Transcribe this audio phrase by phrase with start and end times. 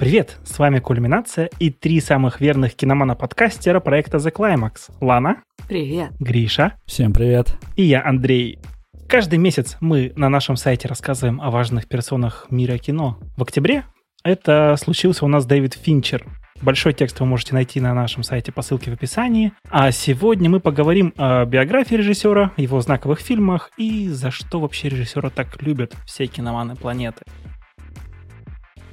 [0.00, 4.92] Привет, с вами Кульминация и три самых верных киномана-подкастера проекта The Climax.
[5.00, 5.42] Лана.
[5.66, 6.12] Привет.
[6.20, 6.74] Гриша.
[6.86, 7.56] Всем привет.
[7.74, 8.60] И я, Андрей.
[9.08, 13.18] Каждый месяц мы на нашем сайте рассказываем о важных персонах мира кино.
[13.36, 13.86] В октябре
[14.22, 16.24] это случился у нас Дэвид Финчер.
[16.62, 19.52] Большой текст вы можете найти на нашем сайте по ссылке в описании.
[19.70, 25.30] А сегодня мы поговорим о биографии режиссера, его знаковых фильмах и за что вообще режиссера
[25.30, 27.22] так любят все киноманы планеты.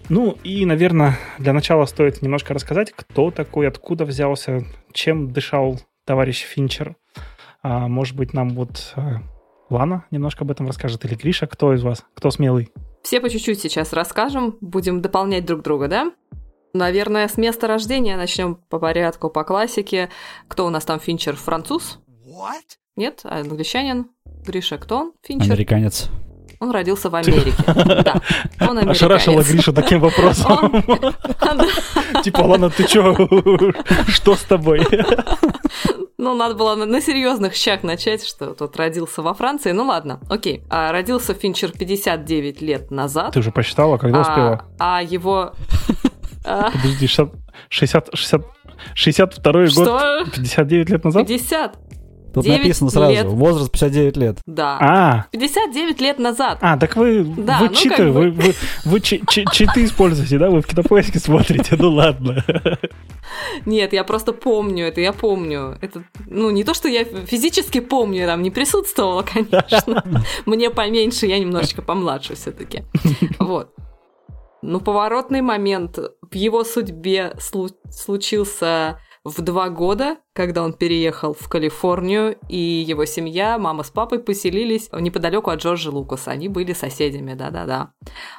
[0.09, 6.43] Ну и, наверное, для начала стоит немножко рассказать, кто такой, откуда взялся, чем дышал товарищ
[6.43, 6.95] Финчер.
[7.63, 9.23] А, может быть, нам вот а,
[9.69, 12.71] Лана немножко об этом расскажет, или Гриша, кто из вас, кто смелый?
[13.01, 16.11] Все по чуть-чуть сейчас расскажем, будем дополнять друг друга, да?
[16.73, 20.09] Наверное, с места рождения начнем по порядку, по классике.
[20.47, 21.35] Кто у нас там Финчер?
[21.35, 21.99] Француз?
[22.07, 22.77] What?
[22.95, 23.21] Нет?
[23.23, 24.09] Англичанин?
[24.45, 25.13] Гриша, кто он?
[25.23, 25.53] Финчер?
[25.53, 26.09] Американец.
[26.59, 27.53] Он родился в Америке.
[27.65, 28.21] Да,
[28.61, 28.89] он.
[28.89, 30.84] Ошарашила Гриша таким вопросом.
[32.23, 33.15] Типа, ладно, ты чё?
[34.07, 34.85] Что с тобой?
[36.17, 39.71] Ну, надо было на, серьезных щах начать, что тот родился во Франции.
[39.73, 40.63] Ну ладно, окей.
[40.70, 43.34] А родился Финчер 59 лет назад.
[43.34, 44.65] Ты уже посчитала, когда успела?
[44.79, 45.53] А, его...
[46.45, 46.71] А.
[46.71, 47.34] Подожди, 60,
[47.69, 48.45] 60, 60,
[48.93, 51.27] 62 год, 59 лет назад?
[51.27, 51.77] 50.
[52.35, 53.25] Тут написано сразу, лет.
[53.27, 54.39] возраст 59 лет.
[54.45, 54.77] Да.
[54.81, 55.25] А.
[55.31, 56.57] 59 лет назад.
[56.59, 58.11] А, так вы, да, вы ну читы, как бы...
[58.11, 60.49] вы, вы, вы чи, чи, читы используете, да?
[60.49, 62.43] Вы в кинопоиске смотрите, ну ладно.
[63.65, 65.78] Нет, я просто помню это, я помню.
[65.81, 70.03] Это, ну, не то, что я физически помню, я там не присутствовала, конечно.
[70.45, 72.83] Мне поменьше, я немножечко помладше все таки
[73.39, 73.73] Вот.
[74.61, 82.38] Ну, поворотный момент в его судьбе случился в два года, когда он переехал в Калифорнию,
[82.47, 86.29] и его семья, мама с папой поселились неподалеку от Джорджа Лукаса.
[86.29, 87.90] Они были соседями, да-да-да.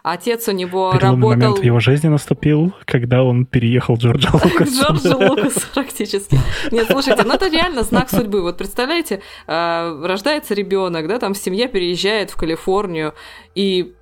[0.04, 1.40] Отец у него Переломный работал...
[1.40, 4.64] момент в его жизни наступил, когда он переехал Джорджа Лукаса.
[4.64, 6.38] Джорджа Лукаса практически.
[6.70, 8.40] Нет, слушайте, ну это реально знак судьбы.
[8.42, 13.12] Вот представляете, э, рождается ребенок, да, там семья переезжает в Калифорнию,
[13.56, 13.96] и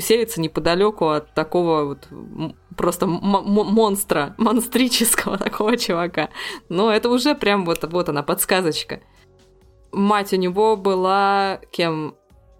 [0.00, 2.08] селится неподалеку от такого вот
[2.76, 6.30] просто монстра, монстрического такого чувака.
[6.68, 9.00] Но это уже прям вот, вот она, подсказочка.
[9.92, 12.14] Мать у него была кем?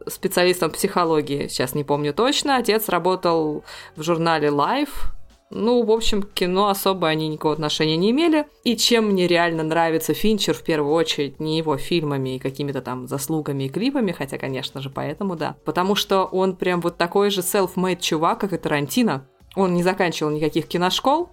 [0.06, 2.56] Специалистом психологии, сейчас не помню точно.
[2.56, 3.64] Отец работал
[3.96, 5.14] в журнале Life,
[5.54, 8.46] ну, в общем, кино особо они никакого отношения не имели.
[8.64, 13.06] И чем мне реально нравится Финчер, в первую очередь, не его фильмами и какими-то там
[13.06, 15.56] заслугами и клипами, хотя, конечно же, поэтому да.
[15.64, 19.28] Потому что он прям вот такой же self-made чувак, как и Тарантино.
[19.54, 21.30] Он не заканчивал никаких киношкол,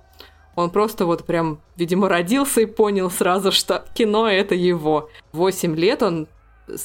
[0.56, 5.10] он просто вот прям, видимо, родился и понял сразу, что кино— это его.
[5.32, 6.28] Восемь лет он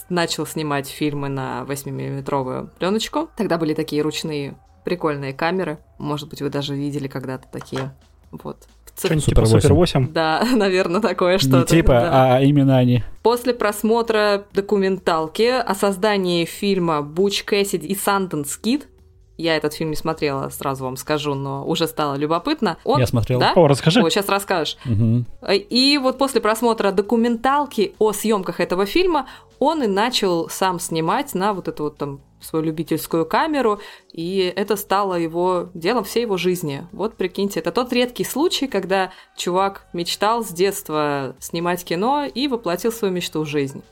[0.09, 3.29] начал снимать фильмы на 8-миллиметровую пленочку.
[3.37, 5.79] Тогда были такие ручные прикольные камеры.
[5.99, 7.95] Может быть, вы даже видели когда-то такие.
[8.31, 8.69] Вот.
[8.97, 10.13] Что-нибудь типа Супер 8?
[10.13, 11.59] Да, наверное, такое что-то.
[11.59, 12.37] Не типа, да.
[12.37, 13.05] а именно они.
[13.23, 18.89] После просмотра документалки о создании фильма «Буч Кэссиди» и «Санденс Кид»,
[19.37, 22.79] я этот фильм не смотрела, сразу вам скажу, но уже стало любопытно.
[22.85, 23.01] Он...
[23.01, 23.39] Я смотрел.
[23.39, 23.53] Да?
[23.55, 24.01] О, расскажи.
[24.01, 24.77] Вот, сейчас расскажешь.
[24.85, 25.25] Угу.
[25.53, 29.27] И вот после просмотра документалки о съемках этого фильма
[29.59, 33.81] он и начал сам снимать на вот эту вот там свою любительскую камеру,
[34.13, 36.87] и это стало его делом всей его жизни.
[36.93, 42.93] Вот прикиньте, это тот редкий случай, когда чувак мечтал с детства снимать кино и воплотил
[42.93, 43.83] свою мечту в жизнь.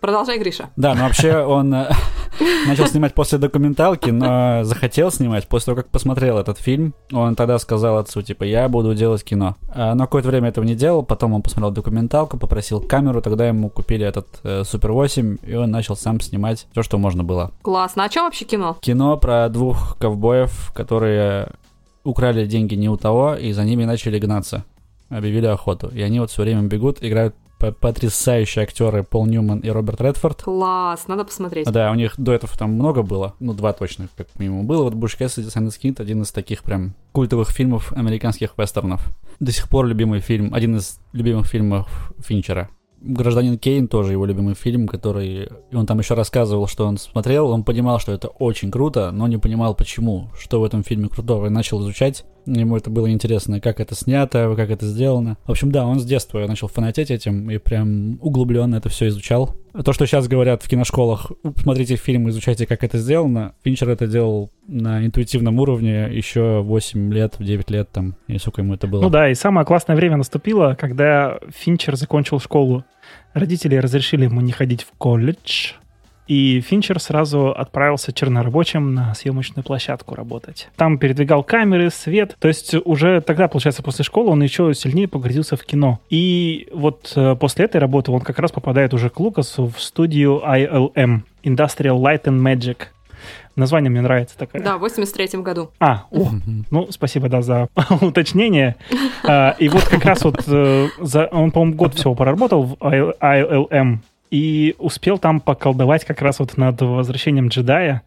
[0.00, 0.70] Продолжай, Гриша.
[0.76, 1.90] Да, ну вообще он э,
[2.66, 6.94] начал снимать после документалки, но захотел снимать после того, как посмотрел этот фильм.
[7.12, 9.56] Он тогда сказал отцу, типа, я буду делать кино.
[9.68, 13.68] А, но какое-то время этого не делал, потом он посмотрел документалку, попросил камеру, тогда ему
[13.68, 17.52] купили этот э, Супер 8, и он начал сам снимать все, что можно было.
[17.62, 18.04] Классно.
[18.04, 18.78] А что вообще кино?
[18.80, 21.50] Кино про двух ковбоев, которые
[22.04, 24.64] украли деньги не у того, и за ними начали гнаться
[25.10, 25.88] объявили охоту.
[25.88, 27.34] И они вот все время бегут, играют
[27.80, 30.42] потрясающие актеры Пол Ньюман и Роберт Редфорд.
[30.42, 31.70] Класс, надо посмотреть.
[31.70, 34.84] Да, у них до этого там много было, ну, два точно, как минимум было.
[34.84, 39.08] Вот Буш Кэссиди, Санденс Кид, один из таких прям культовых фильмов американских вестернов.
[39.38, 42.70] До сих пор любимый фильм, один из любимых фильмов Финчера.
[43.02, 45.48] Гражданин Кейн тоже его любимый фильм, который...
[45.72, 49.38] Он там еще рассказывал, что он смотрел, он понимал, что это очень круто, но не
[49.38, 52.26] понимал, почему, что в этом фильме крутого, и начал изучать.
[52.46, 55.36] Ему это было интересно, как это снято, как это сделано.
[55.46, 59.56] В общем, да, он с детства начал фанатеть этим и прям углубленно это все изучал.
[59.84, 64.50] То, что сейчас говорят в киношколах, смотрите фильм, изучайте, как это сделано, Финчер это делал
[64.66, 69.02] на интуитивном уровне еще 8 лет, 9 лет там, и сколько ему это было.
[69.02, 72.84] Ну да, и самое классное время наступило, когда Финчер закончил школу.
[73.32, 75.74] Родители разрешили ему не ходить в колледж,
[76.30, 80.68] И Финчер сразу отправился чернорабочим на съемочную площадку работать.
[80.76, 82.36] Там передвигал камеры, свет.
[82.38, 85.98] То есть уже тогда, получается, после школы он еще сильнее погрузился в кино.
[86.08, 90.40] И вот э, после этой работы он как раз попадает уже к Лукасу в студию
[90.46, 92.76] ILM, Industrial Light and Magic.
[93.56, 94.62] Название мне нравится такое.
[94.62, 95.72] Да, в 83 году.
[95.80, 96.28] А, о,
[96.70, 97.66] ну, спасибо, да, за
[98.00, 98.76] уточнение.
[99.24, 103.98] А, и вот как раз вот э, за, он, по-моему, год всего проработал в ILM
[104.30, 108.02] и успел там поколдовать как раз вот над возвращением джедая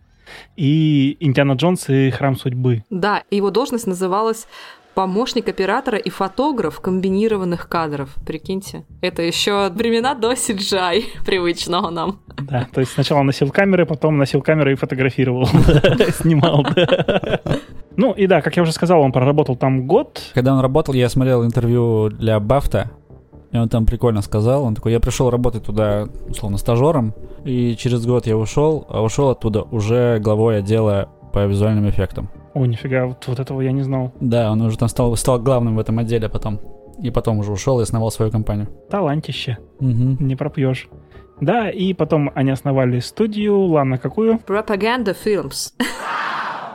[0.56, 2.84] и Индиана Джонс и Храм Судьбы.
[2.90, 4.48] Да, его должность называлась
[4.94, 8.10] помощник оператора и фотограф комбинированных кадров.
[8.26, 8.86] Прикиньте.
[9.02, 12.20] Это еще времена до CGI, привычного нам.
[12.42, 15.46] Да, то есть сначала носил камеры, потом носил камеры и фотографировал.
[16.18, 16.66] Снимал,
[17.96, 20.22] Ну и да, как я уже сказал, он проработал там год.
[20.34, 22.92] Когда он работал, я смотрел интервью для Бафта,
[23.54, 27.14] и он там прикольно сказал, он такой, я пришел работать туда, условно, стажером,
[27.46, 32.30] и через год я ушел, а ушел оттуда уже главой отдела по визуальным эффектам.
[32.56, 34.12] О, нифига, вот, вот этого я не знал.
[34.20, 36.60] Да, он уже там стал, стал главным в этом отделе потом.
[37.02, 38.68] И потом уже ушел и основал свою компанию.
[38.90, 39.58] Талантище.
[39.80, 40.18] Угу.
[40.20, 40.88] Не пропьешь.
[41.42, 44.40] Да, и потом они основали студию, ладно, какую?
[44.48, 45.74] Propaganda Films.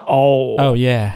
[0.06, 0.58] Оу.
[0.58, 1.10] Oh, yeah.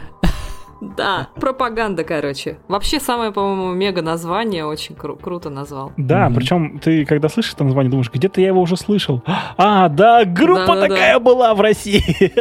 [0.97, 2.59] Да, пропаганда, короче.
[2.67, 5.93] Вообще самое, по-моему, мега название очень кру- круто назвал.
[5.97, 6.35] Да, Мгм.
[6.35, 9.23] причем ты, когда слышишь это название, думаешь, где-то я его уже слышал.
[9.57, 10.89] А, да, группа Да-да-да.
[10.89, 12.03] такая была в России.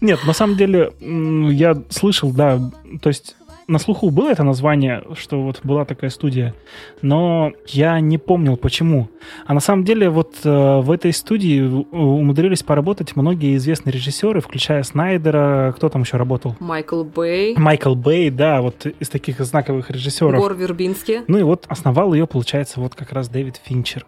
[0.00, 2.58] Нет, на самом деле, я слышал, да,
[3.00, 3.36] то есть
[3.68, 6.54] на слуху было это название, что вот была такая студия,
[7.02, 9.08] но я не помнил, почему.
[9.44, 14.82] А на самом деле вот э, в этой студии умудрились поработать многие известные режиссеры, включая
[14.82, 16.54] Снайдера, кто там еще работал?
[16.60, 20.40] Майкл Бэй, Майкл Бэй, да, вот из таких знаковых режиссеров.
[20.40, 21.22] Гор Вербински.
[21.26, 24.06] Ну и вот основал ее, получается, вот как раз Дэвид Финчер.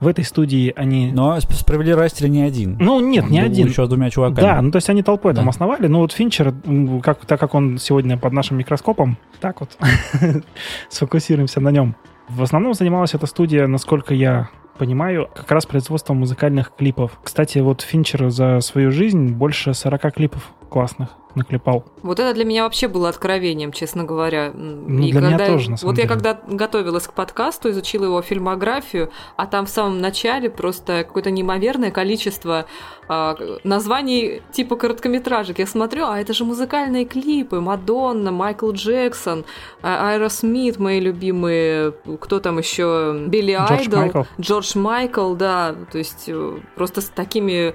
[0.00, 1.10] В этой студии они...
[1.12, 2.76] Но сп- справедливости не один.
[2.78, 3.68] Ну, нет, не один.
[3.68, 4.40] Еще с двумя чуваками.
[4.40, 5.50] Да, ну то есть они толпой там Да.
[5.50, 5.86] основали.
[5.86, 6.52] Ну вот Финчер,
[7.02, 9.76] как, так как он сегодня под нашим микроскопом, так вот
[10.88, 11.96] сфокусируемся на нем.
[12.28, 14.48] В основном занималась эта студия, насколько я
[14.78, 17.18] понимаю, как раз производством музыкальных клипов.
[17.22, 21.86] Кстати, вот Финчер за свою жизнь больше 40 клипов классных наклепал.
[22.02, 24.52] Вот это для меня вообще было откровением, честно говоря.
[24.52, 26.14] Ну, для меня тоже, на самом Вот я деле.
[26.14, 31.90] когда готовилась к подкасту, изучила его фильмографию, а там в самом начале просто какое-то неимоверное
[31.90, 32.66] количество
[33.08, 35.60] а, названий типа короткометражек.
[35.60, 37.58] Я смотрю, а это же музыкальные клипы.
[37.60, 39.46] Мадонна, Майкл Джексон,
[39.80, 41.94] а- Айра Смит, мои любимые.
[42.20, 43.24] Кто там еще?
[43.28, 44.00] Билли Джордж Айдол.
[44.00, 44.22] Майкл.
[44.38, 45.74] Джордж Майкл, да.
[45.90, 47.74] То есть э, просто с такими...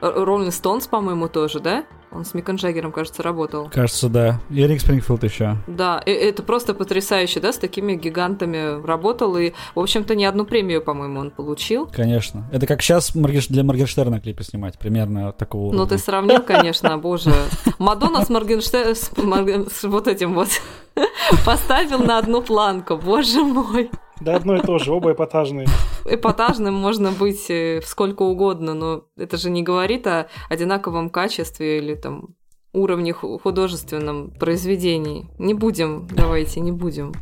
[0.00, 1.84] Роллинг Стоунс, по-моему, тоже, да?
[2.12, 3.70] Он с Миком Джаггером, кажется, работал.
[3.72, 4.40] Кажется, да.
[4.50, 5.56] И Эрик Спрингфилд еще.
[5.68, 10.44] Да, э- это просто потрясающе, да, с такими гигантами работал, и, в общем-то, не одну
[10.44, 11.86] премию, по-моему, он получил.
[11.86, 12.48] Конечно.
[12.50, 14.76] Это как сейчас для Моргенштерна клипы снимать.
[14.76, 15.86] Примерно такого Ну, уровня.
[15.86, 17.32] ты сравнил, конечно, боже.
[17.78, 20.48] Мадонна с Моргенштерном, с, Морген- с вот этим вот,
[21.46, 23.88] поставил на одну планку, боже мой.
[24.20, 25.66] Да одно и то же, оба эпатажные.
[26.04, 31.94] Эпатажным можно быть э, сколько угодно, но это же не говорит о одинаковом качестве или
[31.94, 32.28] там
[32.72, 35.28] уровне ху- художественном произведений.
[35.38, 37.12] Не будем, давайте, не будем.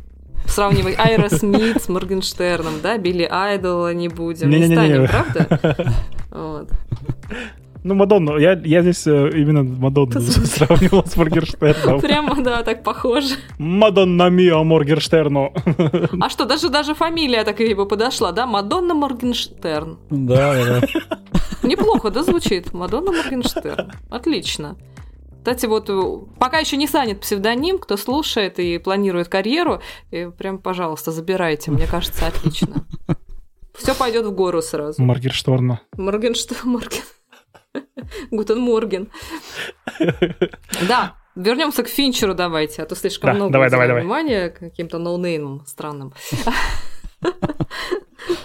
[0.45, 4.49] Сравнивать Айра Смит с Моргенштерном, да, Билли Айдола не будем.
[4.49, 5.07] Не Не-не-не-не.
[5.07, 5.93] станем, правда?
[6.31, 6.69] Вот.
[7.83, 12.01] Ну, Мадонну, я, я здесь э, именно Мадонну сравнивал с Моргенштерном.
[12.01, 13.35] Прямо, да, так похоже.
[13.57, 15.53] Мадонна Мио Моргенштерну.
[16.19, 18.45] А что, даже, даже фамилия так и бы подошла, да?
[18.45, 19.97] Мадонна Моргенштерн.
[20.09, 20.87] Да, да, да.
[21.67, 22.73] Неплохо, да, звучит?
[22.73, 23.91] Мадонна Моргенштерн.
[24.09, 24.75] Отлично.
[25.37, 26.01] Кстати, вот э,
[26.37, 29.81] пока еще не занят псевдоним, кто слушает и планирует карьеру,
[30.11, 31.71] э, прям, пожалуйста, забирайте.
[31.71, 32.85] Мне кажется, отлично.
[33.73, 35.01] Все пойдет в гору сразу.
[35.01, 35.79] Моргенштерна.
[35.95, 37.03] Моргенштерн, Морген.
[38.31, 39.09] Guten Morgen.
[40.87, 44.01] Да, вернемся к Финчеру давайте, а то слишком Да, много давай, уделяем давай, давай.
[44.03, 46.13] внимания каким-то noname ам странным.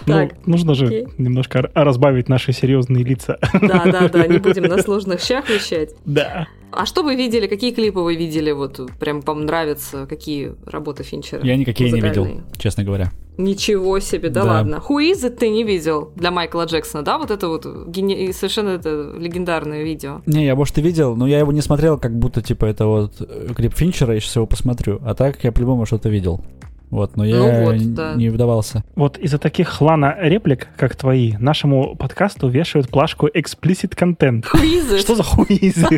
[0.07, 3.37] Ну, Так, нужно же немножко разбавить наши серьезные лица.
[3.53, 5.95] да, да, да, не будем на сложных щах вещать.
[6.05, 6.47] Да.
[6.71, 11.41] А что вы видели, какие клипы вы видели, вот прям вам нравятся, какие работы Финчера?
[11.43, 13.11] Я никакие не видел, честно говоря.
[13.37, 14.51] Ничего себе, да, Да.
[14.53, 14.81] ладно.
[14.89, 17.17] It ты не видел для Майкла Джексона, да?
[17.17, 20.21] Вот это вот гени- совершенно это легендарное видео.
[20.25, 23.13] Не, я, может, и видел, но я его не смотрел, как будто, типа, это вот
[23.55, 24.99] клип Финчера, я сейчас его посмотрю.
[25.05, 26.41] А так я по-любому что-то видел.
[26.89, 28.15] Вот, но я Ну вот, да.
[28.15, 28.83] не вдавался.
[28.95, 34.45] Вот из-за таких лана реплик, как твои, нашему подкасту вешают плашку explicit content.
[34.49, 34.99] Хуизы.
[34.99, 35.87] Что за хуизы?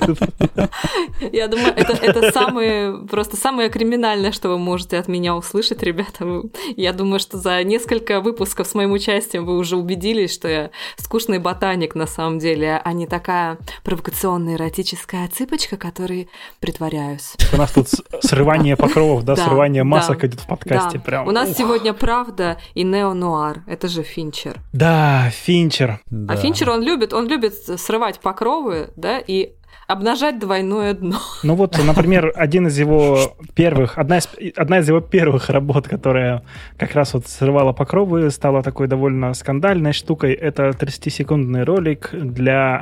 [1.32, 6.44] Я думаю, это, это самое, просто самое криминальное, что вы можете от меня услышать, ребята.
[6.76, 11.40] Я думаю, что за несколько выпусков с моим участием вы уже убедились, что я скучный
[11.40, 16.30] ботаник на самом деле, а не такая провокационная эротическая цыпочка, которой
[16.60, 17.36] притворяюсь.
[17.54, 17.88] У нас тут
[18.22, 20.87] срывание покровов, да, Да, срывание да, масок идет в подкасте.
[20.94, 21.00] Да.
[21.00, 21.28] Прям.
[21.28, 21.58] У нас Ух.
[21.58, 23.64] сегодня правда и неонуар.
[23.68, 24.58] Это же Финчер.
[24.74, 26.00] Да, Финчер.
[26.10, 26.34] Да.
[26.34, 29.54] А Финчер, он любит, он любит срывать покровы, да, и
[29.88, 31.18] обнажать двойное дно.
[31.44, 33.18] Ну вот, например, один из его
[33.56, 34.28] первых, одна из,
[34.58, 36.44] одна из его первых работ, которая
[36.78, 42.82] как раз вот срывала покровы, стала такой довольно скандальной штукой, это 30-секундный ролик для,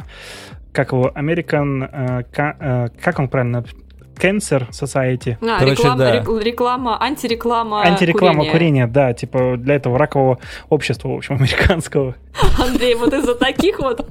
[0.71, 3.63] как его, American, э, ка- э, как он правильно,
[4.17, 5.37] Cancer Society.
[5.41, 6.15] А, Короче, реклама, да.
[6.19, 8.51] рек- реклама, антиреклама Антиреклама курения.
[8.51, 12.15] курения, да, типа для этого ракового общества, в общем, американского.
[12.59, 14.05] Андрей, вот из-за таких вот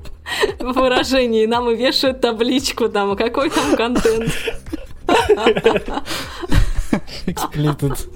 [0.61, 4.31] выражений нам и вешают табличку там, какой там контент.
[7.27, 8.09] Explicit.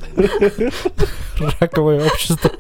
[1.61, 2.51] Раковое общество.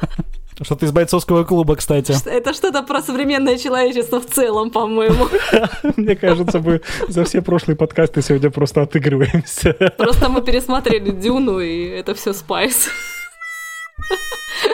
[0.60, 2.14] Что-то из бойцовского клуба, кстати.
[2.26, 5.28] Это что-то про современное человечество в целом, по-моему.
[5.96, 9.74] Мне кажется, мы за все прошлые подкасты сегодня просто отыгрываемся.
[9.96, 12.88] Просто мы пересмотрели Дюну, и это все спайс.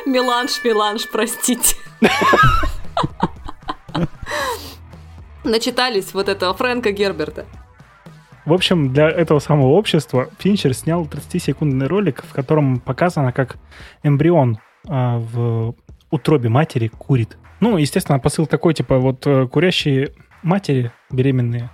[0.07, 1.76] Меланж, меланж, простите.
[5.45, 7.45] Начитались вот этого Фрэнка Герберта.
[8.47, 13.57] В общем, для этого самого общества Финчер снял 30-секундный ролик, в котором показано, как
[14.03, 15.75] эмбрион а, в
[16.11, 17.37] утробе матери курит.
[17.61, 20.12] Ну, естественно, посыл такой, типа, вот э, курящие
[20.43, 21.71] матери беременные,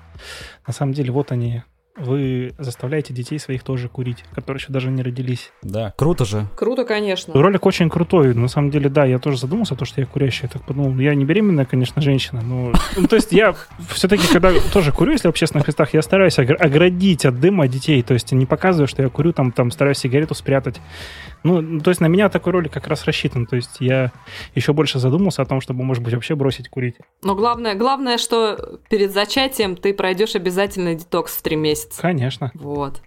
[0.67, 1.63] на самом деле, вот они,
[1.97, 5.53] вы заставляете детей своих тоже курить, которые еще даже не родились.
[5.63, 6.47] Да, круто же.
[6.55, 7.35] Круто, конечно.
[7.35, 10.49] Ролик очень крутой, на самом деле, да, я тоже задумался, то, что я курящий, я
[10.49, 12.73] так подумал, я не беременная, конечно, женщина, но...
[12.97, 13.55] Ну, то есть я
[13.89, 18.03] все-таки, когда тоже курю, если в общественных местах, я стараюсь огр- оградить от дыма детей,
[18.03, 20.81] то есть не показываю, что я курю, там, там стараюсь сигарету спрятать.
[21.43, 24.13] Ну, то есть на меня такой ролик как раз рассчитан, то есть я
[24.55, 26.97] еще больше задумался о том, чтобы, может быть, вообще бросить курить.
[27.23, 32.01] Но главное, главное, что перед зачатием ты пройдешь обязательно детокс в три месяца.
[32.01, 32.51] Конечно.
[32.55, 33.01] Вот.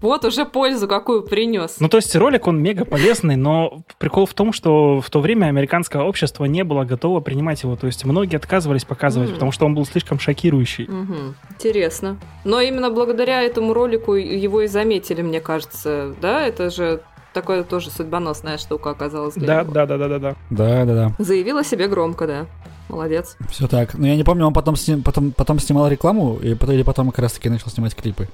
[0.00, 1.76] Вот уже пользу какую принес.
[1.78, 5.46] Ну, то есть ролик, он мега полезный, но прикол в том, что в то время
[5.46, 7.76] американское общество не было готово принимать его.
[7.76, 9.34] То есть многие отказывались показывать, М.
[9.34, 10.88] потому что он был слишком шокирующий.
[10.88, 11.36] Мгм.
[11.50, 12.18] Интересно.
[12.44, 16.16] Но именно благодаря этому ролику его и заметили, мне кажется.
[16.20, 19.72] Да, это же такая тоже судьбоносная штука оказалась для Да, него.
[19.72, 20.34] да, да, да, да, да.
[20.50, 21.12] Да, да, да.
[21.18, 22.46] Заявил о себе громко, да.
[22.88, 23.36] Молодец.
[23.50, 23.94] Все так.
[23.94, 27.10] Но я не помню, он потом, сни- потом, потом снимал рекламу, и потом, или потом
[27.10, 28.28] как раз-таки начал снимать клипы.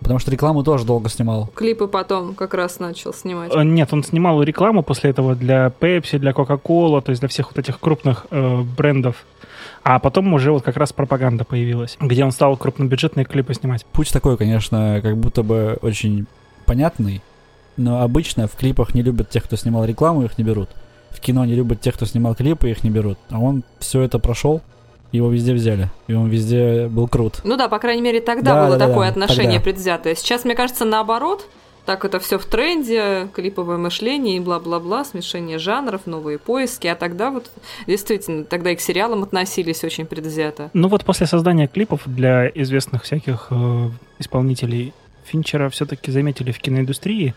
[0.00, 1.46] Потому что рекламу тоже долго снимал.
[1.54, 3.52] Клипы потом как раз начал снимать.
[3.54, 7.48] Э, Нет, он снимал рекламу после этого для Pepsi, для Coca-Cola, то есть для всех
[7.48, 9.24] вот этих крупных э, брендов.
[9.82, 13.84] А потом уже вот как раз пропаганда появилась, где он стал крупнобюджетные клипы снимать.
[13.86, 16.26] Путь такой, конечно, как будто бы очень
[16.66, 17.22] понятный,
[17.76, 20.68] но обычно в клипах не любят тех, кто снимал рекламу, их не берут.
[21.10, 23.18] В кино не любят тех, кто снимал клипы, их не берут.
[23.30, 24.62] А он все это прошел,
[25.12, 27.40] его везде взяли, и он везде был крут.
[27.44, 29.64] Ну да, по крайней мере, тогда Да, было да, такое да, отношение тогда.
[29.64, 30.14] предвзятое.
[30.16, 31.46] Сейчас, мне кажется, наоборот.
[31.86, 36.86] Так это все в тренде, клиповое мышление и бла-бла-бла, смешение жанров, новые поиски.
[36.86, 37.50] А тогда вот
[37.86, 40.70] действительно, тогда и к сериалам относились очень предвзято.
[40.72, 47.34] Ну вот после создания клипов для известных всяких э, исполнителей Финчера все-таки заметили в киноиндустрии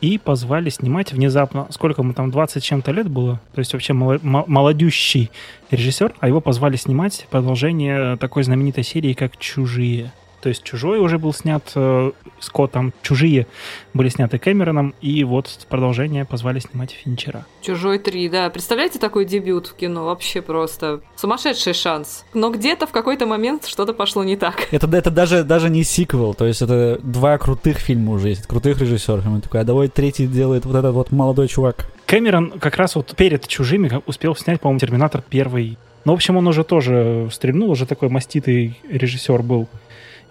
[0.00, 1.66] и позвали снимать внезапно.
[1.70, 3.40] Сколько ему там, 20 с чем-то лет было?
[3.54, 5.30] То есть вообще молодющий
[5.70, 10.12] режиссер, а его позвали снимать продолжение такой знаменитой серии, как «Чужие».
[10.40, 13.46] То есть «Чужой» уже был снят э, Скоттом, «Чужие»
[13.94, 17.44] были сняты Кэмероном, и вот продолжение позвали снимать Финчера.
[17.60, 18.50] Чужой 3, да.
[18.50, 20.04] Представляете такой дебют в кино?
[20.04, 22.24] Вообще просто сумасшедший шанс.
[22.34, 24.68] Но где-то в какой-то момент что-то пошло не так.
[24.70, 28.80] Это, это даже, даже не сиквел, то есть это два крутых фильма уже есть, крутых
[28.80, 29.24] режиссеров.
[29.24, 31.90] И он такой, а давай третий делает вот этот вот молодой чувак.
[32.06, 35.76] Кэмерон как раз вот перед «Чужими» успел снять, по-моему, «Терминатор» первый.
[36.04, 39.68] Ну, в общем, он уже тоже стрельнул, уже такой маститый режиссер был.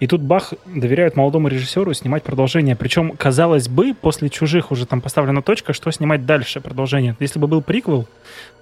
[0.00, 2.76] И тут Бах доверяют молодому режиссеру снимать продолжение.
[2.76, 7.16] Причем, казалось бы, после «Чужих» уже там поставлена точка, что снимать дальше продолжение.
[7.18, 8.06] Если бы был приквел,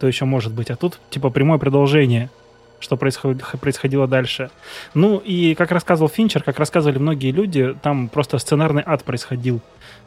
[0.00, 0.70] то еще может быть.
[0.70, 2.30] А тут типа прямое продолжение
[2.78, 4.50] что происход- происходило дальше.
[4.92, 9.62] Ну и как рассказывал Финчер, как рассказывали многие люди, там просто сценарный ад происходил.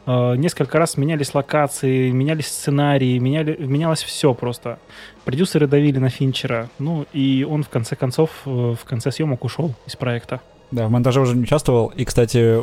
[0.06, 4.78] Э, Несколько раз менялись локации, менялись сценарии, меняли, менялось все просто.
[5.24, 9.74] Продюсеры давили на Финчера, ну и он в конце концов, э, в конце съемок ушел
[9.88, 10.40] из проекта.
[10.70, 11.88] Да, в монтаже уже не участвовал.
[11.88, 12.60] И, кстати,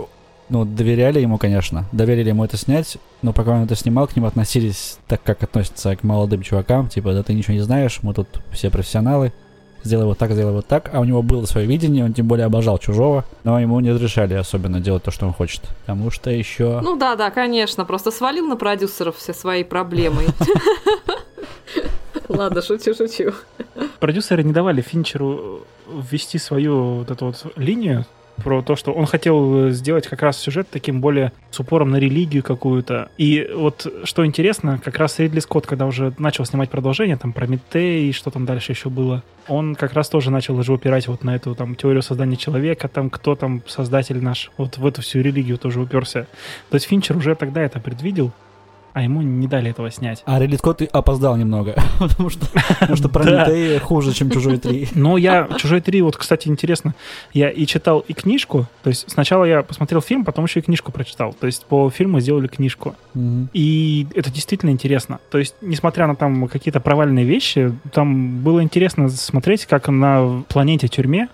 [0.49, 4.27] ну, доверяли ему, конечно, доверили ему это снять, но пока он это снимал, к нему
[4.27, 8.27] относились так, как относятся к молодым чувакам, типа, да ты ничего не знаешь, мы тут
[8.51, 9.33] все профессионалы,
[9.83, 12.45] сделай вот так, сделай вот так, а у него было свое видение, он тем более
[12.45, 16.79] обожал чужого, но ему не разрешали особенно делать то, что он хочет, потому что еще...
[16.81, 20.23] Ну да, да, конечно, просто свалил на продюсеров все свои проблемы.
[22.37, 23.33] Ладно, шучу, шучу.
[23.99, 28.05] Продюсеры не давали Финчеру ввести свою вот эту вот линию,
[28.43, 32.43] про то, что он хотел сделать как раз сюжет таким более с упором на религию
[32.43, 33.09] какую-то.
[33.17, 37.47] И вот что интересно, как раз Ридли Скотт, когда уже начал снимать продолжение, там, про
[37.47, 41.23] Метей и что там дальше еще было, он как раз тоже начал уже упирать вот
[41.23, 45.21] на эту там теорию создания человека, там, кто там создатель наш, вот в эту всю
[45.21, 46.27] религию тоже уперся.
[46.69, 48.31] То есть Финчер уже тогда это предвидел,
[48.93, 50.23] а ему не дали этого снять.
[50.25, 52.47] А Ридли Скотт опоздал немного, потому что,
[52.79, 54.89] потому что Прометей хуже, чем Чужой 3.
[54.95, 56.95] Ну, я Чужой 3, вот, кстати, интересно,
[57.33, 60.91] я и читал и книжку, то есть сначала я посмотрел фильм, потом еще и книжку
[60.91, 62.95] прочитал, то есть по фильму сделали книжку.
[63.53, 65.19] И это действительно интересно.
[65.29, 70.87] То есть, несмотря на там какие-то провальные вещи, там было интересно смотреть, как на планете
[70.87, 71.29] тюрьме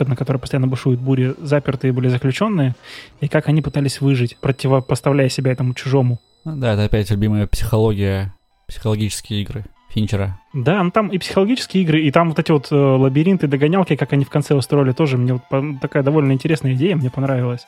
[0.00, 2.74] на которой постоянно бушуют бури, запертые были заключенные,
[3.20, 6.20] и как они пытались выжить, противопоставляя себя этому чужому.
[6.46, 8.32] Ну да, это опять любимая психология,
[8.68, 10.38] психологические игры Финчера.
[10.52, 14.12] Да, ну там и психологические игры, и там вот эти вот э, лабиринты, догонялки, как
[14.12, 17.66] они в конце устроили, тоже мне вот такая довольно интересная идея, мне понравилась,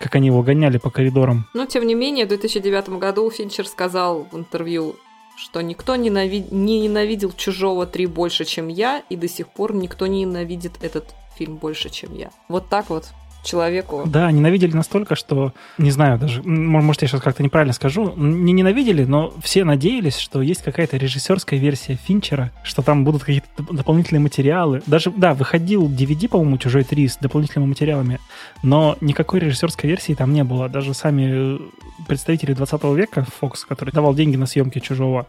[0.00, 1.46] как они его гоняли по коридорам.
[1.54, 4.96] Но, тем не менее, в 2009 году Финчер сказал в интервью,
[5.36, 6.46] что никто ненави...
[6.50, 11.14] не ненавидел «Чужого 3» больше, чем я, и до сих пор никто не ненавидит этот
[11.38, 12.30] фильм больше, чем я.
[12.48, 13.04] Вот так вот
[13.46, 14.02] человеку.
[14.06, 19.04] Да, ненавидели настолько, что, не знаю даже, может, я сейчас как-то неправильно скажу, не ненавидели,
[19.04, 24.82] но все надеялись, что есть какая-то режиссерская версия Финчера, что там будут какие-то дополнительные материалы.
[24.86, 28.18] Даже, да, выходил DVD, по-моему, «Чужой 3» с дополнительными материалами,
[28.62, 30.68] но никакой режиссерской версии там не было.
[30.68, 31.58] Даже сами
[32.06, 35.26] представители 20 века, Fox, который давал деньги на съемки «Чужого»,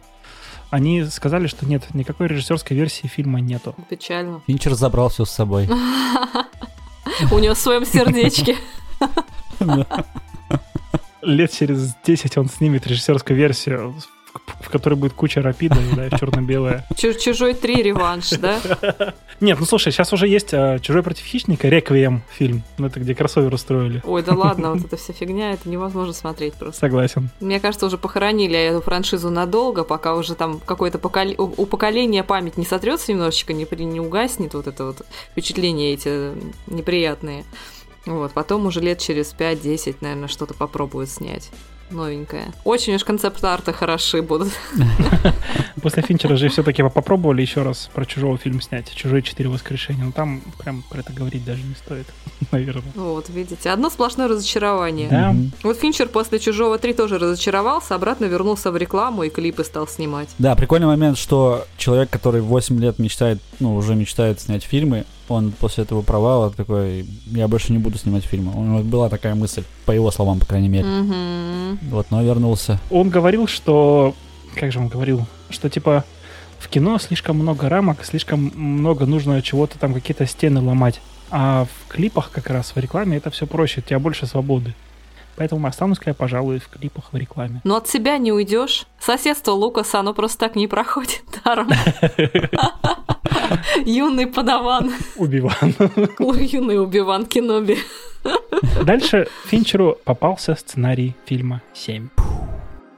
[0.70, 3.74] они сказали, что нет, никакой режиссерской версии фильма нету.
[3.88, 4.42] Печально.
[4.46, 5.68] Финчер забрал все с собой.
[7.30, 8.56] У него в своем сердечке.
[11.22, 13.94] Лет через 10 он снимет режиссерскую версию,
[14.60, 16.86] в которой будет куча рапида, да, черно-белая.
[16.96, 18.58] Чужой 3 реванш, да?
[19.40, 22.62] Нет, ну слушай, сейчас уже есть а, Чужой против хищника, Реквием фильм.
[22.76, 24.02] Ну это где кроссовер устроили.
[24.04, 26.80] Ой, да ладно, вот эта вся фигня, это невозможно смотреть просто.
[26.80, 27.30] Согласен.
[27.40, 32.64] Мне кажется, уже похоронили эту франшизу надолго, пока уже там какое-то у поколения память не
[32.64, 36.32] сотрется немножечко, не, не угаснет вот это вот впечатления эти
[36.66, 37.44] неприятные.
[38.06, 41.50] Вот, потом уже лет через 5-10, наверное, что-то попробуют снять
[41.90, 42.52] новенькое.
[42.64, 44.52] Очень уж концепт-арты хороши будут.
[45.82, 48.92] После Финчера же все-таки попробовали еще раз про чужого фильм снять.
[48.94, 50.04] Чужой четыре воскрешения.
[50.04, 52.06] Но там прям про это говорить даже не стоит,
[52.52, 52.92] наверное.
[52.94, 55.08] Вот, видите, одно сплошное разочарование.
[55.08, 55.34] Да.
[55.62, 60.28] Вот Финчер после Чужого 3 тоже разочаровался, обратно вернулся в рекламу и клипы стал снимать.
[60.38, 65.52] Да, прикольный момент, что человек, который 8 лет мечтает, ну, уже мечтает снять фильмы, он
[65.52, 68.52] после этого провала такой, я больше не буду снимать фильмы.
[68.54, 70.86] У него была такая мысль, по его словам, по крайней мере.
[70.86, 71.78] Угу.
[71.90, 72.78] Вот, но вернулся.
[72.90, 74.14] Он говорил, что...
[74.54, 75.26] Как же он говорил?
[75.50, 76.04] Что, типа,
[76.58, 81.00] в кино слишком много рамок, слишком много нужно чего-то там, какие-то стены ломать.
[81.30, 84.74] А в клипах как раз, в рекламе это все проще, у тебя больше свободы.
[85.36, 87.60] Поэтому останусь-ка я, пожалуй, в клипах, в рекламе.
[87.62, 88.86] Но от себя не уйдешь.
[88.98, 91.70] Соседство Лукаса, оно просто так не проходит даром.
[93.84, 94.92] Юный подаван.
[95.16, 95.74] Убиван.
[96.18, 97.78] Юный убиван Кеноби.
[98.84, 102.08] Дальше Финчеру попался сценарий фильма «Семь».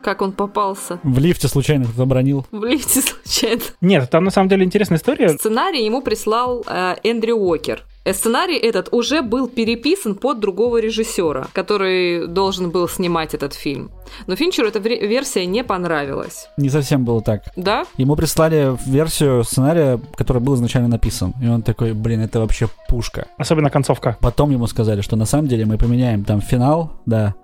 [0.02, 0.98] Как он попался?
[1.02, 2.46] В лифте случайно кто-то бронил.
[2.50, 3.62] В лифте случайно.
[3.82, 5.28] Нет, там на самом деле интересная история.
[5.28, 7.84] Сценарий ему прислал э, Эндрю Уокер.
[8.04, 13.90] Э, сценарий этот уже был переписан под другого режиссера, который должен был снимать этот фильм.
[14.26, 16.48] Но Финчеру эта версия не понравилась.
[16.56, 17.42] Не совсем было так.
[17.56, 17.84] Да?
[17.98, 21.34] Ему прислали версию сценария, который был изначально написан.
[21.42, 23.26] И он такой, блин, это вообще пушка.
[23.36, 24.16] Особенно концовка.
[24.20, 27.34] Потом ему сказали, что на самом деле мы поменяем там финал, да,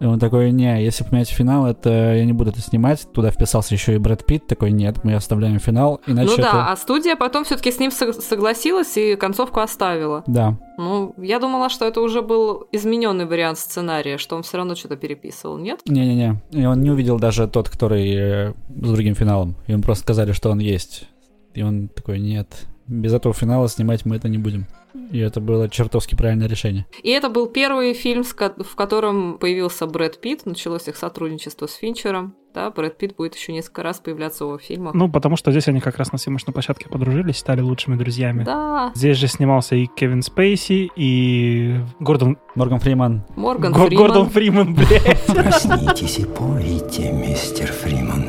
[0.00, 3.06] и он такой, не, если поменять финал, это я не буду это снимать.
[3.12, 6.66] Туда вписался еще и Брэд Питт, такой, нет, мы оставляем финал, иначе Ну да, это...
[6.66, 10.24] а студия потом все-таки с ним согласилась и концовку оставила.
[10.26, 10.58] Да.
[10.76, 14.96] Ну, я думала, что это уже был измененный вариант сценария, что он все равно что-то
[14.96, 15.80] переписывал, нет?
[15.86, 19.56] Не-не-не, и он не увидел даже тот, который э, с другим финалом.
[19.66, 21.08] И ему просто сказали, что он есть.
[21.54, 22.48] И он такой, нет,
[22.86, 24.66] без этого финала снимать мы это не будем.
[25.10, 26.86] И это было чертовски правильное решение.
[27.02, 32.34] И это был первый фильм, в котором появился Брэд Питт, началось их сотрудничество с Финчером.
[32.54, 34.94] да, Брэд Питт будет еще несколько раз появляться в его фильмах.
[34.94, 38.44] Ну, потому что здесь они как раз на съемочной площадке подружились, стали лучшими друзьями.
[38.44, 42.38] Да, Здесь же снимался и Кевин Спейси, и Гордон...
[42.54, 43.24] Морган Фриман.
[43.34, 44.06] Морган Го- Фриман.
[44.06, 45.26] Гордон Фриман, блядь.
[45.26, 48.26] Проснитесь и пойте, мистер Фриман.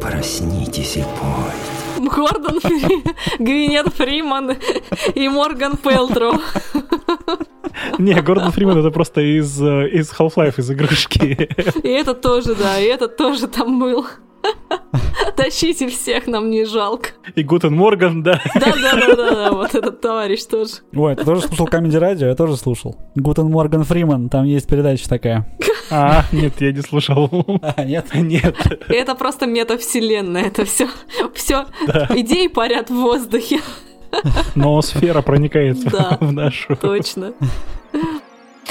[0.00, 1.81] Проснитесь и пойте.
[2.08, 2.60] Гордон.
[3.38, 4.56] Гвинет Фриман
[5.14, 6.40] и Морган Пелтроу.
[7.98, 11.48] Не, Гордон Фриман это просто из, э, из Half-Life, из игрушки.
[11.82, 14.06] И этот тоже, да, и этот тоже там был.
[15.36, 17.10] Тащите всех, нам не жалко.
[17.34, 18.40] И Guten Морган, да.
[18.54, 20.72] Да-да-да-да, вот этот товарищ тоже.
[20.94, 22.28] Ой, ты тоже слушал Comedy Radio?
[22.28, 22.96] Я тоже слушал.
[23.14, 25.46] Guten Морган Фриман, там есть передача такая.
[25.90, 27.30] А, нет, я не слушал.
[27.62, 28.06] А, нет?
[28.14, 28.56] Нет.
[28.88, 30.88] Это просто метавселенная, это все,
[31.34, 31.66] все
[32.10, 33.60] идеи парят в воздухе,
[34.54, 36.18] Но сфера проникает Да.
[36.20, 36.76] в нашу.
[36.76, 37.32] точно.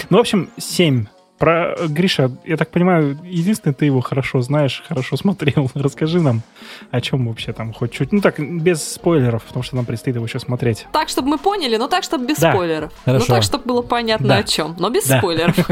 [0.10, 1.06] Ну, в общем, 7.
[1.42, 5.72] Про Гриша, я так понимаю, единственный ты его хорошо знаешь, хорошо смотрел.
[5.74, 6.44] Расскажи нам,
[6.92, 8.12] о чем вообще там хоть чуть.
[8.12, 10.86] Ну так, без спойлеров, потому что нам предстоит его еще смотреть.
[10.92, 12.52] Так, чтобы мы поняли, но так, чтобы без Да.
[12.54, 12.92] спойлеров.
[13.06, 13.26] Хорошо.
[13.28, 14.38] Ну так, чтобы было понятно Да.
[14.38, 15.18] о чем, но без Да.
[15.18, 15.58] спойлеров.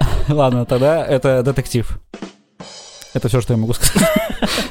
[0.28, 1.98] Ладно, тогда это детектив.
[3.12, 4.08] Это все, что я могу сказать.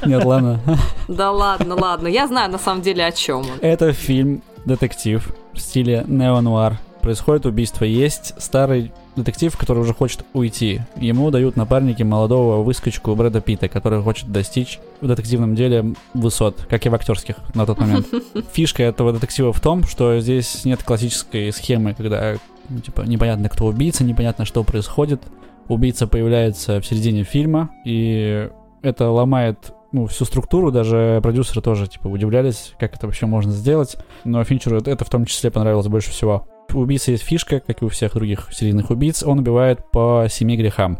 [0.05, 0.61] Нет, ладно.
[1.09, 3.59] Да ладно, ладно, я знаю на самом деле о чем он.
[3.59, 6.77] Это фильм детектив в стиле неонуар.
[7.01, 7.83] Происходит убийство.
[7.83, 10.81] Есть старый детектив, который уже хочет уйти.
[10.95, 16.85] Ему дают напарники молодого выскочку Брэда Питта, который хочет достичь в детективном деле высот, как
[16.85, 18.07] и в актерских на тот момент.
[18.53, 22.35] Фишка этого детектива в том, что здесь нет классической схемы, когда
[22.69, 25.21] ну, типа непонятно, кто убийца, непонятно, что происходит.
[25.67, 28.49] Убийца появляется в середине фильма, и
[28.81, 33.97] это ломает ну, всю структуру, даже продюсеры тоже, типа, удивлялись, как это вообще можно сделать,
[34.23, 36.47] но Финчеру это- это в том числе понравилось больше всего.
[36.73, 40.99] Убийцы есть фишка, как и у всех других серийных убийц, он убивает по семи грехам.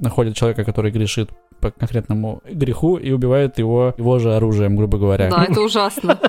[0.00, 5.28] Находит человека, который грешит по конкретному греху и убивает его его же оружием, грубо говоря.
[5.30, 6.18] Да, это ужасно.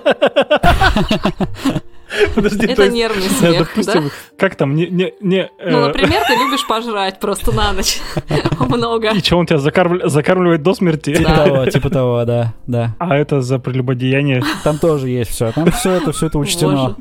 [2.36, 3.60] Подожди, то Это есть, нервный э, смех, да?
[3.60, 8.00] допустим, как там, не, не, не, Ну, э, например, ты любишь пожрать просто на ночь.
[8.60, 9.12] Много.
[9.12, 11.16] и что, он тебя закармль- закармливает до смерти?
[11.16, 12.96] Типа того, типа того, да, да.
[13.00, 14.44] А это за прелюбодеяние.
[14.64, 15.52] Там тоже есть все.
[15.54, 16.98] Там все это, все это учтено.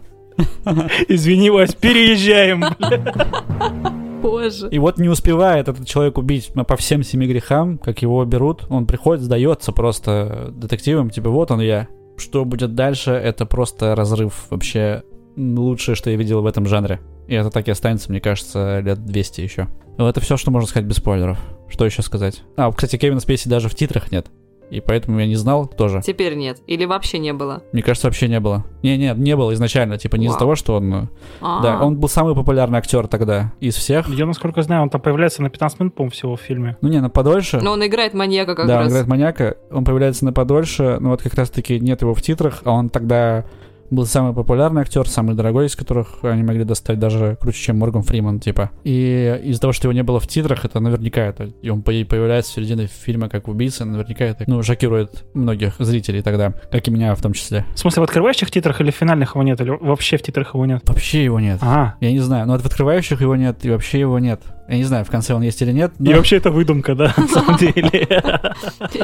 [1.09, 2.65] Извини, Вась, переезжаем.
[4.21, 4.69] Боже.
[4.69, 8.87] И вот не успевает этот человек убить по всем семи грехам, как его берут, он
[8.87, 11.89] приходит, сдается просто детективом, типа вот он я.
[12.17, 15.03] Что будет дальше, это просто разрыв вообще
[15.37, 17.01] лучшее, что я видел в этом жанре.
[17.29, 19.69] И это так и останется, мне кажется, лет 200 еще.
[19.97, 21.39] Но это все, что можно сказать без спойлеров.
[21.69, 22.43] Что еще сказать?
[22.57, 24.27] А, кстати, Кевина Спейси даже в титрах нет.
[24.71, 26.01] И поэтому я не знал тоже.
[26.05, 26.59] Теперь нет.
[26.67, 27.63] Или вообще не было.
[27.73, 28.65] Мне кажется, вообще не было.
[28.83, 29.99] Не, не, не было изначально.
[29.99, 30.95] Типа не из-за того, что он...
[30.95, 31.07] э,
[31.41, 34.09] А, Да, он был самый популярный актер тогда из всех.
[34.09, 36.77] Я, насколько знаю, он там появляется на 15 минут, по-моему, всего в фильме.
[36.81, 37.61] Ну не, на подольше.
[37.61, 38.89] Но он играет маньяка как да, он раз.
[38.91, 42.71] играет маньяка, он появляется на подольше, но вот как раз-таки нет его в титрах, а
[42.73, 43.45] он тогда
[43.91, 48.03] был самый популярный актер, самый дорогой из которых они могли достать даже круче, чем Морган
[48.03, 48.71] Фриман, типа.
[48.85, 51.93] И из-за того, что его не было в титрах, это наверняка это, и он по-
[51.93, 56.91] появляется в середине фильма как убийца, наверняка это, ну, шокирует многих зрителей тогда, как и
[56.91, 57.65] меня в том числе.
[57.75, 59.61] В смысле, в открывающих титрах или в финальных его нет?
[59.61, 60.83] Или вообще в титрах его нет?
[60.89, 61.59] Вообще его нет.
[61.63, 64.41] А, Я не знаю, но в открывающих его нет, и вообще его нет.
[64.71, 66.13] Я не знаю, в конце он есть или нет, но...
[66.13, 68.07] и вообще это выдумка, да, на самом деле.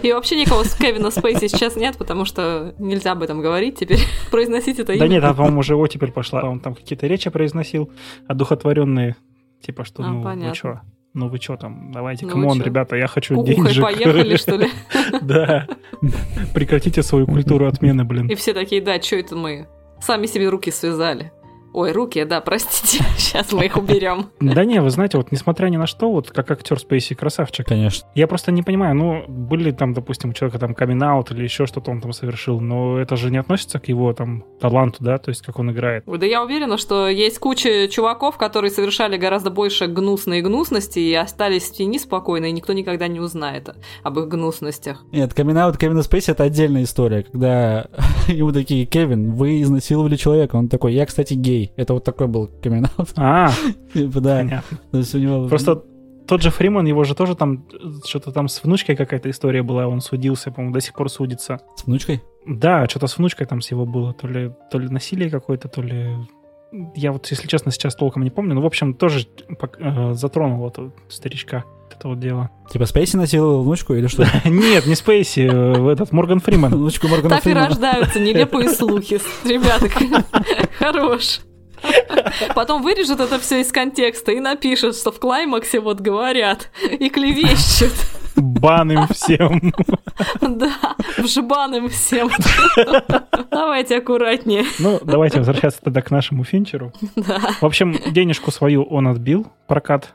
[0.02, 3.98] И вообще никого с Кевина Спейси сейчас нет, потому что нельзя об этом говорить теперь.
[4.30, 5.08] Произносить это Да имя.
[5.14, 6.44] нет, а, по-моему, уже оттепель пошла.
[6.44, 7.90] Он там какие-то речи произносил,
[8.28, 9.16] одухотворенные.
[9.60, 10.54] Типа, что, А, ну, вы понятно.
[10.54, 10.80] чё?
[11.14, 13.82] Ну вы чё там, давайте, Ну come on, ребята, я хочу Кукухой денежек.
[13.82, 14.68] поехали, что ли?
[15.22, 15.66] Да.
[16.54, 18.28] Прекратите свою культуру отмены, блин.
[18.28, 19.66] И все такие, да, что это мы?
[20.00, 21.32] Сами себе руки связали.
[21.76, 24.30] Ой, руки, да, простите, сейчас мы их уберем.
[24.40, 27.66] Да не, вы знаете, вот несмотря ни на что, вот как актер Спейси красавчик.
[27.66, 28.08] Конечно.
[28.14, 31.90] Я просто не понимаю, ну, были там, допустим, у человека там coming или еще что-то
[31.90, 35.42] он там совершил, но это же не относится к его там таланту, да, то есть
[35.42, 36.04] как он играет.
[36.06, 41.64] Да я уверена, что есть куча чуваков, которые совершали гораздо больше гнусной гнусности и остались
[41.64, 43.68] в тени спокойно, и никто никогда не узнает
[44.02, 45.04] об их гнусностях.
[45.12, 47.88] Нет, камин-аут Кевина Спейси это отдельная история, когда
[48.28, 50.56] ему такие, Кевин, вы изнасиловали человека.
[50.56, 51.65] Он такой, я, кстати, гей.
[51.76, 53.10] Это вот такой был камин-аут.
[53.16, 53.50] А,
[53.94, 54.38] Типа, да.
[54.38, 54.78] понятно.
[54.90, 55.48] То есть у него...
[55.48, 55.82] Просто
[56.26, 57.66] тот же Фриман, его же тоже там
[58.04, 61.60] что-то там с внучкой какая-то история была, он судился, по-моему, до сих пор судится.
[61.76, 62.22] С внучкой?
[62.46, 65.82] Да, что-то с внучкой там с его было, то ли, то ли насилие какое-то, то
[65.82, 66.10] ли...
[66.94, 69.26] Я вот, если честно, сейчас толком не помню, но, в общем, тоже
[69.78, 71.64] э, затронул вот старичка
[71.96, 72.50] это вот дело.
[72.70, 74.26] Типа Спейси насиловал внучку или что?
[74.44, 76.74] Нет, не Спейси, э, этот Морган Фриман.
[76.74, 77.68] Внучку Моргана Так и Фримана.
[77.68, 79.20] рождаются нелепые слухи.
[79.44, 79.88] Ребята,
[80.78, 81.40] хорош.
[82.54, 87.92] Потом вырежут это все из контекста и напишут, что в клаймаксе вот говорят и клевещут.
[88.36, 89.72] Бан им всем.
[90.40, 90.72] Да,
[91.16, 92.30] вжибан им всем.
[93.50, 94.64] Давайте аккуратнее.
[94.78, 96.92] Ну, давайте возвращаться тогда к нашему Финчеру.
[97.16, 97.38] Да.
[97.60, 100.14] В общем, денежку свою он отбил, прокат.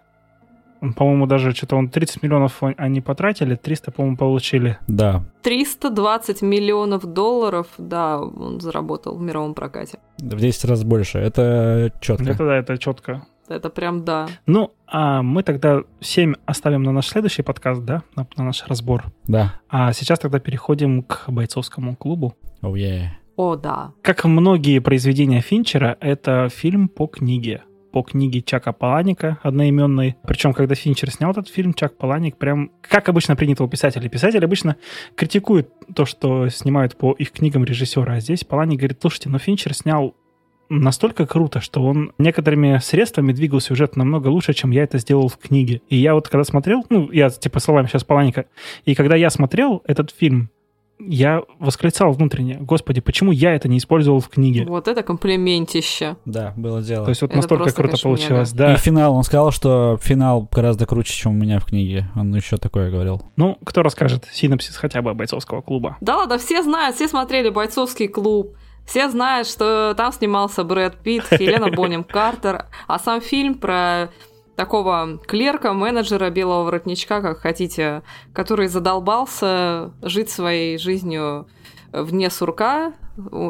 [0.96, 4.78] По-моему, даже что-то он 30 миллионов он- они потратили, 300, по-моему, получили.
[4.88, 5.24] Да.
[5.44, 10.00] 320 миллионов долларов, да, он заработал в мировом прокате.
[10.18, 11.20] В 10 раз больше.
[11.20, 12.32] Это четко.
[12.32, 13.26] Это да, это четко.
[13.48, 14.28] Это прям да.
[14.46, 19.06] Ну, а мы тогда 7 оставим на наш следующий подкаст, да, на, на наш разбор.
[19.28, 19.56] Да.
[19.70, 22.34] А сейчас тогда переходим к бойцовскому клубу.
[22.62, 23.08] Oh, yeah.
[23.36, 23.92] О, да.
[24.02, 27.64] Как многие произведения Финчера, это фильм по книге.
[27.92, 30.16] По книге Чака Паланика одноименной.
[30.24, 34.10] Причем, когда Финчер снял этот фильм, Чак Паланик прям, как обычно принято у писателей.
[34.10, 34.78] Писатели обычно
[35.16, 38.16] критикуют то, что снимают по их книгам режиссера.
[38.16, 40.16] А здесь Паланик говорит, слушайте, но Финчер снял
[40.70, 45.38] настолько круто, что он некоторыми средствами двигал сюжет намного лучше, чем я это сделал в
[45.38, 45.82] книге.
[45.90, 48.46] И я вот когда смотрел, ну, я типа словами сейчас Паланика,
[48.86, 50.50] и когда я смотрел этот фильм,
[51.08, 54.66] я восклицал внутренне, господи, почему я это не использовал в книге?
[54.66, 56.18] Вот это комплиментище.
[56.26, 57.06] Да, было дело.
[57.06, 58.76] То есть вот Это настолько просто, круто конечно, получилось, И да.
[58.76, 62.10] финал, он сказал, что финал гораздо круче, чем у меня в книге.
[62.16, 63.22] Он еще такое говорил.
[63.36, 65.98] Ну, кто расскажет синопсис хотя бы бойцовского клуба?
[66.02, 71.26] Да ладно, все знают, все смотрели «Бойцовский клуб», все знают, что там снимался Брэд Питт,
[71.30, 74.10] Хелена Бонем Картер, а сам фильм про
[74.62, 81.48] такого клерка, менеджера белого воротничка, как хотите, который задолбался жить своей жизнью
[81.92, 82.94] вне сурка,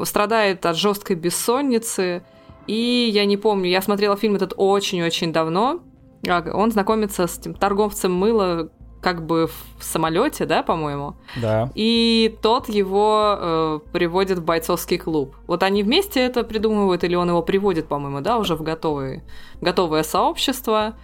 [0.06, 2.24] страдает от жесткой бессонницы.
[2.66, 5.82] И я не помню, я смотрела фильм этот очень-очень давно.
[6.26, 8.70] А, Он знакомится с этим торговцем мыла
[9.02, 11.16] как бы в самолете, да, по-моему.
[11.36, 11.72] Да.
[11.76, 15.36] И тот его э, приводит в бойцовский клуб.
[15.48, 19.24] Вот они вместе это придумывают, или он его приводит, по-моему, да, уже в готовые,
[19.60, 20.96] готовое сообщество.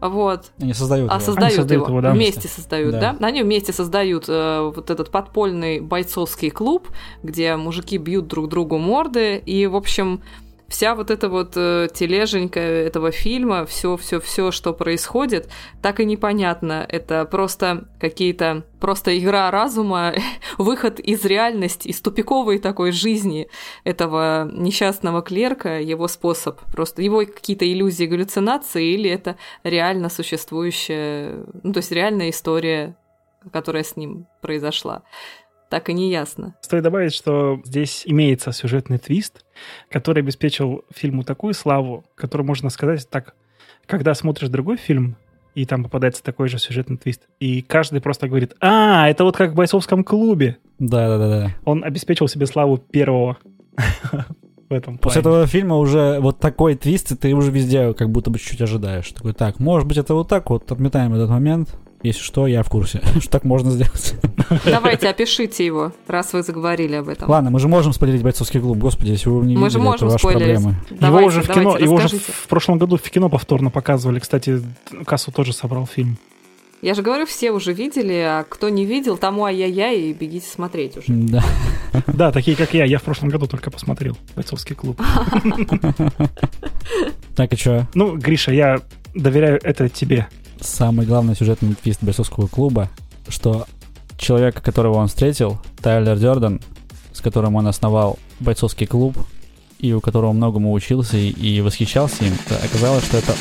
[0.00, 0.50] Вот.
[0.60, 1.24] Они создают А его.
[1.24, 1.98] создают, создают его.
[1.98, 2.10] его, да.
[2.10, 3.16] Вместе создают, да.
[3.18, 3.26] Да.
[3.26, 6.88] Они вместе создают э, вот этот подпольный бойцовский клуб,
[7.22, 9.36] где мужики бьют друг другу морды.
[9.46, 10.22] И, в общем,
[10.72, 15.50] вся вот эта вот э, тележенька этого фильма, все, все, все, что происходит,
[15.82, 16.86] так и непонятно.
[16.88, 20.14] Это просто какие-то просто игра разума,
[20.58, 23.48] выход из реальности, из тупиковой такой жизни
[23.84, 31.74] этого несчастного клерка, его способ, просто его какие-то иллюзии, галлюцинации, или это реально существующая, ну,
[31.74, 32.96] то есть реальная история,
[33.52, 35.02] которая с ним произошла.
[35.72, 36.54] Так и не ясно.
[36.60, 39.46] Стоит добавить, что здесь имеется сюжетный твист,
[39.88, 43.34] который обеспечил фильму такую славу, которую можно сказать так,
[43.86, 45.16] когда смотришь другой фильм,
[45.54, 49.52] и там попадается такой же сюжетный твист, и каждый просто говорит, а, это вот как
[49.52, 50.58] в бойцовском клубе.
[50.78, 51.56] Да, да, да, да.
[51.64, 53.38] Он обеспечил себе славу первого
[54.68, 55.36] в этом После плане.
[55.36, 59.10] этого фильма уже вот такой твист, и ты уже везде как будто бы чуть-чуть ожидаешь.
[59.12, 61.74] Такой, так, может быть, это вот так вот, отметаем этот момент.
[62.02, 64.14] Если что, я в курсе, что так можно сделать.
[64.64, 67.30] Давайте, опишите его, раз вы заговорили об этом.
[67.30, 68.78] Ладно, мы же можем спойлерить бойцовский клуб.
[68.78, 70.54] Господи, если вы не Мы видели, же можем это ваши спойлерить.
[70.54, 70.76] проблемы.
[70.90, 74.18] Его Давайте, уже в давайте, кино, его уже в прошлом году в кино повторно показывали.
[74.18, 74.60] Кстати,
[75.06, 76.18] кассу тоже собрал фильм.
[76.82, 80.96] Я же говорю, все уже видели, а кто не видел, тому ай-яй-яй, и бегите смотреть
[80.96, 81.06] уже.
[81.08, 81.44] Да.
[82.06, 82.84] Да, такие как я.
[82.84, 85.00] Я в прошлом году только посмотрел бойцовский клуб.
[87.36, 87.86] Так, и что?
[87.94, 88.80] Ну, Гриша, я
[89.14, 90.28] доверяю это тебе.
[90.60, 92.88] Самый главный сюжетный твист бойцовского клуба,
[93.28, 93.66] что
[94.18, 96.60] человек, которого он встретил, Тайлер Дёрден,
[97.12, 99.16] с которым он основал бойцовский клуб,
[99.78, 102.34] и у которого многому учился и, и восхищался им,
[102.64, 103.34] оказалось, что это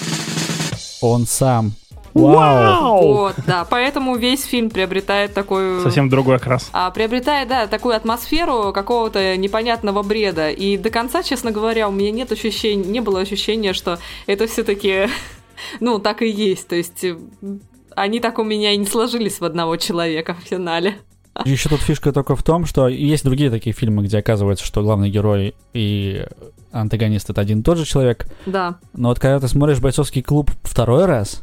[1.02, 1.74] он сам.
[2.14, 3.14] Вау!
[3.14, 5.82] Вот, да, поэтому весь фильм приобретает такую...
[5.82, 6.70] Совсем другой окрас.
[6.74, 10.50] А приобретает, да, такую атмосферу какого-то непонятного бреда.
[10.50, 13.98] И до конца, честно говоря, у меня нет ощущения, не было ощущения, что
[14.28, 15.08] это все-таки,
[15.80, 16.68] ну, так и есть.
[16.68, 17.18] То есть э,
[17.96, 20.96] они так у меня и не сложились в одного человека в финале.
[21.46, 25.10] Еще тут фишка только в том, что есть другие такие фильмы, где оказывается, что главный
[25.10, 26.26] герой и
[26.72, 28.28] антагонист это один и тот же человек.
[28.46, 28.78] Да.
[28.94, 31.42] Но вот когда ты смотришь бойцовский клуб второй раз,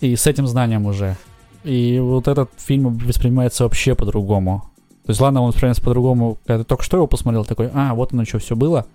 [0.00, 1.16] и с этим знанием уже,
[1.64, 4.70] и вот этот фильм воспринимается вообще по-другому.
[5.04, 8.12] То есть, ладно, он воспринимается по-другому, когда ты только что его посмотрел, такой, а, вот
[8.12, 8.86] оно что, все было.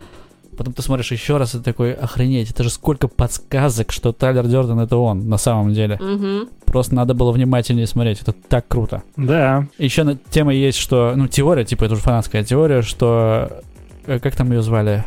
[0.57, 4.79] Потом ты смотришь еще раз и такой, охренеть, это же сколько подсказок, что Тайлер Дёрден
[4.79, 5.97] это он на самом деле.
[5.99, 6.49] Мгм.
[6.65, 9.03] Просто надо было внимательнее смотреть, это так круто.
[9.15, 9.67] Да.
[9.77, 13.61] Еще на тема есть, что, ну, теория, типа, это уже фанатская теория, что,
[14.05, 15.03] э, как там ее звали,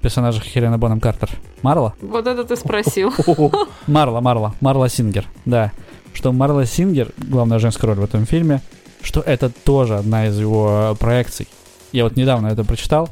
[0.00, 1.30] персонажа Хелена Бонем Картер?
[1.62, 1.94] Марла?
[2.02, 3.12] Вот это ты спросил.
[3.86, 5.72] Марла, Марла, Марла Сингер, да.
[6.12, 8.60] Что Марла Сингер, главная женская роль в этом фильме,
[9.00, 11.48] что это тоже одна из его проекций.
[11.92, 13.08] Я вот недавно это прочитал,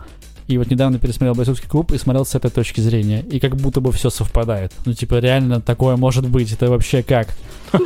[0.50, 3.22] и вот недавно пересмотрел «Бойцовский клуб» и смотрел с этой точки зрения.
[3.30, 4.72] И как будто бы все совпадает.
[4.84, 6.52] Ну, типа, реально такое может быть.
[6.52, 7.28] Это вообще как?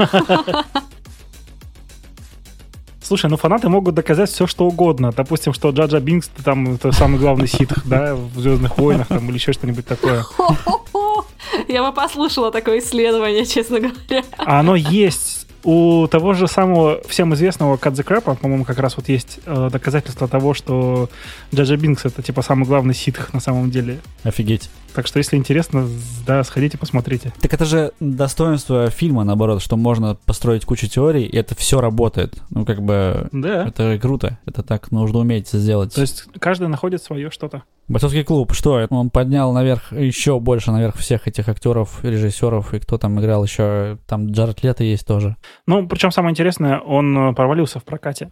[3.02, 5.12] Слушай, ну фанаты могут доказать все, что угодно.
[5.14, 9.34] Допустим, что Джаджа Бинкс там это самый главный ситх, да, в Звездных войнах там или
[9.34, 10.24] еще что-нибудь такое.
[11.68, 14.24] Я бы послушала такое исследование, честно говоря.
[14.38, 15.43] А оно есть.
[15.64, 19.70] У того же самого всем известного Cut the Crap, по-моему, как раз вот есть э,
[19.72, 21.08] доказательство того, что
[21.54, 24.00] Джаджа Бинкс это типа самый главный ситх на самом деле.
[24.24, 24.68] Офигеть.
[24.94, 25.88] Так что, если интересно,
[26.26, 27.32] да, сходите, посмотрите.
[27.40, 32.34] Так это же достоинство фильма, наоборот, что можно построить кучу теорий, и это все работает.
[32.50, 33.66] Ну, как бы, Да.
[33.66, 34.38] это круто.
[34.46, 35.94] Это так нужно уметь сделать.
[35.94, 37.64] То есть каждый находит свое что-то.
[37.88, 38.86] Бойцовский клуб, что?
[38.90, 43.98] Он поднял наверх, еще больше наверх всех этих актеров, режиссеров, и кто там играл еще,
[44.06, 45.36] там Джаред Лето есть тоже.
[45.66, 48.30] Ну, причем самое интересное, он э, провалился в прокате.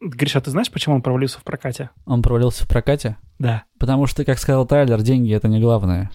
[0.00, 1.90] Гриша, ты знаешь, почему он провалился в прокате?
[2.06, 3.64] Он провалился в прокате, Да.
[3.78, 6.10] потому что, как сказал Тайлер, деньги— это не главное.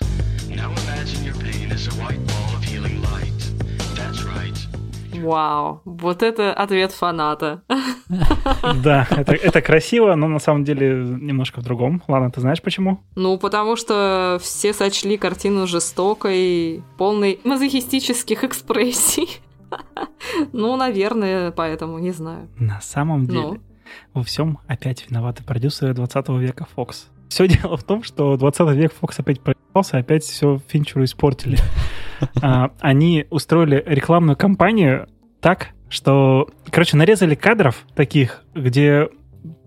[5.28, 7.62] Вау, вот это ответ фаната.
[8.84, 12.02] Да, это, это красиво, но на самом деле немножко в другом.
[12.08, 13.02] Ладно, ты знаешь почему?
[13.16, 19.42] Ну, потому что все сочли картину жестокой, полной мазохистических экспрессий.
[20.54, 22.48] Ну, наверное, поэтому, не знаю.
[22.58, 23.58] На самом деле, Ну,
[24.14, 27.08] во всем опять виноваты продюсеры 20 века Fox.
[27.28, 31.58] Все дело в том, что 20 век Fox опять проебался, опять все Финчеру испортили.
[32.42, 35.08] А, Они устроили рекламную кампанию
[35.40, 39.08] так, что, короче, нарезали кадров таких, где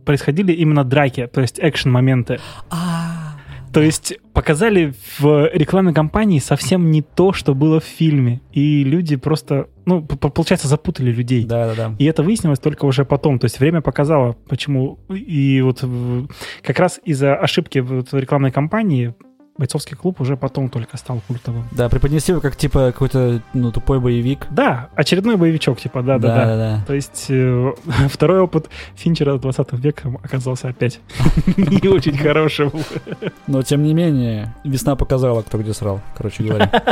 [0.04, 2.38] происходили именно драки, то есть экшен-моменты.
[3.72, 8.40] То есть показали в рекламной кампании совсем не то, что было в фильме.
[8.52, 11.44] И люди просто, ну, получается, запутали людей.
[11.44, 11.94] Да-да-да.
[11.96, 13.38] И это выяснилось только уже потом.
[13.38, 14.98] То есть время показало, почему.
[15.08, 15.84] И вот
[16.62, 19.14] как раз из-за ошибки в рекламной кампании
[19.60, 21.68] бойцовский клуб уже потом только стал культовым.
[21.70, 24.46] Да, преподнесли его как, типа, какой-то, ну, тупой боевик.
[24.50, 26.46] Да, очередной боевичок, типа, да-да-да.
[26.46, 26.84] Да-да-да.
[26.86, 27.72] То есть э,
[28.08, 31.00] второй опыт Финчера 20 века оказался опять
[31.56, 32.72] не очень хорошим.
[33.46, 36.70] Но, тем не менее, весна показала, кто где срал, короче говоря.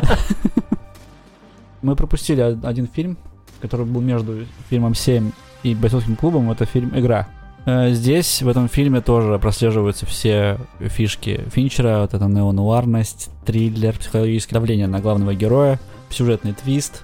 [1.82, 3.16] Мы пропустили од- один фильм,
[3.62, 6.50] который был между фильмом «7» и бойцовским клубом.
[6.50, 7.28] Это фильм «Игра».
[7.68, 12.00] Э, Здесь, в этом фильме, тоже прослеживаются все фишки Финчера.
[12.00, 15.78] Вот эта неонуарность, триллер, психологическое давление на главного героя,
[16.08, 17.02] сюжетный твист.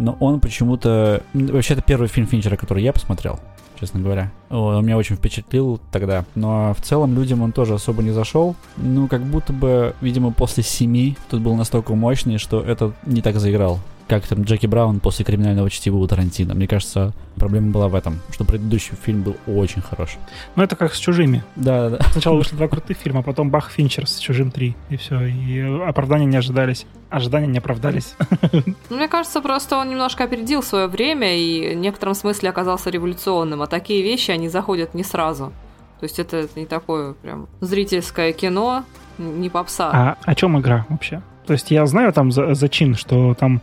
[0.00, 1.22] Но он почему-то...
[1.32, 3.38] Вообще, это первый фильм Финчера, который я посмотрел,
[3.78, 4.32] честно говоря.
[4.48, 6.24] Он меня очень впечатлил тогда.
[6.34, 8.56] Но в целом людям он тоже особо не зашел.
[8.78, 13.38] Ну, как будто бы, видимо, после семи тут был настолько мощный, что это не так
[13.38, 13.78] заиграл.
[14.10, 16.52] Как там Джеки Браун после криминального чтива у Тарантино.
[16.52, 20.16] Мне кажется, проблема была в этом, что предыдущий фильм был очень хорош.
[20.56, 21.44] Ну, это как с «Чужими».
[21.54, 21.98] Да, да.
[22.10, 25.26] Сначала вышли два крутых фильма, а потом бах, Финчер с «Чужим 3», и все.
[25.26, 26.86] И оправдания не ожидались.
[27.08, 28.16] Ожидания не оправдались.
[28.52, 33.62] ну, мне кажется, просто он немножко опередил свое время и в некотором смысле оказался революционным,
[33.62, 35.52] а такие вещи, они заходят не сразу.
[36.00, 38.82] То есть это не такое прям зрительское кино,
[39.18, 39.88] не попса.
[39.92, 41.22] А о чем игра вообще?
[41.46, 43.60] То есть я знаю там за- зачин, что там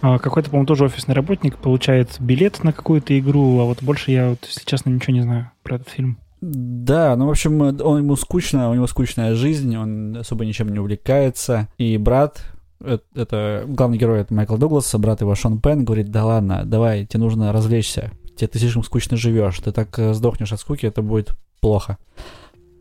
[0.00, 4.44] какой-то, по-моему, тоже офисный работник получает билет на какую-то игру, а вот больше я, вот,
[4.46, 6.18] если честно, ничего не знаю про этот фильм.
[6.40, 10.78] Да, ну, в общем, он ему скучно, у него скучная жизнь, он особо ничем не
[10.78, 11.68] увлекается.
[11.78, 12.42] И брат,
[12.80, 16.64] э- это главный герой, это Майкл Дуглас, а брат его Шон Пен, говорит, да ладно,
[16.64, 18.12] давай, тебе нужно развлечься.
[18.36, 21.96] Тебе ты слишком скучно живешь, ты так э, сдохнешь от скуки, это будет плохо.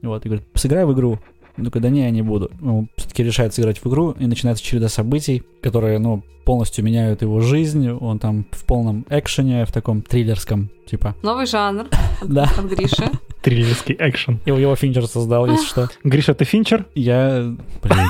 [0.02, 1.20] Вот, и говорит, сыграй в игру.
[1.58, 2.52] Ну, такой, да не, я не буду.
[2.62, 7.40] Он все-таки решает сыграть в игру, и начинается череда событий, которые, ну, полностью меняют его
[7.42, 7.90] жизнь.
[7.90, 11.16] Он там в полном экшене, в таком триллерском, типа.
[11.24, 11.88] Новый жанр
[12.24, 12.44] Да.
[12.58, 13.10] от Гриши.
[13.42, 14.40] Триллерский экшен.
[14.46, 15.90] Его, его Финчер создал, если что.
[16.04, 16.86] Гриша, ты Финчер?
[16.94, 17.56] Я...
[17.82, 18.08] Блин.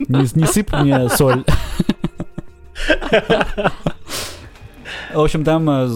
[0.00, 1.44] Не, не сыпь мне соль.
[5.14, 5.88] В общем, там э,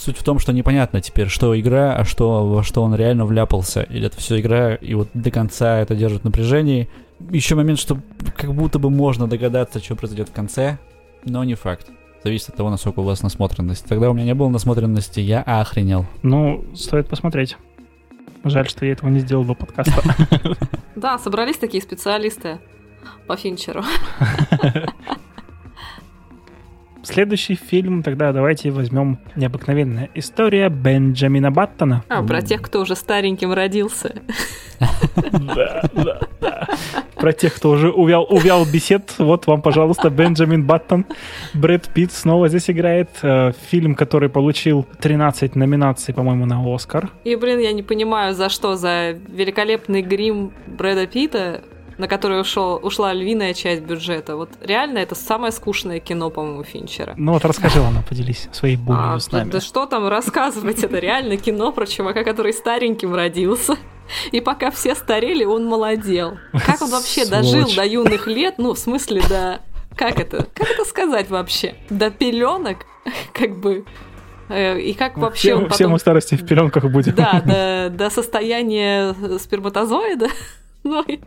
[0.00, 3.82] суть в том, что непонятно теперь, что игра, а что, во что он реально вляпался.
[3.82, 6.88] Или это все игра, и вот до конца это держит в напряжении.
[7.30, 7.98] Еще момент, что
[8.36, 10.78] как будто бы можно догадаться, что произойдет в конце,
[11.24, 11.88] но не факт.
[12.24, 13.86] Зависит от того, насколько у вас насмотренность.
[13.86, 16.06] Тогда у меня не было насмотренности, я охренел.
[16.22, 17.56] Ну, стоит посмотреть.
[18.44, 20.02] Жаль, что я этого не сделал до подкаста.
[20.96, 22.58] Да, собрались такие специалисты
[23.26, 23.82] по Финчеру.
[27.12, 32.04] Следующий фильм, тогда давайте возьмем необыкновенная история Бенджамина Баттона.
[32.08, 34.14] А, про тех, кто уже стареньким родился.
[35.32, 36.68] Да, да, да.
[37.16, 41.04] Про тех, кто уже увял, увял бесед, вот вам, пожалуйста, Бенджамин Баттон.
[41.52, 43.10] Брэд Питт снова здесь играет.
[43.22, 47.10] Э, Фильм, который получил 13 номинаций, по-моему, на Оскар.
[47.24, 51.62] И, блин, я не понимаю, за что, за великолепный грим Брэда Питта
[52.00, 54.36] на который ушел, ушла львиная часть бюджета.
[54.36, 57.14] Вот реально это самое скучное кино, по-моему, Финчера.
[57.18, 59.50] Ну вот расскажи, ладно, поделись своей болью А, с нами.
[59.50, 63.76] да что там рассказывать, это реально кино про чувака, который стареньким родился.
[64.32, 66.38] И пока все старели, он молодел.
[66.66, 68.54] Как он вообще дожил до юных лет?
[68.58, 69.60] Ну, в смысле, до...
[69.94, 70.46] Как это?
[70.54, 71.74] Как это сказать вообще?
[71.90, 72.78] До пеленок?
[73.34, 73.84] Как бы...
[74.48, 75.92] Э, И как вообще все, он все потом...
[75.92, 77.14] мы в старости в пеленках будем.
[77.14, 80.28] Да, до, до состояния сперматозоида.
[80.82, 81.20] Ну, и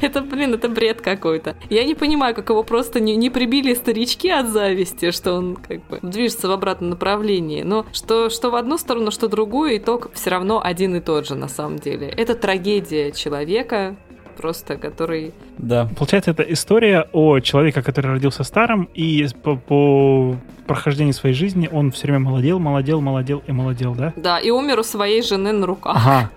[0.00, 1.56] это, блин, это бред какой-то.
[1.70, 5.86] Я не понимаю, как его просто не, не прибили старички от зависти, что он как
[5.86, 7.62] бы движется в обратном направлении.
[7.62, 11.26] Но что, что в одну сторону, что в другую, итог все равно один и тот
[11.26, 12.08] же на самом деле.
[12.08, 13.96] Это трагедия человека,
[14.36, 15.32] просто который...
[15.58, 15.88] Да.
[15.96, 20.36] Получается, это история о человеке, который родился старым, и по, по
[20.66, 24.12] прохождению своей жизни он все время молодел, молодел, молодел и молодел, да?
[24.16, 25.96] Да, и умер у своей жены на руках.
[25.96, 26.30] Ага.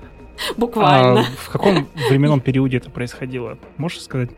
[0.57, 1.21] Буквально.
[1.21, 3.57] А в каком временном периоде это происходило?
[3.77, 4.29] Можешь сказать?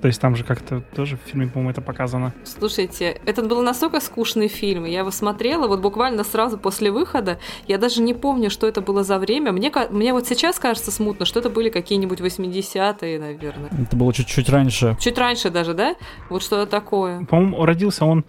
[0.00, 2.32] То есть там же как-то тоже в фильме, по-моему, это показано.
[2.44, 4.84] Слушайте, этот был настолько скучный фильм.
[4.84, 7.38] Я его смотрела вот буквально сразу после выхода.
[7.66, 9.52] Я даже не помню, что это было за время.
[9.52, 13.70] Мне, мне вот сейчас кажется смутно, что это были какие-нибудь 80-е, наверное.
[13.82, 14.96] Это было чуть-чуть раньше.
[15.00, 15.96] Чуть раньше даже, да?
[16.30, 17.24] Вот что-то такое.
[17.24, 18.24] По-моему, родился он,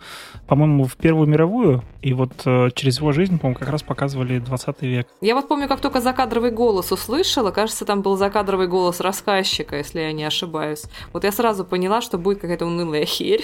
[0.48, 4.82] по-моему, в Первую мировую, и вот э, через его жизнь, по-моему, как раз показывали 20
[4.82, 5.08] век.
[5.22, 10.00] Я вот помню, как только закадровый голос услышала, кажется, там был закадровый голос рассказчика, если
[10.00, 10.84] я не ошибаюсь.
[11.14, 13.44] Вот я сразу поняла, что будет какая-то унылая херь.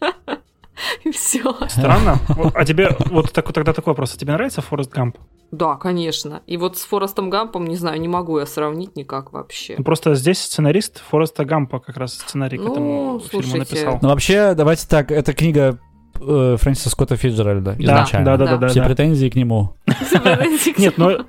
[1.04, 1.54] И все.
[1.68, 2.18] Странно.
[2.54, 4.14] А тебе, вот так- тогда такой вопрос.
[4.14, 5.18] А тебе нравится Форест Гамп?
[5.50, 6.42] Да, конечно.
[6.46, 9.74] И вот с Форестом Гампом, не знаю, не могу я сравнить никак вообще.
[9.78, 13.58] Ну, Просто здесь сценарист Фореста Гампа как раз сценарий к Ну, этому фильму слушайте.
[13.58, 13.98] написал.
[14.00, 15.78] Но вообще, давайте так, это книга
[16.20, 18.24] э, Фрэнсиса Скотта Фиджеральда Да, изначально.
[18.24, 18.58] да, да, да, Да.
[18.58, 18.68] да.
[18.68, 18.86] Все да.
[18.86, 19.74] претензии к нему.
[20.78, 21.24] Нет, но,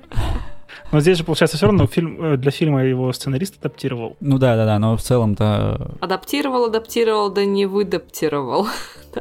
[0.92, 4.16] но здесь же, получается, все равно фильм, э, для фильма его сценарист адаптировал.
[4.20, 5.96] Ну да, да, да, но в целом-то...
[6.00, 8.68] Адаптировал, адаптировал, да не выдаптировал.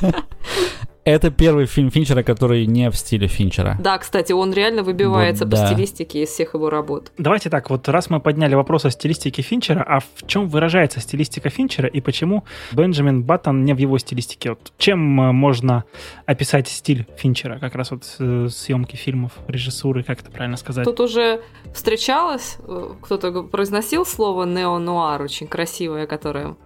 [1.06, 3.76] Это первый фильм Финчера, который не в стиле Финчера.
[3.78, 5.68] Да, кстати, он реально выбивается Вот по да.
[5.68, 7.12] стилистике из всех его работ.
[7.16, 11.48] Давайте так, вот раз мы подняли вопрос о стилистике Финчера, а в чем выражается стилистика
[11.48, 12.42] Финчера и почему
[12.72, 14.50] Бенджамин Баттон не в его стилистике?
[14.50, 15.84] Вот чем э, можно
[16.26, 17.60] описать стиль Финчера?
[17.60, 20.84] Как раз вот э, съемки фильмов, режиссуры, как это правильно сказать?
[20.84, 21.40] Тут уже
[21.72, 26.56] встречалось, э, кто-то произносил слово неонуар, очень красивое, которое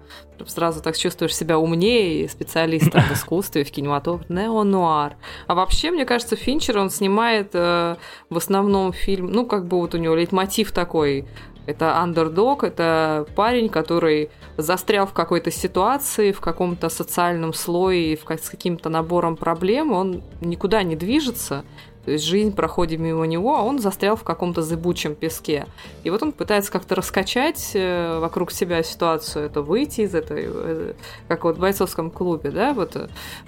[0.46, 4.32] сразу так чувствуешь себя умнее специалистом в искусстве, в кинематографе.
[4.32, 5.16] Неонуар.
[5.46, 7.96] А вообще, мне кажется, Финчер, он снимает э,
[8.28, 11.26] в основном фильм, ну, как бы вот у него лейтмотив такой,
[11.66, 18.50] это андердог, это парень, который застрял в какой-то ситуации, в каком-то социальном слое, в с
[18.50, 21.64] каким-то набором проблем, он никуда не движется,
[22.04, 25.66] то есть жизнь проходит мимо него, а он застрял в каком-то зыбучем песке.
[26.02, 30.92] И вот он пытается как-то раскачать э, вокруг себя ситуацию, это выйти из этой, э,
[31.28, 32.96] как вот в бойцовском клубе, да, вот.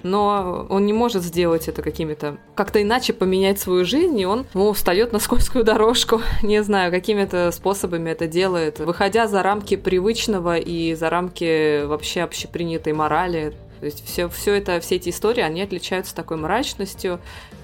[0.03, 4.71] Но он не может сделать это какими-то, как-то иначе поменять свою жизнь, и он ну,
[4.73, 10.93] встает на скользкую дорожку, не знаю, какими-то способами это делает, выходя за рамки привычного и
[10.93, 13.53] за рамки вообще общепринятой морали.
[13.79, 17.19] То есть все, все это, все эти истории, они отличаются такой мрачностью,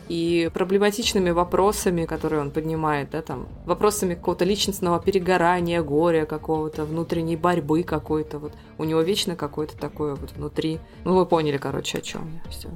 [0.09, 7.37] и проблематичными вопросами, которые он поднимает, да, там, вопросами какого-то личностного перегорания, горя какого-то, внутренней
[7.37, 12.01] борьбы какой-то, вот, у него вечно какое-то такое вот внутри, ну, вы поняли, короче, о
[12.01, 12.69] чем я, все.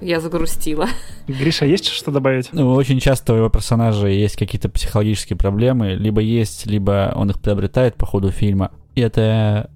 [0.00, 0.88] Я загрустила.
[1.28, 2.48] Гриша, есть что добавить?
[2.52, 7.40] Ну, очень часто у его персонажа есть какие-то психологические проблемы, либо есть, либо он их
[7.40, 8.72] приобретает по ходу фильма.
[8.94, 9.70] И это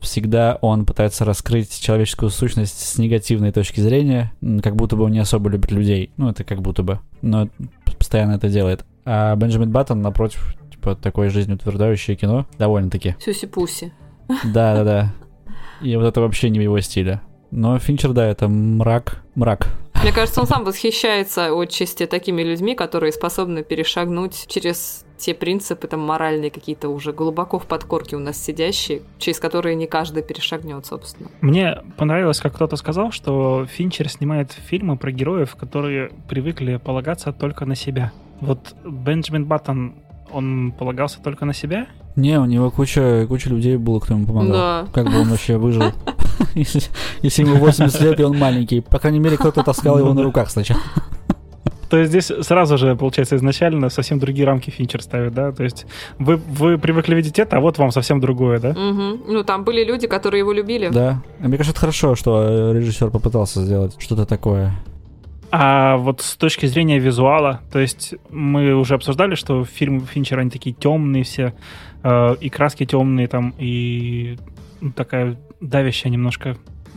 [0.00, 4.32] всегда он пытается раскрыть человеческую сущность с негативной точки зрения,
[4.62, 6.10] как будто бы он не особо любит людей.
[6.16, 7.00] Ну, это как будто бы.
[7.22, 7.48] Но
[7.98, 8.84] постоянно это делает.
[9.04, 13.16] А Бенджамин Баттон, напротив, типа, такое жизнеутверждающее кино, довольно-таки.
[13.18, 13.92] Сюси-пуси.
[14.44, 15.12] Да-да-да.
[15.82, 17.20] И вот это вообще не в его стиле.
[17.50, 19.68] Но Финчер, да, это мрак, мрак.
[20.02, 26.00] Мне кажется, он сам восхищается отчасти такими людьми, которые способны перешагнуть через те принципы, там,
[26.00, 31.28] моральные какие-то уже глубоко в подкорке у нас сидящие, через которые не каждый перешагнет, собственно.
[31.40, 37.66] Мне понравилось, как кто-то сказал, что Финчер снимает фильмы про героев, которые привыкли полагаться только
[37.66, 38.12] на себя.
[38.40, 39.94] Вот Бенджамин Баттон,
[40.32, 41.86] он полагался только на себя?
[42.16, 44.52] Не, у него куча, куча людей было, кто ему помогал.
[44.52, 44.86] Да.
[44.92, 45.84] Как бы он вообще выжил?
[46.54, 46.82] Если,
[47.22, 48.80] если ему 80 лет, и он маленький.
[48.80, 50.80] По крайней мере, кто-то таскал его на руках сначала.
[51.90, 55.50] То есть здесь сразу же, получается, изначально совсем другие рамки Финчер ставит, да?
[55.50, 55.86] То есть
[56.18, 58.70] вы, вы привыкли видеть это, а вот вам совсем другое, да?
[58.70, 59.22] Мгм.
[59.26, 60.88] Ну, там были люди, которые его любили.
[60.88, 61.20] Да.
[61.40, 64.72] А Мне кажется, это хорошо, что режиссер попытался сделать что-то такое.
[65.50, 70.50] А вот с точки зрения визуала, то есть мы уже обсуждали, что фильмы Финчера, они
[70.50, 71.54] такие темные все,
[72.04, 74.38] э, и краски темные там, и
[74.80, 76.56] ну, такая давящая немножко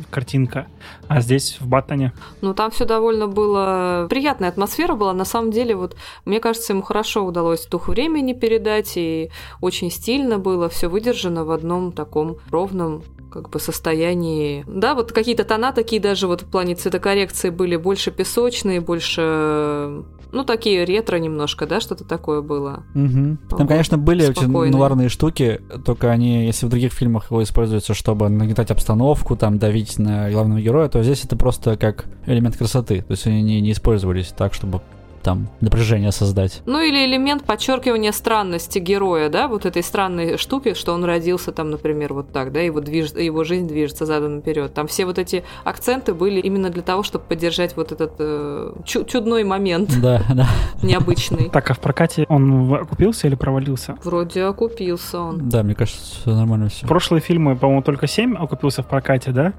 [0.10, 0.68] картинка.
[1.08, 2.14] А здесь, в Баттоне...
[2.42, 4.08] Ну, там все довольно было...
[4.10, 5.14] Приятная атмосфера была.
[5.14, 9.30] На самом деле, вот, мне кажется, ему хорошо удалось дух времени передать, и
[9.62, 14.64] очень стильно было, все выдержано в одном таком ровном как бы состоянии.
[14.68, 20.04] Да, вот какие-то тона такие даже вот в плане цветокоррекции были больше песочные, больше
[20.34, 22.84] ну, такие ретро немножко, да, что-то такое было.
[22.96, 23.12] Угу.
[23.12, 24.72] Там, Вот, конечно, были очень спокойные.
[24.72, 30.00] нуарные штуки, только они, если в других фильмах его используются, чтобы нагнетать обстановку, там, давить
[30.00, 33.04] на главного героя, то здесь это просто как элемент красоты.
[33.04, 34.82] То есть они не, не использовались так, чтобы
[35.24, 36.62] там напряжение создать.
[36.66, 41.72] Ну или элемент подчеркивания странности героя, да, вот этой странной штуки, что он родился там,
[41.72, 43.12] например, вот так, да, его, движ...
[43.14, 44.74] его жизнь движется задом наперед.
[44.74, 49.06] Там все вот эти акценты были именно для того, чтобы поддержать вот этот э, чу-
[49.06, 50.48] чудной момент Да, да.
[50.82, 51.50] необычный.
[51.50, 53.96] Так, а в прокате он окупился или провалился?
[54.04, 55.50] Вроде окупился он.
[55.50, 56.86] Да, мне кажется, всё нормально все.
[56.86, 59.54] Прошлые фильмы, по-моему, только 7 окупился в прокате, да?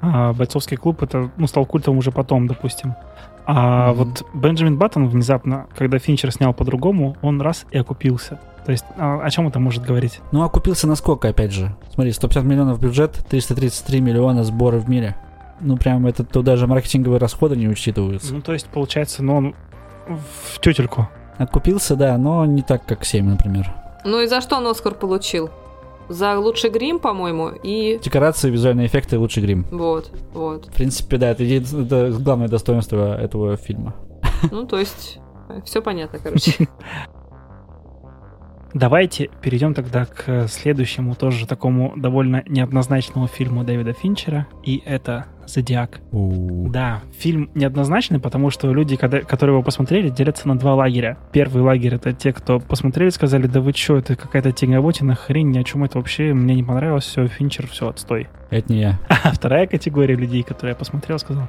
[0.00, 2.94] А бойцовский клуб это ну, стал культом уже потом, допустим.
[3.46, 3.98] А Мгм.
[3.98, 8.38] вот Бенджамин Баттон внезапно, когда Финчер снял по-другому, он раз и окупился.
[8.64, 10.20] То есть а, о чем это может говорить?
[10.30, 11.74] Ну, а купился на сколько, опять же?
[11.92, 15.16] Смотри, 150 миллионов бюджет, 333 миллиона сборы в мире.
[15.60, 18.32] Ну, прям это тут даже маркетинговые расходы не учитываются.
[18.32, 19.54] Ну, то есть, получается, ну, он
[20.06, 21.08] в тютельку.
[21.38, 23.72] Окупился, да, но не так, как 7, например.
[24.04, 25.50] Ну и за что он Оскар получил?
[26.08, 29.66] За лучший грим, по-моему, и Декорации, визуальные эффекты, лучший грим.
[29.70, 30.66] вот, вот.
[30.66, 33.94] В принципе, да, это, это главное достоинство этого фильма.
[34.50, 35.18] Ну, то есть,
[35.64, 36.68] все понятно, короче.
[38.74, 46.00] Давайте перейдем тогда к следующему, тоже такому довольно неоднозначному фильму Дэвида Финчера, и это «Зодиак».
[46.12, 51.18] Да, фильм неоднозначный, потому что люди, когда, которые его посмотрели, делятся на два лагеря.
[51.32, 55.58] Первый лагерь— это те, кто посмотрели, сказали, да вы чё, это какая-то тягомотина, хрень, ни
[55.58, 58.28] о чем это вообще, мне не понравилось, все, Финчер, все, отстой.
[58.50, 58.98] Это не я.
[59.24, 61.48] А вторая категория людей, которые я посмотрел, сказал,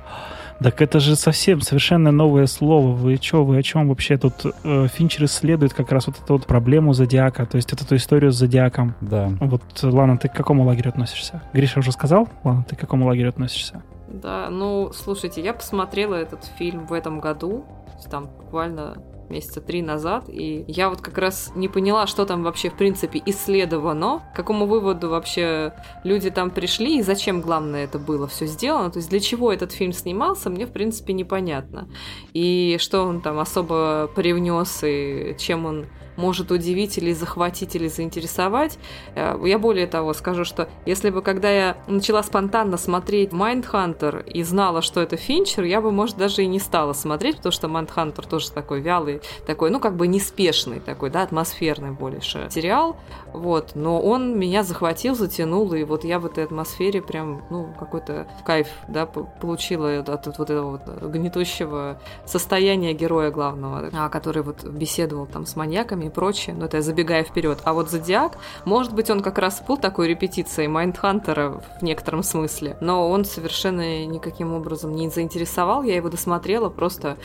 [0.60, 4.34] так это же совсем совершенно новое слово, вы чё, вы о чем вообще тут?
[4.64, 8.32] Э, Финчер исследует как раз вот эту вот проблему Зодиака, то есть вот эту историю
[8.32, 8.96] с Зодиаком.
[9.02, 9.32] Да.
[9.40, 11.42] Вот, Лана, ты к какому лагерю относишься?
[11.54, 12.28] Гриша уже сказал?
[12.44, 13.84] Лана, ты к какому лагерю относишься?
[14.08, 17.66] Да, ну, слушайте, я посмотрела этот фильм в этом году,
[18.10, 18.96] там буквально
[19.30, 23.22] месяца три назад, и я вот как раз не поняла, что там вообще в принципе
[23.26, 28.92] исследовано, к какому выводу вообще люди там пришли, и зачем, главное, это было все сделано,
[28.92, 31.90] то есть для чего этот фильм снимался, мне в принципе непонятно.
[32.34, 35.86] И что он там особо привнес, и чем он
[36.16, 38.78] может удивить или захватить или заинтересовать.
[39.16, 44.44] Э, Я более того скажу, что если бы когда я начала спонтанно смотреть Майндхантер и
[44.44, 48.26] знала, что это Финчер, я бы, может, даже и не стала смотреть, потому что Майндхантер
[48.26, 52.98] тоже такой вялый, такой, ну, как бы неспешный такой, да, атмосферный больше сериал,
[53.34, 58.28] вот, но он меня захватил, затянул, и вот я в этой атмосфере прям, ну, какой-то
[58.46, 65.26] кайф, да, получила от вот этого вот гнетущего состояния героя главного, а, который вот беседовал
[65.26, 67.60] там с маньяками и прочее, но это я забегая вперед.
[67.64, 72.78] А вот Зодиак, может быть, он как раз был такой репетицией Майндхантера в некотором смысле,
[72.82, 77.18] но он совершенно никаким образом не заинтересовал, я его досмотрела просто,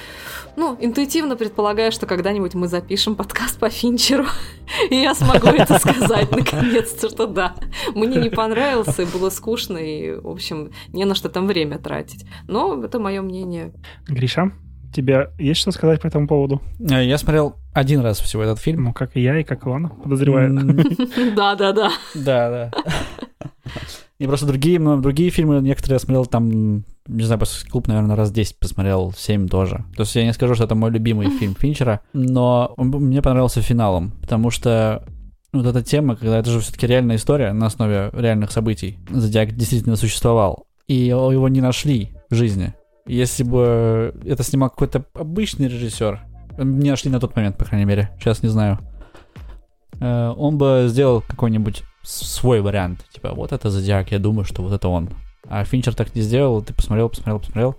[0.57, 4.27] ну, интуитивно предполагая, что когда-нибудь мы запишем подкаст по Финчеру,
[4.91, 7.55] и я смогу это сказать наконец-то, что да,
[7.95, 12.25] мне не понравился, было скучно, и, в общем, не на что там время тратить.
[12.47, 13.73] Но это мое мнение.
[14.07, 14.53] Гриша,
[14.93, 16.61] тебе есть что сказать по этому поводу?
[16.81, 18.85] Э, Я смотрел один раз всего этот фильм.
[18.85, 20.55] Ну, как и я, и как и Лана, подозреваю.
[21.37, 21.91] Да-да-да.
[22.15, 22.73] Да, да.
[24.19, 28.17] И просто другие, ну, другие фильмы, некоторые я смотрел там, не знаю, после клуб, наверное,
[28.17, 29.85] раз 10 посмотрел, 7 тоже.
[29.97, 33.63] То есть я не скажу, что это мой любимый фильм Финчера, но он мне понравился
[33.63, 35.05] финалом, потому что
[35.53, 38.99] вот эта тема, когда это же все-таки реальная история на основе реальных событий.
[39.09, 42.75] Зодиак действительно существовал, и его не нашли в жизни.
[43.09, 46.21] Если бы это снимал какой-то обычный режиссер,
[46.59, 48.79] не нашли на тот момент, по крайней мере, сейчас не знаю,
[49.99, 53.07] э, он бы сделал какой-нибудь свой вариант.
[53.11, 55.09] Типа, вот это Зодиак, я думаю, что вот это он.
[55.49, 57.77] А Финчер так не сделал, ты посмотрел, посмотрел, посмотрел.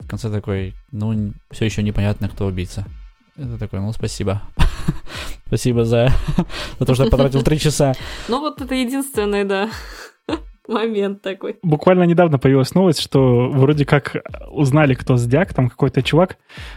[0.00, 2.84] В конце такой, ну, все еще непонятно, кто убийца.
[3.36, 4.42] Это такой, ну, спасибо.
[5.46, 6.12] спасибо за,
[6.80, 7.94] за то, что я потратил три часа.
[8.28, 9.70] Ну вот это единственное, да.
[10.68, 11.56] Момент такой.
[11.62, 14.16] Буквально недавно появилась новость, что вроде как
[14.50, 16.36] узнали, кто Зодиак, там какой-то чувак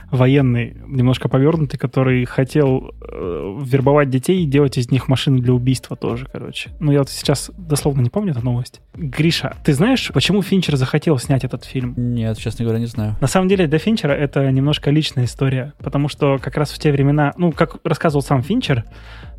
[0.10, 5.96] военный, немножко повернутый, который хотел э, вербовать детей и делать из них машины для убийства
[5.96, 6.72] тоже, короче.
[6.80, 8.82] Ну, я вот сейчас дословно не помню эту новость.
[8.94, 11.94] Гриша, ты знаешь, почему Финчер захотел снять этот фильм?
[11.98, 13.16] Нет, честно говоря, не знаю.
[13.22, 16.92] На самом деле для Финчера это немножко личная история, потому что как раз в те
[16.92, 18.86] времена, ну, как рассказывал сам Финчер,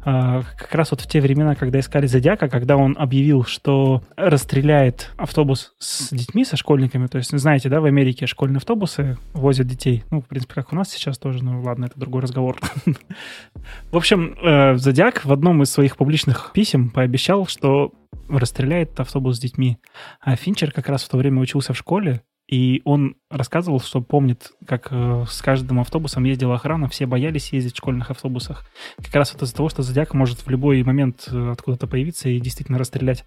[0.02, 5.74] как раз вот в те времена, когда искали Зодиака, когда он объявил, что расстреляет автобус
[5.78, 10.20] с детьми, со школьниками, то есть, знаете, да, в Америке школьные автобусы возят детей, ну,
[10.20, 12.58] в принципе, как у нас сейчас тоже, ну, ладно, это другой разговор.
[13.90, 17.92] В общем, э, Зодиак в одном из своих публичных писем пообещал, что
[18.28, 19.78] расстреляет автобус с детьми.
[20.20, 22.22] А Финчер как раз в то время учился в школе,
[22.52, 27.72] и он рассказывал, что помнит, как э, с каждым автобусом ездила охрана, все боялись ездить
[27.72, 28.66] в школьных автобусах.
[28.98, 32.38] Как раз вот из-за того, что Зодиак может в любой момент э, откуда-то появиться и
[32.38, 33.24] действительно расстрелять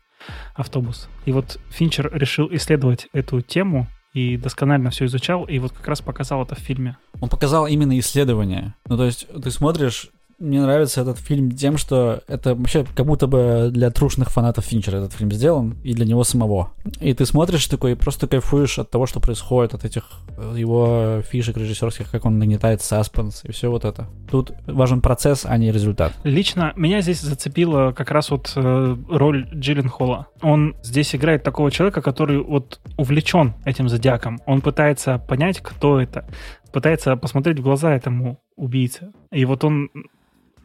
[0.53, 1.09] автобус.
[1.25, 6.01] И вот Финчер решил исследовать эту тему и досконально все изучал, и вот как раз
[6.01, 6.95] показал это в фильме.
[7.19, 8.75] Он показал именно исследование.
[8.87, 13.27] Ну, то есть ты смотришь, мне нравится этот фильм тем, что это вообще как будто
[13.27, 16.71] бы для трушных фанатов Финчера этот фильм сделан, и для него самого.
[16.99, 20.03] И ты смотришь такой и просто кайфуешь от того, что происходит, от этих
[20.37, 24.07] э, его фишек режиссерских, как он нагнетает саспенс и все вот это.
[24.29, 26.13] Тут важен процесс, а не результат.
[26.23, 30.27] Лично меня здесь зацепила как раз вот э, роль Джиллен Холла.
[30.41, 34.39] Он здесь играет такого человека, который вот увлечен этим зодиаком.
[34.45, 36.25] Он пытается понять, кто это,
[36.73, 39.11] пытается посмотреть в глаза этому убийце.
[39.31, 39.89] И вот он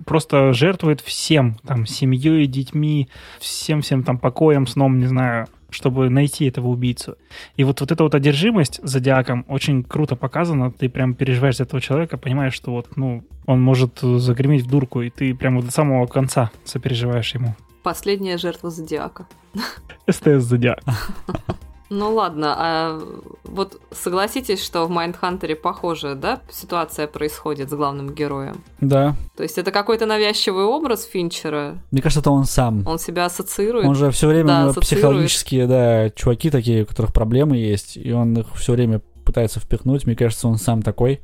[0.05, 6.69] просто жертвует всем, там, семьей, детьми, всем-всем там покоем, сном, не знаю, чтобы найти этого
[6.69, 7.17] убийцу.
[7.57, 10.71] И вот, вот эта вот одержимость зодиаком очень круто показана.
[10.71, 15.03] Ты прям переживаешь за этого человека, понимаешь, что вот, ну, он может загреметь в дурку,
[15.03, 17.55] и ты прям вот до самого конца сопереживаешь ему.
[17.83, 19.27] Последняя жертва зодиака.
[20.09, 20.81] СТС зодиак.
[21.91, 23.01] Ну ладно, а
[23.43, 28.63] вот согласитесь, что в Майндхантере похожая, да, ситуация происходит с главным героем?
[28.81, 29.17] Да.
[29.37, 31.79] То есть это какой-то навязчивый образ Финчера?
[31.91, 32.87] Мне кажется, это он сам.
[32.87, 33.87] Он себя ассоциирует?
[33.87, 38.39] Он же все время Да, психологические, да, чуваки такие, у которых проблемы есть, и он
[38.39, 40.07] их все время пытается впихнуть.
[40.07, 41.21] Мне кажется, он сам такой.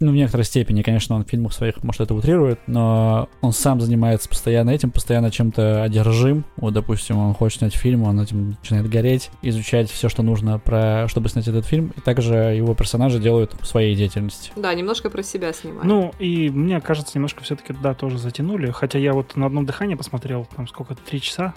[0.00, 3.80] Ну, в некоторой степени, конечно, он в фильмах своих, может, это утрирует, но он сам
[3.80, 6.44] занимается постоянно этим, постоянно чем-то одержим.
[6.56, 11.06] Вот, допустим, он хочет снять фильм, он этим начинает гореть, изучать все, что нужно, про,
[11.08, 11.92] чтобы снять этот фильм.
[11.96, 14.52] И также его персонажи делают в своей деятельности.
[14.56, 15.84] Да, немножко про себя снимает.
[15.84, 18.70] Ну, и мне кажется, немножко все-таки, да, тоже затянули.
[18.70, 21.54] Хотя я вот на одном дыхании посмотрел, там сколько, три часа?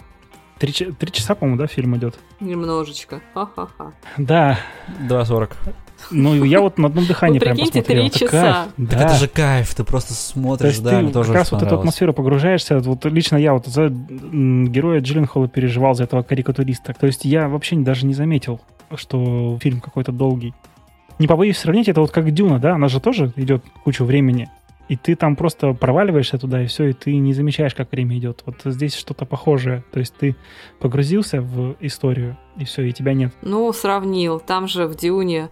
[0.62, 2.14] Три, три часа, по-моему, да, фильм идет?
[2.38, 3.20] Немножечко.
[3.34, 3.94] Ха-ха-ха.
[4.16, 4.60] Да,
[5.08, 5.50] 2.40.
[6.12, 8.08] Ну, я вот на одном дыхании прям посмотрел.
[8.08, 8.68] три часа.
[8.76, 8.96] Да.
[8.96, 11.64] Так это же кайф, ты просто То смотришь, да, ты мне тоже как раз вот
[11.64, 12.78] эту атмосферу погружаешься.
[12.78, 16.94] Вот лично я вот за героя Джилленхола переживал за этого карикатуриста.
[16.94, 18.60] То есть я вообще даже не заметил,
[18.94, 20.54] что фильм какой-то долгий.
[21.18, 22.76] Не побоюсь сравнить, это вот как Дюна, да?
[22.76, 24.48] Она же тоже идет кучу времени.
[24.92, 28.42] И ты там просто проваливаешься туда, и все, и ты не замечаешь, как время идет.
[28.44, 29.84] Вот здесь что-то похожее.
[29.90, 30.36] То есть ты
[30.80, 33.32] погрузился в историю, и все, и тебя нет.
[33.40, 34.38] Ну, сравнил.
[34.38, 35.48] Там же в Дюне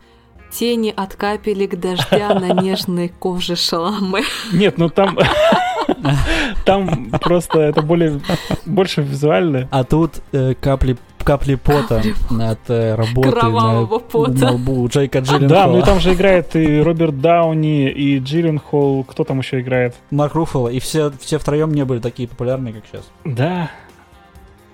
[0.52, 4.24] тени от капелек дождя на нежной коже шаламы.
[4.52, 5.16] Нет, ну там...
[6.66, 8.20] Там просто это более
[8.66, 9.68] больше визуально.
[9.70, 14.30] А тут э, капли капли пота от э, работы Кровавого на, пота.
[14.32, 15.48] на лбу Джейка Джилленхола.
[15.48, 19.04] Да, ну и там же играет и Роберт Дауни, и Джилленхол.
[19.04, 19.94] Кто там еще играет?
[20.10, 23.08] Марк Руффало, и все, все втроем не были такие популярные, как сейчас.
[23.24, 23.70] Да.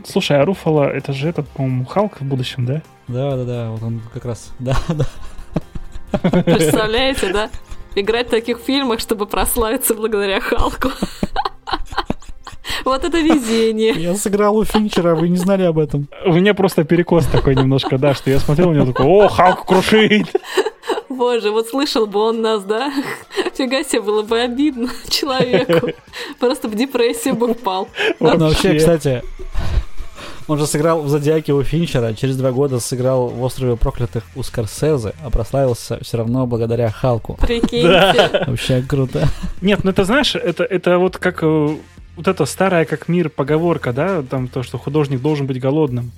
[0.04, 2.82] Слушай, а Руфало, это же этот, по-моему, Халк в будущем, да?
[3.08, 5.06] Да, да, да, вот он как раз, да, да.
[6.42, 7.50] Представляете, да?
[7.94, 10.90] Играть в таких фильмах, чтобы прославиться благодаря Халку.
[12.86, 13.94] Вот это везение.
[13.96, 16.06] Я сыграл у Финчера, вы не знали об этом.
[16.24, 19.66] У меня просто перекос такой немножко, да, что я смотрел, у него такой, о, Халк
[19.66, 20.28] крушит.
[21.08, 22.92] Боже, вот слышал бы он нас, да?
[23.54, 25.88] Фига себе, было бы обидно человеку.
[26.38, 27.88] Просто в депрессию бы впал.
[28.20, 29.24] Но вообще, кстати,
[30.46, 34.44] он же сыграл в Зодиаке у Финчера, через два года сыграл в Острове проклятых у
[34.44, 37.36] Скорсезе, а прославился все равно благодаря Халку.
[37.40, 38.44] Прикиньте.
[38.46, 39.28] Вообще круто.
[39.60, 41.76] Нет, ну это знаешь, это, это вот как э,
[42.16, 46.12] вот эта старая как мир поговорка, да, там то, что художник должен быть голодным.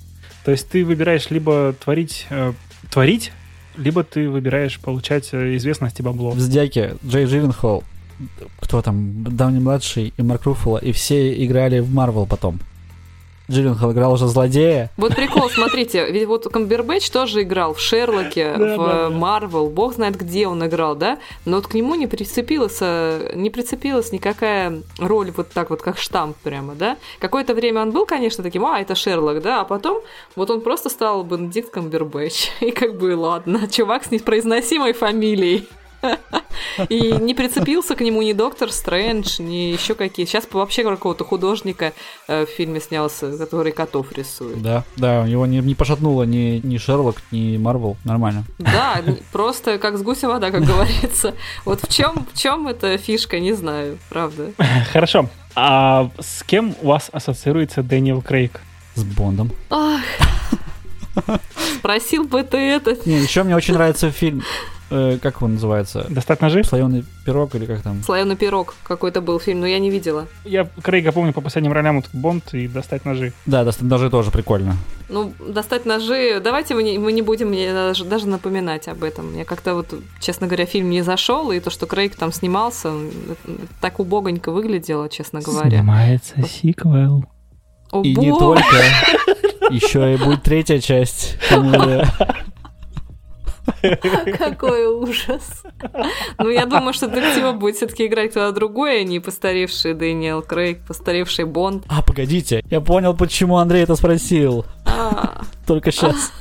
[0.45, 2.53] То есть ты выбираешь либо творить, э,
[2.89, 3.31] творить,
[3.75, 6.31] либо ты выбираешь получать э, известность и бабло.
[6.31, 7.83] В Зодиаке Джей Джилленхол,
[8.61, 12.59] кто там, Дауни младший и Марк Руффало, и все играли в Марвел потом.
[13.49, 14.91] Джилленхол играл уже злодея.
[14.97, 19.09] Вот прикол, смотрите, ведь вот Камбербэтч тоже играл в Шерлоке, в.
[19.09, 21.17] Марвел, бог знает где он играл, да?
[21.45, 25.97] Но вот к нему не прицепилась, э, не прицепилась никакая роль вот так вот, как
[25.97, 26.97] штамп прямо, да?
[27.19, 29.61] Какое-то время он был, конечно, таким, а, это Шерлок, да?
[29.61, 30.01] А потом
[30.35, 32.49] вот он просто стал Бенедикт Камбербэтч.
[32.61, 35.67] И как бы, ладно, чувак с непроизносимой фамилией.
[36.89, 40.25] И не прицепился к нему ни Доктор Стрэндж, ни еще какие.
[40.25, 41.93] Сейчас вообще какого-то художника
[42.27, 44.61] э, в фильме снялся, который котов рисует.
[44.61, 47.97] Да, да, его не, не пошатнуло ни, ни Шерлок, ни Марвел.
[48.05, 48.45] Нормально.
[48.59, 51.35] Да, просто как с гуся вода, как говорится.
[51.65, 54.51] Вот в чем, в чем эта фишка, не знаю, правда.
[54.91, 55.29] Хорошо.
[55.55, 58.61] А с кем у вас ассоциируется Дэниел Крейг?
[58.95, 59.51] С Бондом.
[59.69, 60.01] Ах,
[61.77, 62.97] спросил бы ты это.
[63.05, 64.43] Не, еще мне очень нравится фильм,
[64.89, 66.05] э, как он называется?
[66.09, 66.63] Достать ножи?
[66.63, 68.01] Слоеный пирог или как там?
[68.03, 70.27] Слоеный пирог какой-то был фильм, но я не видела.
[70.45, 73.33] Я Крейга помню по последним ролям вот Бонд и Достать ножи.
[73.45, 74.77] Да, да, даже тоже прикольно.
[75.09, 76.39] Ну, достать ножи.
[76.43, 79.31] Давайте мы не, мы не будем мне даже, даже напоминать об этом.
[79.31, 83.35] Мне как-то вот, честно говоря, фильм не зашел, и то, что Крейг там снимался, э,
[83.81, 85.69] так убогонько выглядело, честно говоря.
[85.69, 87.25] Снимается сиквел.
[87.91, 88.39] О, И не бог!
[88.39, 88.63] только.
[89.71, 91.37] Еще и будет третья часть.
[94.37, 95.63] Какой ужас.
[96.37, 100.85] Ну, я думаю, что детектива будет все-таки играть кто-то другой, а не постаревший Дэниел Крейг,
[100.85, 101.85] постаревший Бонд.
[101.87, 104.65] А, погодите, я понял, почему Андрей это спросил.
[104.85, 106.31] А, Только сейчас.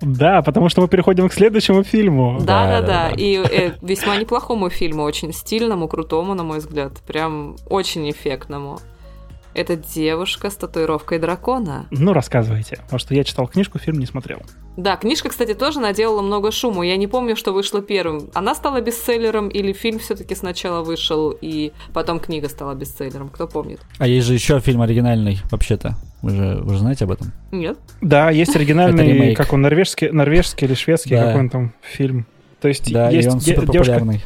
[0.00, 2.38] Да, потому что мы переходим к следующему фильму.
[2.40, 3.08] Да, Да, да, да, да.
[3.10, 3.14] да.
[3.16, 7.00] И э, весьма неплохому фильму, очень стильному, крутому, на мой взгляд.
[7.06, 8.80] Прям очень эффектному.
[9.52, 11.86] Это девушка с татуировкой дракона.
[11.90, 12.76] Ну, рассказывайте.
[12.76, 14.40] Потому что я читал книжку, фильм не смотрел.
[14.82, 16.86] Да, книжка, кстати, тоже наделала много шума.
[16.86, 18.30] Я не помню, что вышло первым.
[18.32, 23.28] Она стала бестселлером или фильм все-таки сначала вышел и потом книга стала бестселлером?
[23.28, 23.80] Кто помнит?
[23.98, 25.96] А есть же еще фильм оригинальный, вообще-то.
[26.22, 27.30] Вы же, вы же знаете об этом?
[27.52, 27.76] Нет?
[28.00, 31.26] Да, есть оригинальный, как он, норвежский, норвежский или шведский, Да.
[31.26, 32.24] какой он там фильм.
[32.62, 34.22] То есть Да, есть и он де- супер девушка, популярный.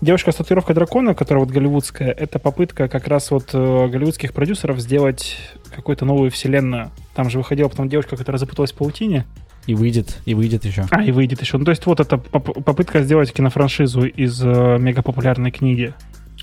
[0.00, 4.78] девушка с татуировкой дракона, которая вот голливудская, это попытка как раз вот э, голливудских продюсеров
[4.78, 5.36] сделать
[5.74, 6.90] какую-то новую вселенную.
[7.14, 9.24] Там же выходила потом девушка, которая запуталась в паутине.
[9.66, 10.86] И выйдет, и выйдет еще.
[10.90, 11.58] А, и выйдет еще.
[11.58, 15.94] Ну, то есть вот это поп- попытка сделать кинофраншизу из э, мегапопулярной книги.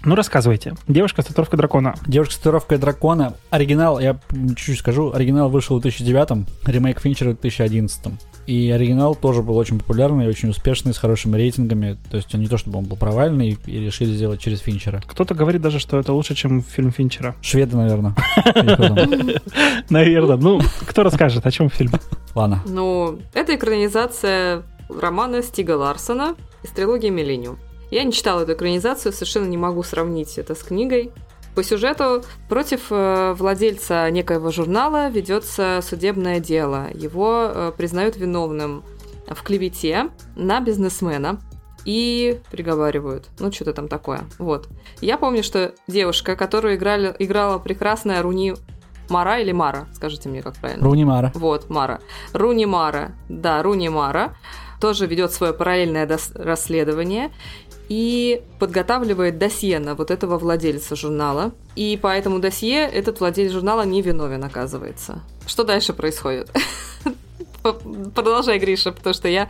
[0.06, 0.76] Ну, рассказывайте.
[0.88, 1.96] Девушка с татуировкой дракона.
[2.08, 3.34] Девушка с татуировкой дракона.
[3.50, 8.14] Оригинал, я чуть-чуть скажу, оригинал вышел в 2009, ремейк Финчера в 2011.
[8.50, 12.00] И оригинал тоже был очень популярный, очень успешный, с хорошими рейтингами.
[12.10, 15.04] То есть он не то чтобы он был провальный, и решили сделать через Финчера.
[15.06, 17.36] Кто-то говорит даже, что это лучше, чем фильм Финчера.
[17.44, 18.16] Шведы, наверное.
[19.92, 20.38] Наверное.
[20.38, 21.92] Ну, кто расскажет, о чем фильм?
[22.34, 22.64] Ладно.
[22.66, 27.60] Ну, это экранизация романа Стига Ларсона из трилогии «Миллениум».
[27.92, 31.12] Я не читала эту экранизацию, совершенно не могу сравнить это с книгой.
[31.56, 36.88] По сюжету против э, владельца некоего журнала ведется судебное дело.
[36.94, 38.84] Его э, признают виновным
[39.28, 41.40] в клевете на бизнесмена
[41.86, 43.30] и приговаривают.
[43.40, 44.22] Ну, что-то там такое.
[44.38, 44.68] Вот.
[45.02, 48.54] Я помню, что девушка, которую играли, играла прекрасная Руни
[49.10, 50.84] Мара или Мара, скажите мне, как правильно.
[50.84, 51.32] Руни Мара.
[51.34, 52.00] Вот, Мара.
[52.34, 53.14] Руни Мара.
[53.28, 54.36] Да, Руни Мара
[54.80, 57.32] тоже ведет свое параллельное расследование
[57.90, 61.52] и подготавливает досье на вот этого владельца журнала.
[61.76, 65.22] И по этому досье этот владелец журнала не виновен, оказывается.
[65.48, 66.52] Что дальше происходит?
[68.16, 69.50] Продолжай, Гриша, потому что я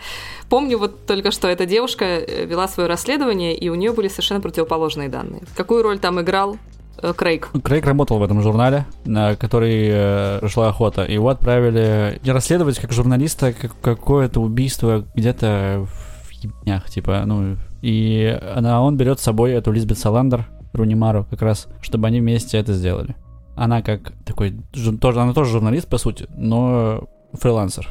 [0.49, 4.41] помню вот только что эта девушка э, вела свое расследование, и у нее были совершенно
[4.41, 5.43] противоположные данные.
[5.55, 6.57] Какую роль там играл
[7.01, 7.49] э, Крейг?
[7.63, 11.03] Крейг работал в этом журнале, на который э, шла охота.
[11.03, 17.57] Его отправили не расследовать как журналиста как какое-то убийство где-то в ебнях, типа, ну...
[17.81, 22.57] И она, он берет с собой эту Лизбет Саландер, Рунимару, как раз, чтобы они вместе
[22.57, 23.15] это сделали.
[23.55, 24.55] Она как такой,
[25.01, 27.87] тоже, она тоже журналист, по сути, но фрилансер.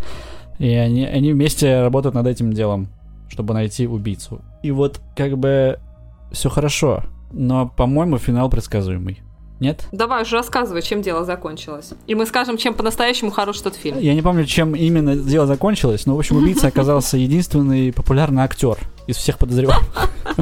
[0.58, 2.88] И они, они вместе работают над этим делом,
[3.28, 4.40] чтобы найти убийцу.
[4.62, 5.78] И вот как бы
[6.32, 9.20] все хорошо, но, по-моему, финал предсказуемый.
[9.58, 9.86] Нет?
[9.90, 11.94] Давай уже рассказывай, чем дело закончилось.
[12.06, 13.98] И мы скажем, чем по-настоящему хорош этот фильм.
[13.98, 18.76] Я не помню, чем именно дело закончилось, но, в общем, убийца оказался единственный популярный актер
[19.06, 20.10] из всех подозреваемых.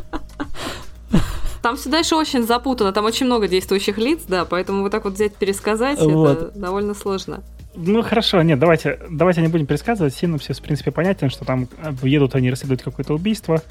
[1.63, 5.15] Там все дальше очень запутано, там очень много действующих лиц, да, поэтому вот так вот
[5.15, 6.31] взять пересказать, Вот.
[6.31, 7.43] это довольно сложно.
[7.75, 10.15] Ну хорошо, нет, давайте, давайте не будем пересказывать.
[10.15, 13.63] Синопсис, в принципе, понятен, что там э, едут они расследуют какое-то убийство.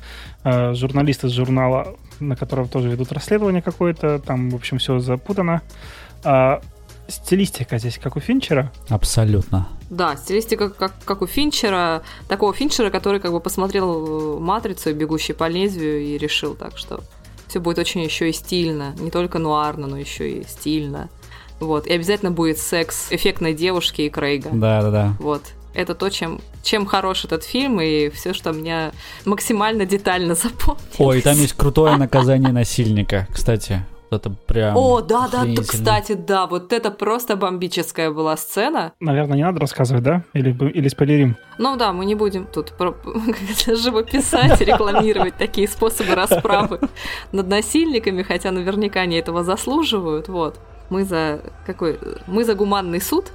[0.43, 4.19] э, журналисты из журнала, на которого тоже ведут расследование какое-то.
[4.19, 5.61] Там, в общем, все запутано.
[6.23, 6.61] А,
[7.07, 8.71] стилистика здесь как у Финчера.
[8.89, 9.67] Абсолютно.
[9.89, 14.93] Да, стилистика как, как у Финчера, такого Финчера, который как бы посмотрел э, «Матрицу» и
[14.93, 17.01] «Бегущий по лезвию» и решил так, что
[17.47, 18.95] все будет очень еще и стильно.
[18.99, 21.09] Не только нуарно, но еще и стильно.
[21.59, 24.49] Вот, и обязательно будет секс эффектной девушки и Крейга.
[24.51, 25.15] Да-да-да.
[25.19, 25.43] Вот.
[25.73, 28.91] Это то, чем, чем хорош этот фильм, и все, что меня
[29.25, 30.95] максимально детально запомнилось.
[30.97, 33.83] Ой, там есть крутое наказание насильника, кстати.
[34.15, 35.67] Это прям О, да, да, охренительно.
[35.67, 38.93] кстати, да, вот это просто бомбическая была сцена.
[38.99, 40.23] Наверное, не надо рассказывать, да?
[40.33, 41.35] Или, или спойлерим?
[41.57, 42.95] Ну да, мы не будем тут про-
[43.65, 46.79] живописать и рекламировать такие способы расправы
[47.31, 50.27] над насильниками, хотя наверняка они этого заслуживают.
[50.27, 50.59] Вот.
[50.89, 51.99] Мы за какой?
[52.27, 53.31] Мы за гуманный суд,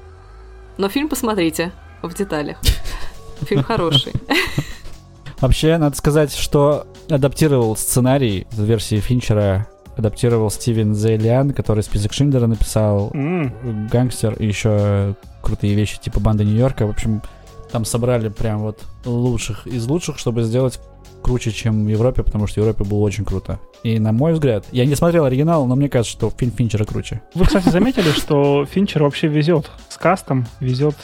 [0.76, 1.72] но фильм посмотрите
[2.02, 2.58] в деталях.
[3.42, 4.12] Фильм хороший.
[5.40, 9.68] Вообще, надо сказать, что адаптировал сценарий в версии Финчера,
[9.98, 16.44] адаптировал Стивен Зейлиан, который список Шиндера написал, М, гангстер и еще крутые вещи типа Банда
[16.44, 16.86] Нью-Йорка.
[16.86, 17.22] В общем,
[17.70, 20.80] там собрали прям вот лучших из лучших, чтобы сделать
[21.22, 23.58] круче, чем в Европе, потому что в Европе было очень круто.
[23.82, 27.20] И на мой взгляд, я не смотрел оригинал, но мне кажется, что фильм Финчера круче.
[27.34, 30.94] Вы, кстати, заметили, что Финчер вообще везет с кастом, везет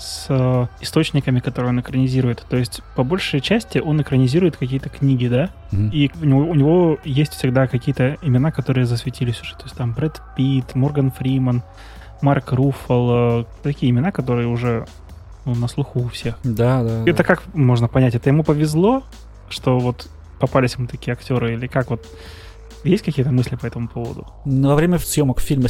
[0.00, 2.44] с э, источниками, которые он экранизирует.
[2.48, 5.50] То есть, по большей части, он экранизирует какие-то книги, да?
[5.70, 5.90] Мгм.
[5.90, 9.54] И у него, у него есть всегда какие-то имена, которые засветились уже.
[9.56, 11.62] То есть там Брэд Питт, Морган Фриман,
[12.22, 13.46] Марк Руффало.
[13.62, 14.86] Такие имена, которые уже
[15.44, 16.38] ну, на слуху у всех.
[16.44, 17.04] Да, да.
[17.06, 18.14] Это как можно понять?
[18.14, 19.02] Это ему повезло,
[19.48, 21.54] что вот попались ему такие актеры?
[21.54, 22.06] Или как вот?
[22.84, 24.26] Есть какие-то мысли по этому поводу?
[24.44, 25.68] Но во время съемок фильма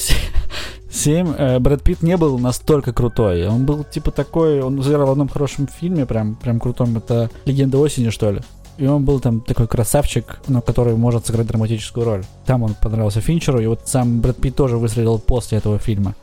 [0.91, 3.47] 7 э, Брэд Питт не был настолько крутой.
[3.47, 7.79] Он был типа такой, он сыграл в одном хорошем фильме, прям, прям крутом, это «Легенда
[7.79, 8.41] осени», что ли.
[8.79, 12.25] И он был там такой красавчик, но который может сыграть драматическую роль.
[12.47, 16.15] Там он понравился Финчеру, и вот сам Брэд Питт тоже выстрелил после этого фильма.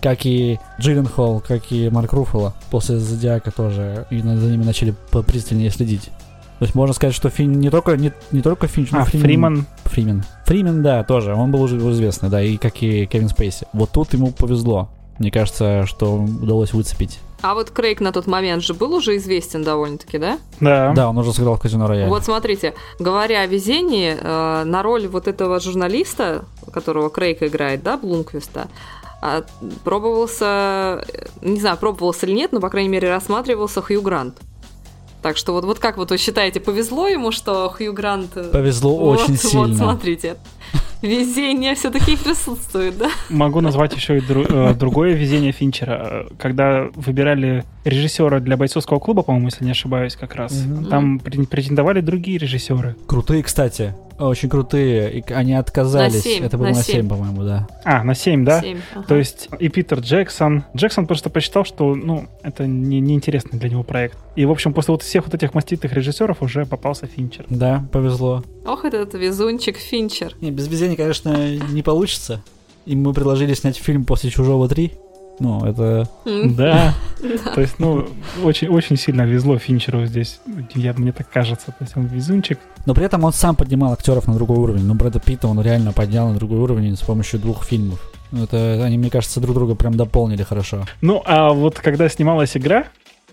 [0.00, 4.06] Как и Джиллен Холл, как и Марк Руффало после «Зодиака» тоже.
[4.10, 4.94] И за ними начали
[5.26, 6.10] пристальнее следить.
[6.62, 9.20] То есть можно сказать, что Фин не только, не, не только Финч, но А, Фриман-
[9.20, 9.66] Фриман.
[9.86, 10.24] Фримен.
[10.46, 11.34] Фримен, да, тоже.
[11.34, 13.66] Он был уже известный, да, и как и Кевин Спейси.
[13.72, 14.88] Вот тут ему повезло.
[15.18, 17.18] Мне кажется, что удалось выцепить.
[17.40, 20.38] А вот Крейг на тот момент же был уже известен довольно-таки, да?
[20.60, 20.92] Да.
[20.94, 22.08] Да, он уже сыграл в казино рояль.
[22.08, 27.96] Вот смотрите, говоря о везении, э, на роль вот этого журналиста, которого Крейг играет, да,
[27.96, 28.68] Блумквиста,
[29.20, 29.42] а,
[29.82, 34.36] пробовался, э, не знаю, пробовался или нет, но, по крайней мере, рассматривался Хью Грант.
[35.22, 38.30] Так что вот, вот как вот вы считаете, повезло ему, что Хью Грант...
[38.36, 39.74] э, Повезло вот, очень Вот, сильно.
[39.76, 40.36] смотрите.
[41.00, 43.08] Везение все-таки присутствует, да?
[43.28, 46.26] Могу назвать еще и дру- э, другое везение Финчера.
[46.30, 50.52] Э, Когда выбирали режиссера для бойцовского клуба, по-моему, если не ошибаюсь, как раз,
[50.90, 52.94] там пре- претендовали другие режиссеры.
[53.06, 53.94] Крутые, кстати.
[54.28, 55.18] Очень крутые.
[55.18, 56.14] И они отказались.
[56.14, 56.96] На семь, Это было на на семь.
[56.96, 57.66] 7, по-моему, да.
[57.84, 58.60] А, на 7, да?
[58.60, 59.04] Семь, ага.
[59.06, 60.64] То есть и Питер Джексон.
[60.76, 64.18] Джексон просто посчитал, что, ну, это не, неинтересный для него проект.
[64.36, 67.46] И, в общем, после вот всех вот этих маститых режиссеров уже попался Финчер.
[67.48, 68.44] Да, повезло.
[68.66, 70.34] Ох, этот везунчик Финчер.
[70.40, 72.42] Не, без везения, конечно, не получится.
[72.86, 74.92] И мы предложили снять фильм после «Чужого 3».
[75.38, 76.08] Ну, это...
[76.24, 76.94] Да.
[77.54, 78.06] То есть, ну,
[78.42, 80.40] очень, очень сильно везло Финчеру здесь.
[80.74, 81.66] Я, мне так кажется.
[81.66, 82.58] То есть он везунчик.
[82.86, 84.84] Но при этом он сам поднимал актеров на другой уровень.
[84.84, 88.00] Ну, Брэда Питта он реально поднял на другой уровень с помощью двух фильмов.
[88.32, 90.84] Ну, Это они, мне кажется, друг друга прям дополнили хорошо.
[91.00, 92.86] Ну, а вот когда снималась игра,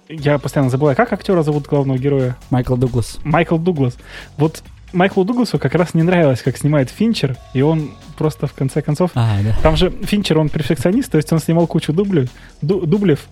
[0.10, 2.36] я постоянно забываю, как актера зовут главного героя?
[2.50, 3.20] Майкл Дуглас.
[3.24, 3.96] Майкл Дуглас.
[4.38, 8.82] Вот Майклу Дугласу как раз не нравилось, как снимает Финчер, и он просто в конце
[8.82, 9.12] концов...
[9.16, 9.56] А, да.
[9.64, 12.30] Там же Финчер, он перфекционист, то есть он снимал кучу дублей,
[12.62, 13.28] ду- дублев.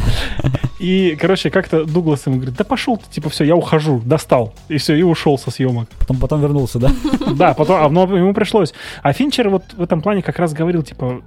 [0.78, 4.54] И, короче, как-то Дуглас ему говорит, да пошел ты, типа, все, я ухожу, достал.
[4.68, 5.88] И все, и ушел со съемок.
[5.98, 6.90] Потом, потом вернулся, да?
[7.32, 8.72] Да, потом, а, но ему пришлось.
[9.02, 11.20] А Финчер вот в этом плане как раз говорил, типа,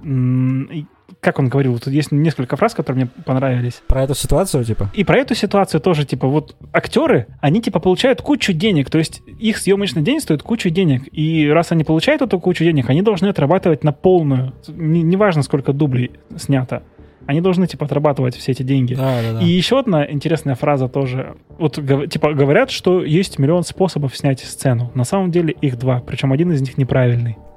[1.26, 3.82] как он говорил, тут есть несколько фраз, которые мне понравились.
[3.88, 4.88] Про эту ситуацию, типа?
[4.94, 9.22] И про эту ситуацию тоже, типа, вот актеры, они, типа, получают кучу денег, то есть
[9.40, 13.26] их съемочный день стоит кучу денег, и раз они получают эту кучу денег, они должны
[13.26, 16.84] отрабатывать на полную, Не- неважно, сколько дублей снято,
[17.26, 18.94] они должны, типа, отрабатывать все эти деньги.
[18.94, 19.40] Да, да, да.
[19.40, 21.36] И еще одна интересная фраза тоже.
[21.58, 24.90] Вот, типа, говорят, что есть миллион способов снять сцену.
[24.94, 27.36] На самом деле их два, причем один из них неправильный.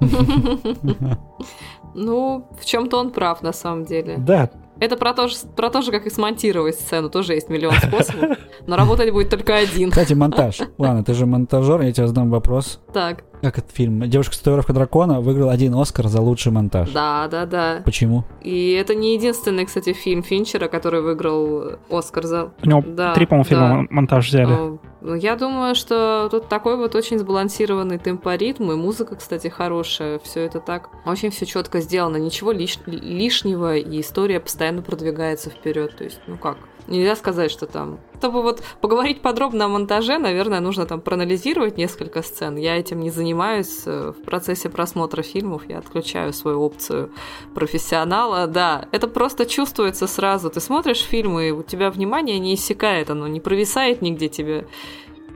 [1.94, 4.16] Ну, в чем-то он прав, на самом деле.
[4.18, 4.48] Да,
[4.78, 7.10] Это про то, же, про то же, как и смонтировать сцену.
[7.10, 8.38] Тоже есть миллион способов.
[8.66, 9.90] Но работать будет только один.
[9.90, 10.60] Кстати, монтаж.
[10.78, 12.80] Ладно, ты же монтажер, я тебе задам вопрос.
[12.92, 14.00] Так, Как этот фильм?
[14.08, 16.90] Девушка с татуировкой дракона выиграл один Оскар за лучший монтаж.
[16.90, 17.82] да, да, да.
[17.84, 18.24] Почему?
[18.42, 22.52] И это не единственный, кстати, фильм Финчера, который выиграл Оскар за...
[22.62, 23.74] у него Да, три, по-моему, фильма да.
[23.74, 24.52] мон- монтаж взяли.
[24.52, 30.18] А, Ну, я думаю, что тут такой вот очень сбалансированный темпоритм, и музыка, кстати, хорошая.
[30.18, 35.96] Все это так очень все четко сделано, ничего лиш- лишнего, и история постоянно продвигается вперед.
[35.96, 36.58] То есть, ну как?
[36.90, 38.00] Нельзя сказать, что там...
[38.18, 42.56] Чтобы вот поговорить подробно о монтаже, наверное, нужно там проанализировать несколько сцен.
[42.56, 45.62] Я этим не занимаюсь э, в процессе просмотра фильмов.
[45.68, 47.12] Я отключаю свою опцию
[47.54, 48.46] профессионала.
[48.48, 50.50] Да, это просто чувствуется сразу.
[50.50, 54.66] Ты смотришь фильмы, и у тебя внимание не иссякает, оно не провисает нигде тебе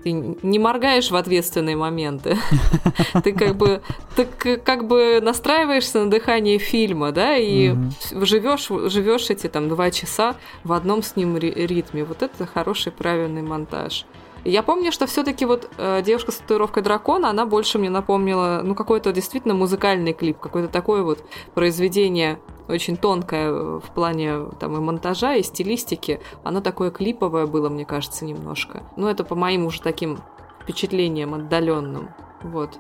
[0.04, 2.36] ты не моргаешь в ответственные моменты.
[3.24, 3.80] Ты как бы
[4.16, 4.26] ты
[4.58, 7.74] как бы настраиваешься на дыхание фильма, да, и
[8.12, 12.04] живешь живешь эти там два часа в одном с ним ритме.
[12.04, 14.04] Вот это хороший правильный монтаж.
[14.44, 18.74] Я помню, что все-таки вот э, девушка с татуировкой дракона, она больше мне напомнила, ну,
[18.74, 21.24] какой-то действительно музыкальный клип, какое-то такое вот
[21.54, 22.38] произведение
[22.68, 26.20] очень тонкое в плане там и монтажа, и стилистики.
[26.42, 28.82] Оно такое клиповое было, мне кажется, немножко.
[28.96, 30.18] Ну, это по моим уже таким
[30.62, 32.10] впечатлениям отдаленным.
[32.42, 32.78] Вот.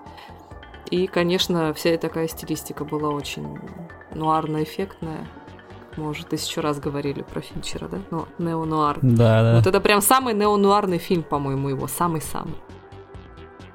[0.90, 3.58] И, конечно, вся такая стилистика была очень
[4.14, 5.26] нуарно-эффектная
[5.96, 7.98] мы уже тысячу раз говорили про Финчера, да?
[8.10, 8.98] Ну, неонуар.
[9.02, 9.56] Да, да.
[9.56, 11.86] Вот это прям самый неонуарный фильм, по-моему, его.
[11.86, 12.54] Самый-самый.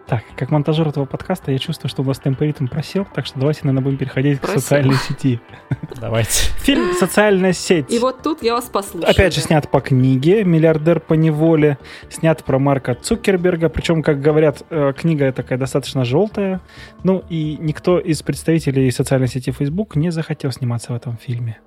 [0.10, 3.62] Так, как монтажер этого подкаста, я чувствую, что у нас темпоритм просел, так что давайте,
[3.64, 4.58] наверное, будем переходить просел.
[4.58, 5.40] к социальной сети.
[6.02, 6.52] Давайте.
[6.62, 7.94] Фильм «Социальная сеть».
[7.94, 9.12] И вот тут я вас послушаю.
[9.12, 11.78] Опять же, снят по книге «Миллиардер по неволе»,
[12.10, 16.60] снят про Марка Цукерберга, причем, как говорят, э, книга такая достаточно желтая.
[17.04, 21.60] Ну и никто из представителей социальной сети Facebook не захотел сниматься в этом фильме.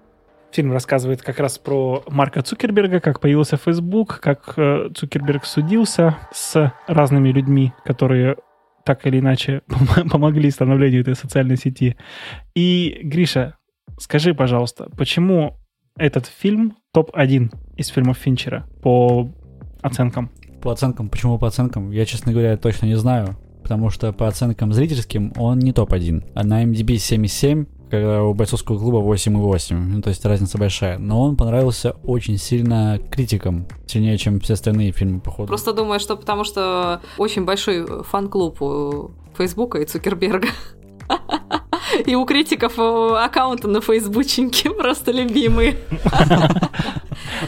[0.52, 6.72] Фильм рассказывает как раз про Марка Цукерберга, как появился Facebook, как э, Цукерберг судился с
[6.86, 8.36] разными людьми, которые
[8.84, 9.62] так или иначе
[10.10, 11.96] помогли становлению этой социальной сети.
[12.54, 13.56] И, Гриша,
[13.98, 15.56] скажи, пожалуйста, почему
[15.96, 19.32] этот фильм топ-1 из фильмов Финчера по
[19.80, 20.30] оценкам?
[20.60, 21.08] По оценкам?
[21.08, 21.90] Почему по оценкам?
[21.90, 23.38] Я, честно говоря, точно не знаю.
[23.62, 26.32] Потому что по оценкам зрительским он не топ-1.
[26.34, 29.74] А на MDB 7,7 когда у бойцовского клуба 8,8.
[29.74, 30.96] Ну, то есть разница большая.
[30.96, 33.66] Но он понравился очень сильно критикам.
[33.86, 35.48] Сильнее, чем все остальные фильмы, походу.
[35.48, 40.48] Просто думаю, что потому что очень большой фан-клуб у Фейсбука и Цукерберга.
[42.06, 45.76] И у критиков э, аккаунты на фейсбученьке просто любимые.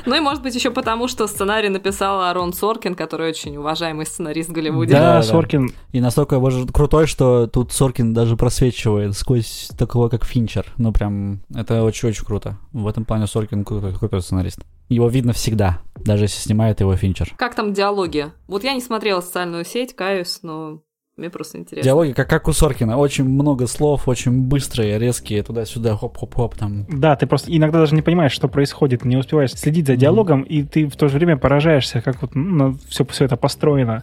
[0.07, 4.51] Ну и может быть еще потому, что сценарий написал Арон Соркин, который очень уважаемый сценарист
[4.51, 4.93] в Голливуде.
[4.93, 5.73] Да, Соркин.
[5.93, 6.41] И настолько
[6.73, 10.67] крутой, что тут Соркин даже просвечивает сквозь такого, как Финчер.
[10.79, 12.59] Ну прям, это очень-очень круто.
[12.73, 14.61] В этом плане Соркин крутой, крутой сценарист.
[14.89, 17.33] Его видно всегда, даже если снимает его Финчер.
[17.37, 18.33] Как там диалоги?
[18.47, 20.83] Вот я не смотрела социальную сеть, каюсь, но
[21.17, 21.85] мне просто интересно.
[21.85, 22.97] Диалоги, как, как у Соркина.
[22.97, 26.87] Очень много слов, очень быстрые, резкие, туда-сюда, хоп-хоп-хоп там.
[26.89, 30.47] Да, ты просто иногда даже не понимаешь, что происходит, не успеваешь следить за диалогом, mm-hmm.
[30.49, 34.03] и ты в то же время поражаешься, как вот ну, все, все это построено.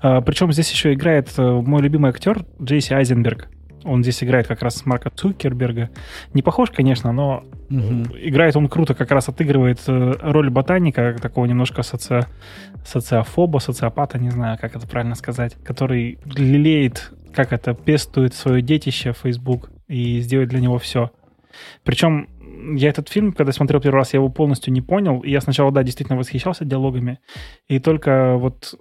[0.00, 3.48] А, причем здесь еще играет э, мой любимый актер Джейси Айзенберг.
[3.84, 5.90] Он здесь играет как раз Марка Цукерберга.
[6.34, 8.16] Не похож, конечно, но угу.
[8.20, 12.26] играет он круто, как раз отыгрывает э, роль ботаника, такого немножко соци...
[12.84, 19.12] социофоба, социопата, не знаю, как это правильно сказать, который лелеет, как это, пестует свое детище
[19.12, 21.10] Facebook и сделает для него все.
[21.84, 22.28] Причем
[22.76, 25.20] я этот фильм, когда смотрел первый раз, я его полностью не понял.
[25.20, 27.18] И я сначала, да, действительно восхищался диалогами.
[27.68, 28.74] И только вот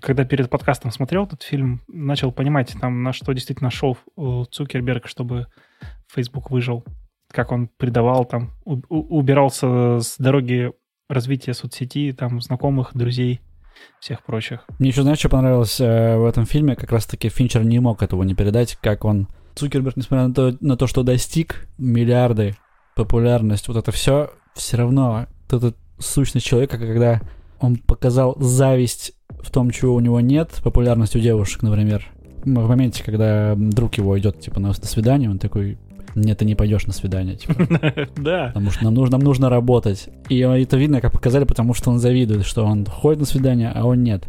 [0.00, 5.06] когда перед подкастом смотрел этот фильм, начал понимать, там, на что действительно шел э, Цукерберг,
[5.06, 5.46] чтобы
[6.12, 6.84] Facebook выжил.
[7.32, 10.72] Как он предавал, там, убирался с дороги
[11.08, 13.40] развития соцсети, там, знакомых, друзей,
[14.00, 14.64] всех прочих.
[14.78, 16.76] Мне еще, знаешь, что понравилось э, в этом фильме?
[16.76, 19.28] Как раз-таки Финчер не мог этого не передать, как он...
[19.54, 22.56] Цукерберг, несмотря на то, на то что достиг миллиарды,
[22.94, 27.22] популярность, вот это все, все равно вот эта сущность человека, когда
[27.58, 32.04] он показал зависть в том, чего у него нет, популярность у девушек, например.
[32.44, 35.78] В моменте, когда друг его идет, типа, на, на свидание, он такой,
[36.14, 37.54] нет, ты не пойдешь на свидание, типа.
[38.16, 38.46] Да.
[38.48, 40.08] Потому что нам нужно, нам нужно работать.
[40.28, 43.84] И это видно, как показали, потому что он завидует, что он ходит на свидание, а
[43.84, 44.24] он нет.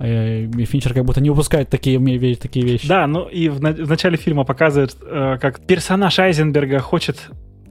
[0.00, 1.98] Э, и Финчер как будто не упускает такие,
[2.36, 2.88] такие вещи.
[2.88, 7.30] Да, ну и в, в начале фильма показывают, э, как персонаж Айзенберга хочет,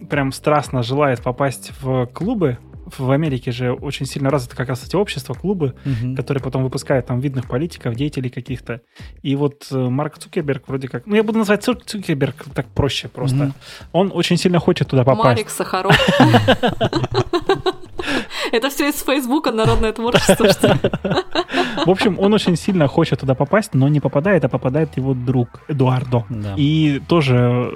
[0.09, 2.57] прям страстно желает попасть в клубы,
[2.99, 6.15] в Америке же очень сильно развито как раз эти общества, клубы, угу.
[6.15, 8.81] которые потом выпускают там видных политиков, деятелей каких-то.
[9.21, 11.05] И вот э, Марк Цукерберг вроде как...
[11.05, 13.43] Ну, я буду называть Цукерберг так проще просто.
[13.43, 13.53] Угу.
[13.93, 15.25] Он очень сильно хочет туда попасть.
[15.25, 15.95] Марик Сахаров.
[18.51, 20.79] Это все из Фейсбука народное творчество, что ли?
[21.85, 25.61] В общем, он очень сильно хочет туда попасть, но не попадает, а попадает его друг
[25.67, 26.25] Эдуардо.
[26.57, 27.71] И тоже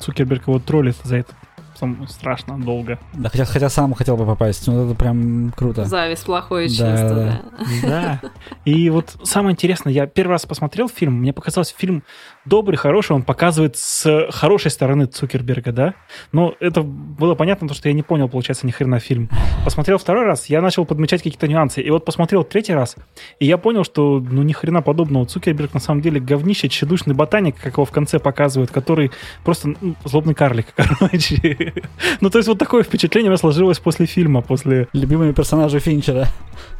[0.00, 1.34] Цукерберг его троллит за это
[1.80, 2.98] потом страшно долго.
[3.14, 5.84] Да, хотя, хотя сам хотел бы попасть, ну это прям круто.
[5.84, 7.40] Зависть, плохое Да, чувство, да.
[7.82, 8.20] да.
[8.20, 8.20] Да.
[8.64, 12.04] И вот самое интересное, я первый раз посмотрел фильм, мне показалось, фильм
[12.44, 15.94] добрый, хороший, он показывает с хорошей стороны Цукерберга, да?
[16.32, 19.28] Но это было понятно, потому что я не понял, получается, ни хрена фильм.
[19.64, 21.80] Посмотрел второй раз, я начал подмечать какие-то нюансы.
[21.80, 22.96] И вот посмотрел третий раз,
[23.38, 25.26] и я понял, что ну ни хрена подобного.
[25.26, 29.10] Цукерберг на самом деле говнище, тщедушный ботаник, как его в конце показывают, который
[29.44, 31.74] просто ну, злобный карлик, короче.
[32.20, 36.26] Ну, то есть вот такое впечатление у меня сложилось после фильма, после Любимые персонажи Финчера.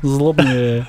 [0.03, 0.87] Злобные.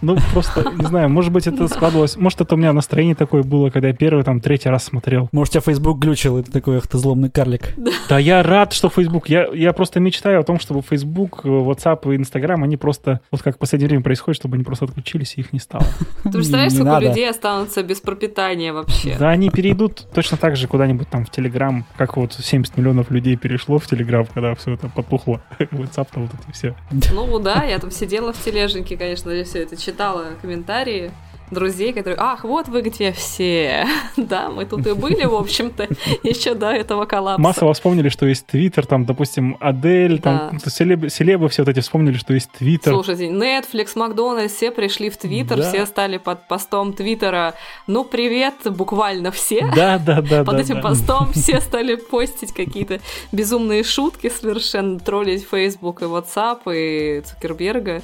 [0.00, 2.16] Ну, просто, не знаю, может быть, это складывалось...
[2.16, 5.28] Может, это у меня настроение такое было, когда я первый, там, третий раз смотрел.
[5.32, 7.74] Может, тебя Facebook глючил, и ты такой, ах ты злобный карлик.
[8.08, 9.28] Да я рад, что Facebook...
[9.28, 13.20] Я, я просто мечтаю о том, чтобы Facebook, WhatsApp и Instagram, они просто...
[13.30, 15.84] Вот как в последнее время происходит, чтобы они просто отключились, и их не стало.
[16.24, 17.06] Ты представляешь, сколько надо.
[17.06, 19.16] людей останутся без пропитания вообще?
[19.18, 23.36] Да, они перейдут точно так же куда-нибудь там в Telegram, как вот 70 миллионов людей
[23.36, 25.40] перешло в Telegram, когда все это потухло.
[25.58, 26.76] WhatsApp-то вот эти все.
[27.12, 31.10] Ну да, я там сидела в тележеньке, конечно, я все это читала, комментарии
[31.50, 33.86] друзей, которые, ах, вот вы где все.
[34.18, 35.88] Да, мы тут и были, в общем-то,
[36.22, 37.40] еще до этого коллапса.
[37.40, 40.70] Массово вспомнили, что есть Твиттер, там, допустим, Адель, там, Да.
[40.70, 42.92] селебы, селебы все вот эти вспомнили, что есть Твиттер.
[42.92, 45.70] Слушайте, Netflix, Макдональдс, все пришли в Твиттер, Да.
[45.70, 47.54] все стали под постом Твиттера,
[47.86, 49.70] ну, привет, буквально все.
[49.74, 50.82] Да, да, да, Под да, этим да.
[50.82, 53.00] постом все стали постить какие-то
[53.32, 58.02] безумные шутки совершенно, троллить Facebook и WhatsApp и Цукерберга,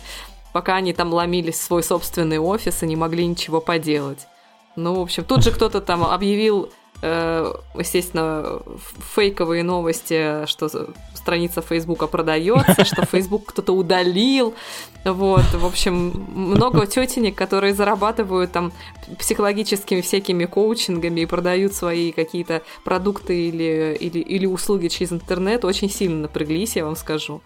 [0.55, 4.29] пока они там ломились в свой собственный офис и не могли ничего поделать.
[4.77, 6.71] Ну, в общем, тут же кто-то там объявил,
[7.03, 8.63] э, естественно,
[9.17, 10.69] фейковые новости, что
[11.13, 14.55] страница Фейсбука продается, что Фейсбук кто-то удалил.
[15.05, 18.73] Вот, в общем, много тетенек, которые зарабатывают там
[19.19, 25.91] психологическими всякими коучингами и продают свои какие-то продукты или, или, или услуги через интернет, очень
[25.91, 27.43] сильно напряглись, я вам скажу.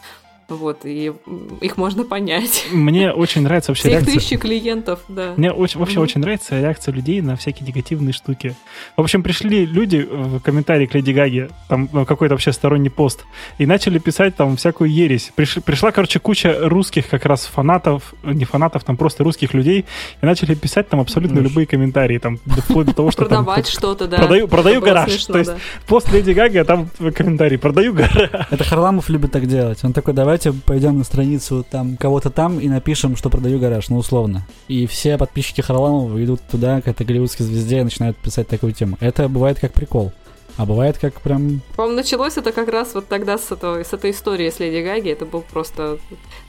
[0.49, 1.13] Вот, и
[1.61, 2.65] их можно понять.
[2.73, 4.15] Мне очень нравится вообще реакция.
[4.15, 5.35] тысячи клиентов, да.
[5.37, 6.05] Мне очень, вообще Мгм.
[6.05, 8.55] очень нравится реакция людей на всякие негативные штуки.
[8.97, 13.27] В общем, пришли люди в комментарии к Леди Гаге, там ну, какой-то вообще сторонний пост,
[13.59, 15.33] и начали писать там всякую ересь.
[15.37, 19.85] Приш- пришла, короче, куча русских как раз фанатов, не фанатов, там просто русских людей,
[20.23, 23.69] и начали писать там абсолютно Ну, любые комментарии, там вплоть до того, что там Продавать
[23.69, 24.17] что-то, да.
[24.17, 25.11] продаю- продаю было гараж.
[25.11, 25.59] смешно, То есть да.
[25.87, 28.31] пост Леди Гаги, а там комментарий, продаю гараж.
[28.51, 29.85] Это Харламов любит так делать.
[29.85, 33.99] Он такой, давайте пойдем на страницу там кого-то там и напишем, что продаю гараж, ну
[33.99, 34.47] условно.
[34.69, 38.97] И все подписчики Харламова идут туда, к этой голливудской звезде и начинают писать такую тему.
[39.01, 40.13] Это бывает как прикол.
[40.57, 41.61] А бывает как прям...
[41.77, 45.11] По-моему, началось это как раз вот тогда с, этого, с этой истории с Леди Гаги.
[45.11, 45.99] Это был просто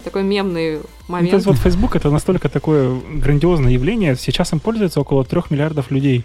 [0.03, 1.33] такой мемный Ну, то момент.
[1.33, 4.15] есть вот Facebook это настолько такое грандиозное явление.
[4.15, 6.23] Сейчас им пользуется около трех миллиардов людей.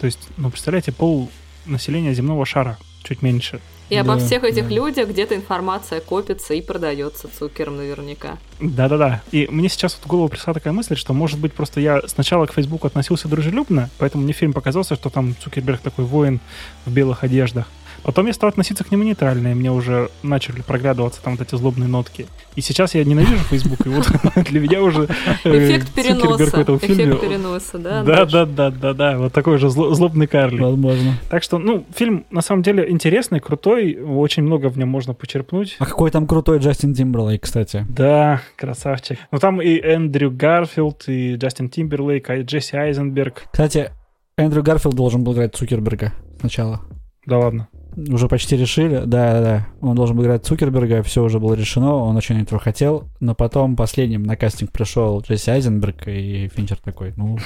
[0.00, 1.28] То есть, ну, представляете, пол
[1.66, 3.60] населения земного шара, чуть меньше.
[3.88, 4.74] И обо Да, всех этих да.
[4.74, 8.36] людях где-то информация копится и продается Цукером наверняка.
[8.60, 9.22] Да-да-да.
[9.30, 12.46] И мне сейчас вот в голову пришла такая мысль, что, может быть, просто я сначала
[12.46, 16.40] к Facebook относился дружелюбно, поэтому мне фильм показался, что там Цукерберг такой воин
[16.84, 17.66] в белых одеждах.
[18.06, 21.56] Потом я стал относиться к нему нейтрально, и мне уже начали проглядываться там вот эти
[21.56, 22.26] злобные нотки.
[22.54, 24.06] И сейчас я ненавижу Facebook, и вот
[24.48, 25.08] для меня уже
[25.42, 26.44] э, Эффект переноса.
[26.44, 28.04] Эффект переноса, да?
[28.04, 30.60] Да, да, да, да, да, вот такой же зло- злобный карлик.
[30.60, 31.14] Возможно.
[31.28, 35.74] Так что, ну, фильм на самом деле интересный, крутой, очень много в нем можно почерпнуть.
[35.80, 37.84] А какой там крутой Джастин Тимберлейк, кстати.
[37.88, 39.18] Да, красавчик.
[39.32, 43.48] Ну, там и Эндрю Гарфилд, и Джастин Тимберлейк, и Джесси Айзенберг.
[43.50, 43.90] Кстати,
[44.36, 46.82] Эндрю Гарфилд должен был играть Цукерберга сначала.
[47.26, 47.66] Да ладно.
[47.96, 49.66] Уже почти решили, да, да, да.
[49.80, 53.74] Он должен был играть Цукерберга, все уже было решено, он очень этого хотел, но потом
[53.74, 57.38] последним на кастинг пришел Джесси Айзенберг, и Финчер такой, ну,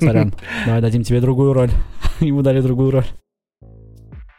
[0.00, 0.34] сорян,
[0.64, 1.70] давай дадим тебе другую роль.
[2.20, 3.06] Ему дали другую роль.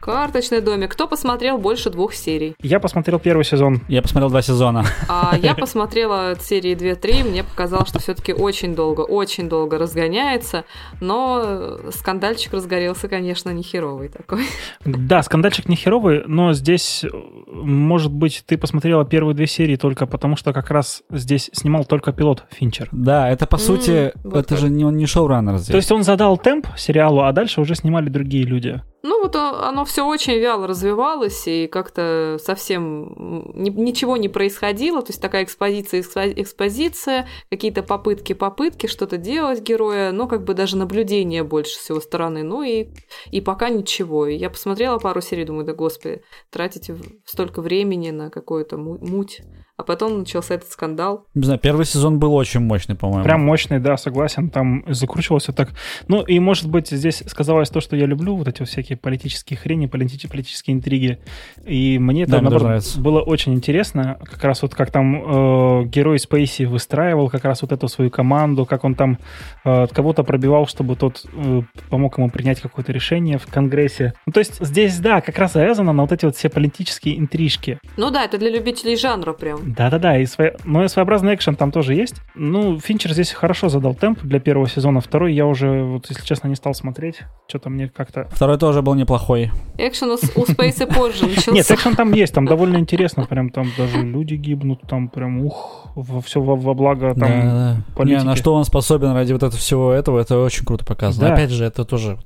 [0.04, 0.92] Карточный домик.
[0.92, 2.54] Кто посмотрел больше двух серий?
[2.60, 3.80] Я посмотрел первый сезон.
[3.88, 4.84] Я посмотрел два сезона.
[5.08, 10.66] А я посмотрела от серии 2-3, мне показалось, что все-таки очень долго, очень долго разгоняется,
[11.00, 14.44] но скандальчик разгорелся, конечно, не херовый такой.
[14.84, 17.06] Да, скандальчик не херовый, но здесь,
[17.50, 22.12] может быть, ты посмотрела первые две серии только потому, что как раз здесь снимал только
[22.12, 22.90] пилот Финчер.
[22.92, 24.58] Да, это по сути, вот это как.
[24.58, 25.70] же не, он не шоураннер здесь.
[25.70, 28.82] То есть он задал темп сериалу, а дальше уже снимали другие люди.
[29.06, 35.02] Ну вот оно все очень вяло развивалось и как-то совсем ничего не происходило.
[35.02, 40.54] То есть такая экспозиция, экспо- экспозиция, какие-то попытки, попытки что-то делать героя, но как бы
[40.54, 42.44] даже наблюдение больше с его стороны.
[42.44, 42.88] Ну и,
[43.30, 44.26] и пока ничего.
[44.26, 48.96] И я посмотрела пару серий, думаю, да господи, тратить в- столько времени на какую-то му-
[49.02, 49.42] муть
[49.76, 51.26] а потом начался этот скандал.
[51.34, 53.24] Не знаю, первый сезон был очень мощный, по-моему.
[53.24, 54.48] Прям мощный, да, согласен.
[54.48, 55.70] Там закручивался так.
[56.06, 59.56] Ну, и, может быть, здесь сказалось то, что я люблю вот эти вот всякие политические
[59.56, 61.18] хрени, полити- политические интриги.
[61.66, 63.00] И мне это, Да, мне наоборот, нравится.
[63.00, 64.16] было очень интересно.
[64.24, 68.66] Как раз вот как там э, герой Спейси выстраивал как раз вот эту свою команду,
[68.66, 69.18] как он там
[69.64, 74.14] э, кого-то пробивал, чтобы тот э, помог ему принять какое-то решение в Конгрессе.
[74.26, 77.78] Ну, то есть здесь, да, как раз завязано на вот эти вот все политические интрижки.
[77.96, 79.63] Ну да, это для любителей жанра прям.
[79.64, 80.56] Да-да-да, и свое...
[80.64, 82.16] но и своеобразный экшен там тоже есть.
[82.34, 85.00] Ну, Финчер здесь хорошо задал темп для первого сезона.
[85.00, 87.22] Второй я уже, вот, если честно, не стал смотреть.
[87.48, 88.28] Что-то мне как-то...
[88.30, 89.50] Второй тоже был неплохой.
[89.78, 91.52] Экшен у, у Спейса позже начался.
[91.52, 93.24] Нет, экшен там есть, там довольно интересно.
[93.24, 97.26] Прям там даже люди гибнут, там прям ух, во, все во, во благо там Да,
[97.28, 97.76] да.
[97.96, 98.18] политики.
[98.18, 101.28] Не, на что он способен ради вот этого всего этого, это очень круто показано.
[101.28, 101.34] Да.
[101.34, 102.18] Опять же, это тоже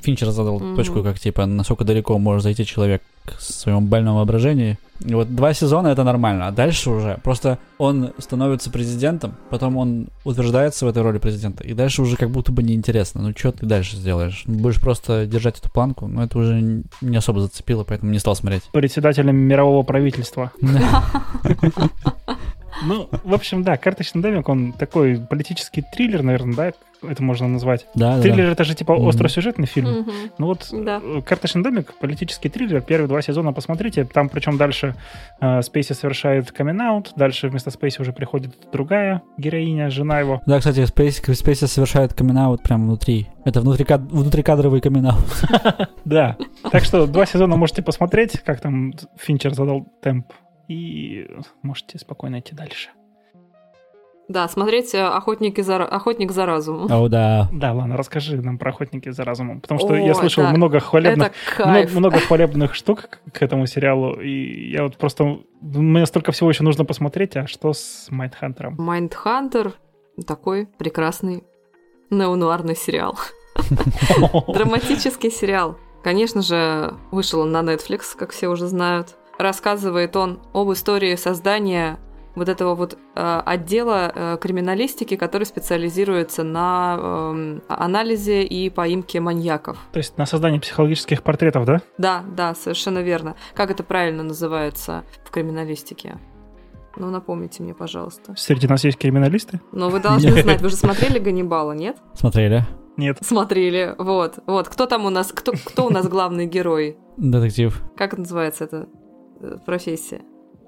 [0.00, 0.76] Финчер задал Мгм.
[0.76, 3.02] точку, как типа, насколько далеко может зайти человек
[3.36, 4.78] в своем больном воображении.
[5.04, 10.08] И вот два сезона это нормально, а дальше уже просто он становится президентом, потом он
[10.24, 13.22] утверждается в этой роли президента, и дальше уже как будто бы неинтересно.
[13.22, 14.42] Ну, что ты дальше сделаешь?
[14.46, 18.62] Будешь просто держать эту планку, но это уже не особо зацепило, поэтому не стал смотреть.
[18.72, 20.50] председателем мирового правительства.
[22.84, 26.72] Ну, в общем, да, «Карточный домик», он такой политический триллер, наверное, да,
[27.08, 27.86] это можно назвать.
[27.94, 28.22] Да, да.
[28.22, 29.08] Триллер— это же типа Мгм.
[29.08, 30.00] остросюжетный фильм.
[30.00, 30.12] Мгм.
[30.38, 31.00] Ну вот Да.
[31.02, 34.04] э, «Карточный домик», политический триллер, первые два сезона посмотрите.
[34.04, 34.94] Там причем дальше
[35.40, 36.78] э, Спейси совершает камин
[37.16, 40.40] дальше вместо Спейси уже приходит другая героиня, жена его.
[40.46, 43.28] Да, кстати, Спейси, Спейси совершает камин прямо внутри.
[43.44, 45.08] Это внутрикад- внутрикадровый камин
[46.04, 46.36] Да.
[46.70, 50.26] Так что два сезона можете посмотреть, как там Финчер задал темп.
[50.68, 51.26] И
[51.62, 52.90] можете спокойно идти дальше.
[54.28, 55.76] Да, смотреть э, «Охотники за...
[55.82, 56.92] «Охотник за разумом».
[56.92, 57.48] О, да.
[57.50, 59.62] Да, ладно, расскажи нам про «Охотники за разумом».
[59.62, 63.42] Потому что О, я слышал это- много хвалебных Это много, много хвалебных штук к- к
[63.42, 65.38] этому сериалу, и я вот просто...
[65.62, 68.74] Мне столько всего еще нужно посмотреть, а что с Майндхантером?
[68.78, 69.72] Майндхантер
[70.26, 71.44] такой прекрасный
[72.10, 73.18] неонуарный сериал.
[74.48, 75.78] Драматический сериал.
[76.04, 79.16] Конечно же, вышел он на Netflix, как все уже знают.
[79.38, 81.98] Рассказывает он об истории создания
[82.34, 89.78] вот этого вот э, отдела э, криминалистики, который специализируется на эм, анализе и поимке маньяков.
[89.92, 91.82] То есть на создание психологических портретов, да?
[91.98, 93.34] Да, да, совершенно верно.
[93.54, 96.18] Как это правильно называется в криминалистике?
[96.96, 98.34] Ну, напомните мне, пожалуйста.
[98.36, 99.60] Среди нас есть криминалисты?
[99.72, 101.96] Но вы должны знать, вы же смотрели Ганнибала, нет?
[102.14, 102.66] Смотрели?
[102.96, 103.18] Нет.
[103.20, 104.40] Смотрели, вот.
[104.46, 106.96] Вот, кто там у нас, кто, кто у нас главный герой?
[107.16, 107.80] Детектив.
[107.96, 108.86] Как называется эта э,
[109.66, 110.20] профессия?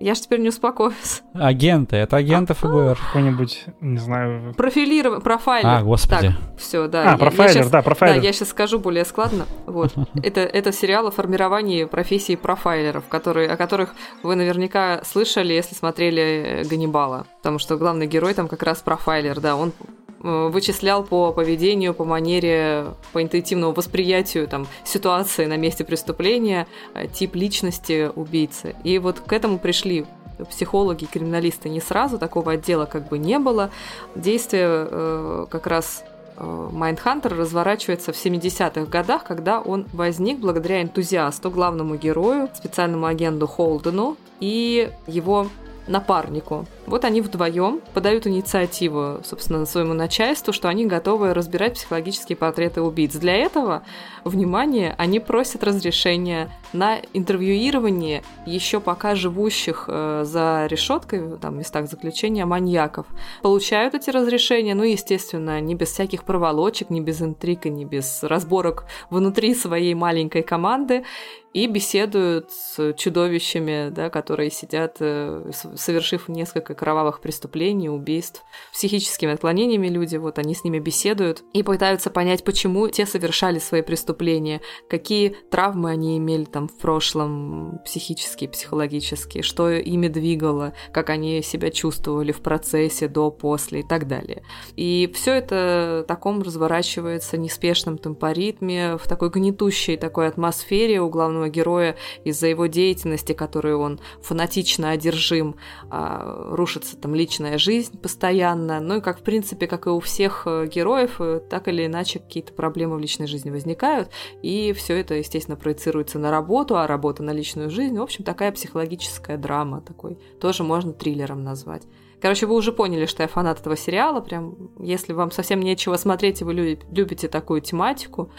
[0.02, 1.20] Я ж теперь не успокоюсь.
[1.34, 1.94] Агенты.
[1.96, 2.98] Это агенты ФБР.
[3.08, 4.54] Какой-нибудь, не знаю...
[4.54, 5.68] Профилирование, профайлер.
[5.68, 6.28] А, господи.
[6.28, 7.02] Так, все, да.
[7.02, 8.22] А, я- я профайлер, щас- да, Да, профайлер.
[8.22, 9.44] я сейчас скажу более складно.
[9.66, 9.92] Вот.
[10.22, 16.22] Это, это сериал о формировании профессии профайлеров, которые, о которых вы наверняка слышали, если смотрели
[16.22, 17.26] э, Ганнибала.
[17.36, 19.84] Потому что главный герой там как раз профайлер, да, он э,
[20.22, 27.34] вычислял по поведению, по манере, по интуитивному восприятию там, ситуации на месте преступления э, тип
[27.34, 28.76] личности убийцы.
[28.84, 30.04] И вот к этому пришли
[30.50, 33.70] психологи, криминалисты не сразу, такого отдела как бы не было.
[34.14, 36.04] Действие э, как раз
[36.40, 44.16] Майндхантер разворачивается в 70-х годах, когда он возник благодаря энтузиасту, главному герою, специальному агенту Холдену
[44.40, 45.48] и его
[45.86, 46.66] напарнику.
[46.86, 53.14] Вот они вдвоем подают инициативу, собственно, своему начальству, что они готовы разбирать психологические портреты убийц.
[53.14, 53.82] Для этого,
[54.24, 61.88] внимание, они просят разрешения на интервьюирование еще пока живущих э, за решеткой, там, в местах
[61.88, 63.06] заключения маньяков.
[63.42, 68.84] Получают эти разрешения, ну, естественно, не без всяких проволочек, не без интриг не без разборок
[69.10, 71.04] внутри своей маленькой команды
[71.52, 79.88] и беседуют с чудовищами, да, которые сидят, э, совершив несколько кровавых преступлений, убийств, психическими отклонениями
[79.88, 85.36] люди, вот они с ними беседуют и пытаются понять, почему те совершали свои преступления, какие
[85.50, 92.32] травмы они имели там в прошлом, психические, психологические, что ими двигало, как они себя чувствовали
[92.32, 94.42] в процессе, до, после и так далее.
[94.76, 101.39] И все это в таком разворачивается неспешном темпоритме, в такой гнетущей такой атмосфере у главного
[101.48, 105.56] героя из-за его деятельности, которой он фанатично одержим,
[105.90, 108.80] а, рушится там личная жизнь постоянно.
[108.80, 112.18] Ну и как, в принципе, как и у всех э, героев, э, так или иначе
[112.18, 114.10] какие-то проблемы в личной жизни возникают.
[114.42, 117.98] И все это, естественно, проецируется на работу, а работа на личную жизнь.
[117.98, 120.18] В общем, такая психологическая драма такой.
[120.40, 121.82] Тоже можно триллером назвать.
[122.20, 124.20] Короче, вы уже поняли, что я фанат этого сериала.
[124.20, 128.30] Прям, если вам совсем нечего смотреть, и вы лю- любите такую тематику,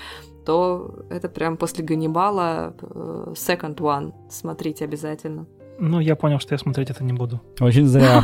[0.46, 4.14] то это прям после Ганнибала э, second one.
[4.30, 5.48] Смотрите обязательно.
[5.80, 7.42] Ну, я понял, что я смотреть это не буду.
[7.60, 8.24] Очень зря.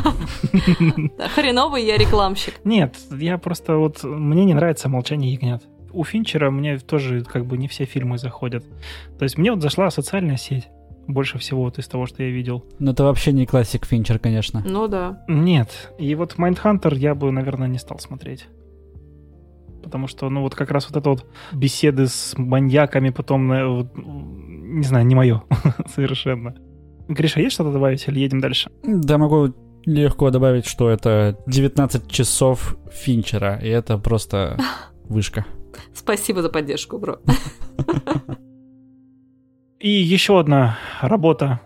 [1.34, 2.54] Хреновый я рекламщик.
[2.64, 4.04] Нет, я просто вот...
[4.04, 5.64] Мне не нравится «Молчание ягнят».
[5.92, 8.64] У Финчера мне тоже как бы не все фильмы заходят.
[9.18, 10.68] То есть мне вот зашла социальная сеть
[11.08, 12.64] больше всего вот из того, что я видел.
[12.78, 14.62] Но это вообще не классик Финчер, конечно.
[14.64, 15.24] Ну да.
[15.26, 15.92] Нет.
[15.98, 18.46] И вот Майндхантер я бы, наверное, не стал смотреть.
[19.82, 23.92] Потому что, ну, вот как раз вот это вот беседы с маньяками потом, э, вот,
[23.96, 25.42] не знаю, не мое
[25.94, 26.54] совершенно.
[27.08, 28.70] Гриша, есть что-то добавить или едем дальше?
[28.82, 29.54] Да, могу
[29.86, 34.58] легко добавить, что это 19 часов Финчера, и это просто
[35.08, 35.46] вышка.
[35.94, 37.18] Спасибо за поддержку, бро.
[39.80, 41.60] И еще одна работа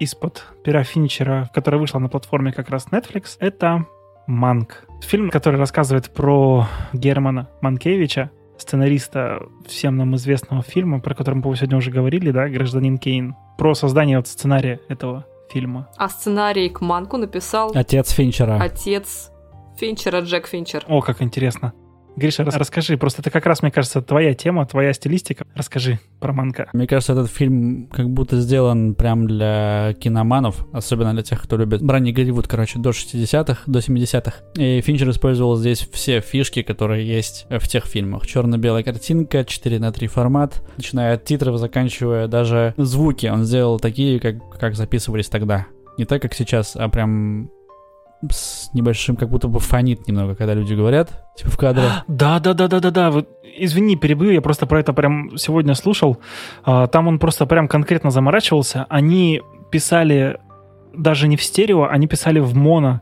[0.00, 3.86] из-под пера Финчера, которая вышла на платформе как раз Netflix, это
[4.26, 4.88] «Манк».
[5.02, 11.76] Фильм, который рассказывает про Германа Манкевича, сценариста всем нам известного фильма, про который мы сегодня
[11.76, 15.88] уже говорили, да, «Гражданин Кейн», про создание вот сценария этого фильма.
[15.96, 18.60] А сценарий к Манку написал Отец Финчера.
[18.60, 19.30] отец
[19.78, 20.84] Финчера Джек Финчер.
[20.88, 21.72] О, как интересно.
[22.16, 25.46] Гриша, рас- расскажи, просто это как раз, мне кажется, твоя тема, твоя стилистика.
[25.54, 26.68] Расскажи про Манка.
[26.72, 31.82] Мне кажется, этот фильм как будто сделан прям для киноманов, особенно для тех, кто любит
[31.82, 34.32] ранний Голливуд, короче, до 60-х, до 70-х.
[34.56, 38.26] И Финчер использовал здесь все фишки, которые есть в тех фильмах.
[38.26, 43.26] Черно-белая картинка, 4 на 3 формат, начиная от титров, заканчивая даже звуки.
[43.26, 45.66] Он сделал такие, как, как записывались тогда.
[45.98, 47.50] Не так, как сейчас, а прям
[48.30, 51.84] с небольшим, как будто бы фонит немного, когда люди говорят, типа в кадре.
[52.08, 53.10] Да, да, да, да, да, да.
[53.10, 56.18] Вот, извини, перебью, я просто про это прям сегодня слушал.
[56.64, 58.86] А, Там он просто прям конкретно заморачивался.
[58.88, 60.38] Они писали
[60.96, 63.00] даже не в стерео, они писали в моно.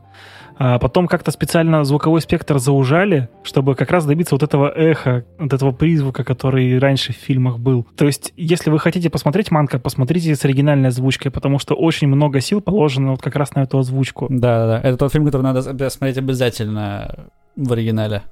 [0.64, 5.52] А потом как-то специально звуковой спектр заужали, чтобы как раз добиться вот этого эха, вот
[5.52, 7.84] этого призвука, который раньше в фильмах был.
[7.96, 12.40] То есть, если вы хотите посмотреть Манка, посмотрите с оригинальной озвучкой, потому что очень много
[12.40, 14.28] сил положено вот как раз на эту озвучку.
[14.30, 18.22] Да-да-да, это тот фильм, который надо обя- смотреть обязательно в оригинале.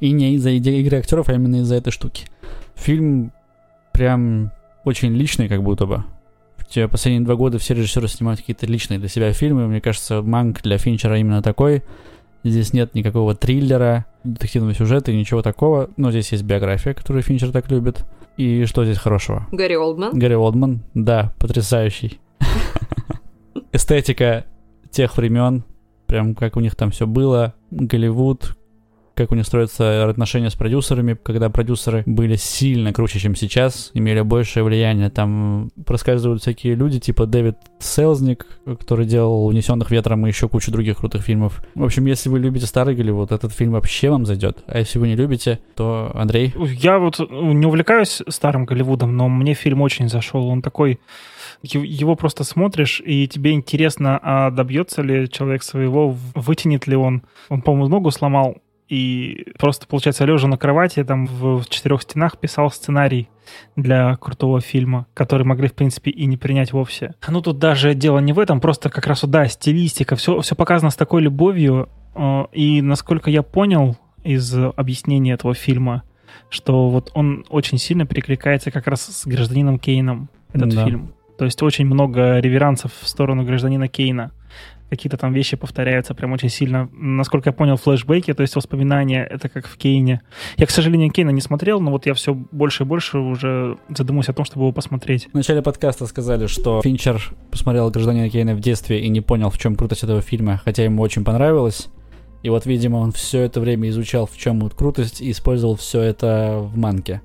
[0.00, 2.26] И не из-за игры актеров, а именно из-за этой штуки.
[2.74, 3.30] Фильм
[3.92, 4.50] прям
[4.84, 6.02] очень личный, как будто бы.
[6.66, 9.68] В те последние два года все режиссеры снимают какие-то личные для себя фильмы.
[9.68, 11.84] Мне кажется, Манк для Финчера именно такой.
[12.42, 15.90] Здесь нет никакого триллера, детективного сюжета и ничего такого.
[15.96, 18.04] Но здесь есть биография, которую Финчер так любит.
[18.36, 19.46] И что здесь хорошего?
[19.52, 20.18] Гарри Олдман.
[20.18, 22.20] Гарри Олдман, да, потрясающий.
[23.72, 24.44] Эстетика
[24.90, 25.64] тех времен,
[26.06, 28.56] прям как у них там все было, Голливуд,
[29.16, 34.20] как у них строятся отношения с продюсерами, когда продюсеры были сильно круче, чем сейчас, имели
[34.20, 35.08] большее влияние.
[35.08, 40.98] Там проскальзывают всякие люди, типа Дэвид Селзник, который делал «Унесенных ветром» и еще кучу других
[40.98, 41.64] крутых фильмов.
[41.74, 44.62] В общем, если вы любите старый Голливуд, этот фильм вообще вам зайдет.
[44.66, 49.54] А если вы не любите, то, Андрей, Я вот не увлекаюсь старым Голливудом, но мне
[49.54, 50.46] фильм очень зашел.
[50.46, 51.00] Он такой...
[51.62, 57.22] Его просто смотришь, и тебе интересно, а добьется ли человек своего, вытянет ли он.
[57.48, 58.58] Он, по-моему, ногу сломал,
[58.88, 63.28] и просто, получается, лежа на кровати, там в, в четырех стенах писал сценарий
[63.74, 67.14] для крутого фильма, который могли, в принципе, и не принять вовсе.
[67.28, 70.90] Ну, тут даже дело не в этом, просто как раз, да, стилистика, все, все показано
[70.90, 76.02] с такой любовью, э, и, насколько я понял из объяснения этого фильма,
[76.50, 80.84] что вот он очень сильно перекликается как раз с гражданином Кейном, этот Да.
[80.84, 81.12] фильм.
[81.38, 84.32] То есть очень много реверансов в сторону гражданина Кейна.
[84.88, 86.88] Какие-то там вещи повторяются прям очень сильно.
[86.92, 90.20] Насколько я понял, флешбеки, то есть воспоминания, это как в Кейне.
[90.56, 94.28] Я, к сожалению, Кейна не смотрел, но вот я все больше и больше уже задумываюсь
[94.28, 95.28] о том, чтобы его посмотреть.
[95.32, 99.58] В начале подкаста сказали, что Финчер посмотрел «Гражданина Кейна» в детстве и не понял, в
[99.58, 101.88] чем крутость этого фильма, хотя ему очень понравилось.
[102.44, 106.00] И вот, видимо, он все это время изучал, в чем вот крутость, и использовал все
[106.02, 107.22] это в манке.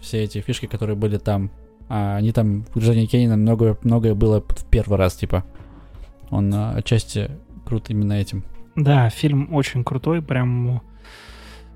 [0.00, 1.50] Все эти фишки, которые были там.
[1.90, 5.44] А они там в «Гражданине Кейна» многое, многое было в первый раз, типа.
[6.32, 7.30] Он а, отчасти
[7.64, 8.42] крут именно этим.
[8.74, 10.82] Да, фильм очень крутой, прям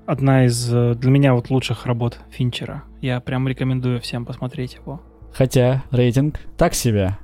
[0.07, 2.83] одна из э, для меня вот лучших работ Финчера.
[2.99, 5.01] Я прям рекомендую всем посмотреть его.
[5.31, 7.17] Хотя рейтинг так себе.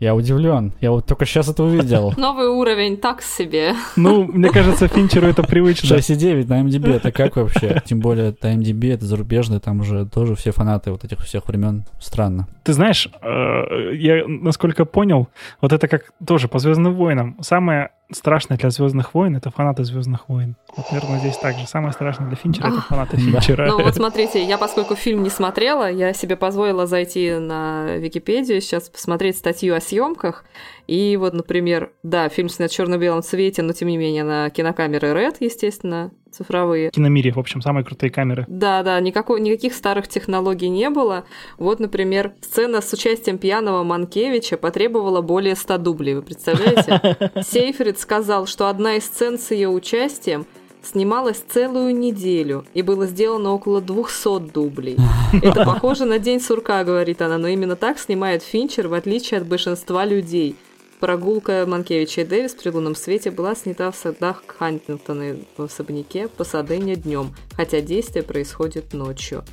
[0.00, 0.72] Я удивлен.
[0.80, 2.12] Я вот только сейчас это увидел.
[2.16, 3.74] Новый уровень, так себе.
[3.96, 5.96] Ну, мне кажется, Финчеру это привычно.
[5.96, 7.82] 6,9 на MDB, это как вообще?
[7.84, 11.84] Тем более, это MDB, это зарубежный, там уже тоже все фанаты вот этих всех времен.
[11.98, 12.46] Странно.
[12.62, 15.28] Ты знаешь, э, я насколько понял,
[15.60, 17.36] вот это как тоже по Звездным войнам.
[17.40, 20.56] Самое страшное для Звездных войн это фанаты Звездных войн.
[20.76, 21.66] Вот, наверное, здесь также.
[21.66, 23.16] Самое страшное для Финчера это фанаты.
[23.16, 23.66] Финчера.
[23.66, 28.88] Ну вот смотрите, я поскольку фильм не смотрела, я себе позволила зайти на Википедию, сейчас
[28.88, 30.44] посмотреть статью о съемках,
[30.86, 35.08] И вот, например, да, фильм снят в черно-белом цвете, но тем не менее на кинокамеры
[35.08, 36.90] Red, естественно, цифровые.
[36.90, 38.44] В киномире, в общем, самые крутые камеры.
[38.48, 41.24] Да, да, никакой, никаких старых технологий не было.
[41.58, 47.32] Вот, например, сцена с участием пьяного Манкевича потребовала более 100 дублей, вы представляете?
[47.42, 50.46] Сейфрид сказал, что одна из сцен с ее участием
[50.82, 54.96] снималась целую неделю и было сделано около 200 дублей.
[55.42, 59.46] Это похоже на День сурка, говорит она, но именно так снимает Финчер, в отличие от
[59.46, 60.54] большинства людей.
[61.00, 66.42] Прогулка Манкевича и Дэвис при лунном свете была снята в садах Хантингтона в особняке по
[66.42, 69.44] Садене днем, хотя действие происходит ночью.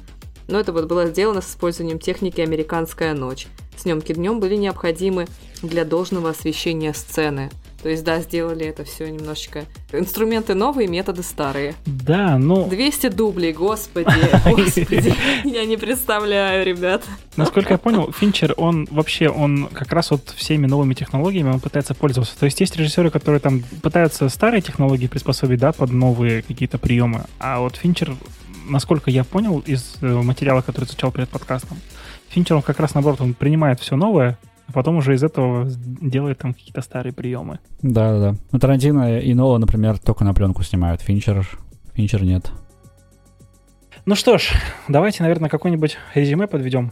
[0.48, 3.48] Но это вот было сделано с использованием техники «Американская ночь».
[3.76, 5.28] Съемки днем были необходимы
[5.62, 7.50] для должного освещения сцены–
[7.84, 9.66] то есть, да, сделали это все немножечко.
[9.92, 11.76] Инструменты новые, методы старые.
[11.86, 12.66] Да, ну...
[12.70, 14.08] 200 дублей, господи,
[14.46, 15.14] господи.
[15.44, 17.04] Я не представляю, ребят.
[17.36, 21.94] Насколько я понял, Финчер, он вообще, он как раз вот всеми новыми технологиями он пытается
[21.94, 22.40] пользоваться.
[22.40, 27.26] То есть есть режиссеры, которые там пытаются старые технологии приспособить, да, под новые какие-то приемы.
[27.38, 28.16] А вот Финчер,
[28.66, 31.82] насколько я понял из э, материала, который изучал перед подкастом,
[32.30, 34.38] Финчер, он как раз наоборот, он принимает все новое,
[34.74, 35.70] а потом уже из этого
[36.02, 37.60] делает там какие-то старые приемы.
[37.84, 38.38] Да, да, да.
[38.52, 41.02] Ну, Тарантино и Нола, например, только на пленку снимают.
[41.02, 41.48] Финчер,
[41.94, 42.52] Финчер нет.
[44.08, 44.52] Ну что ж,
[44.88, 46.92] давайте, наверное, какой-нибудь резюме подведем.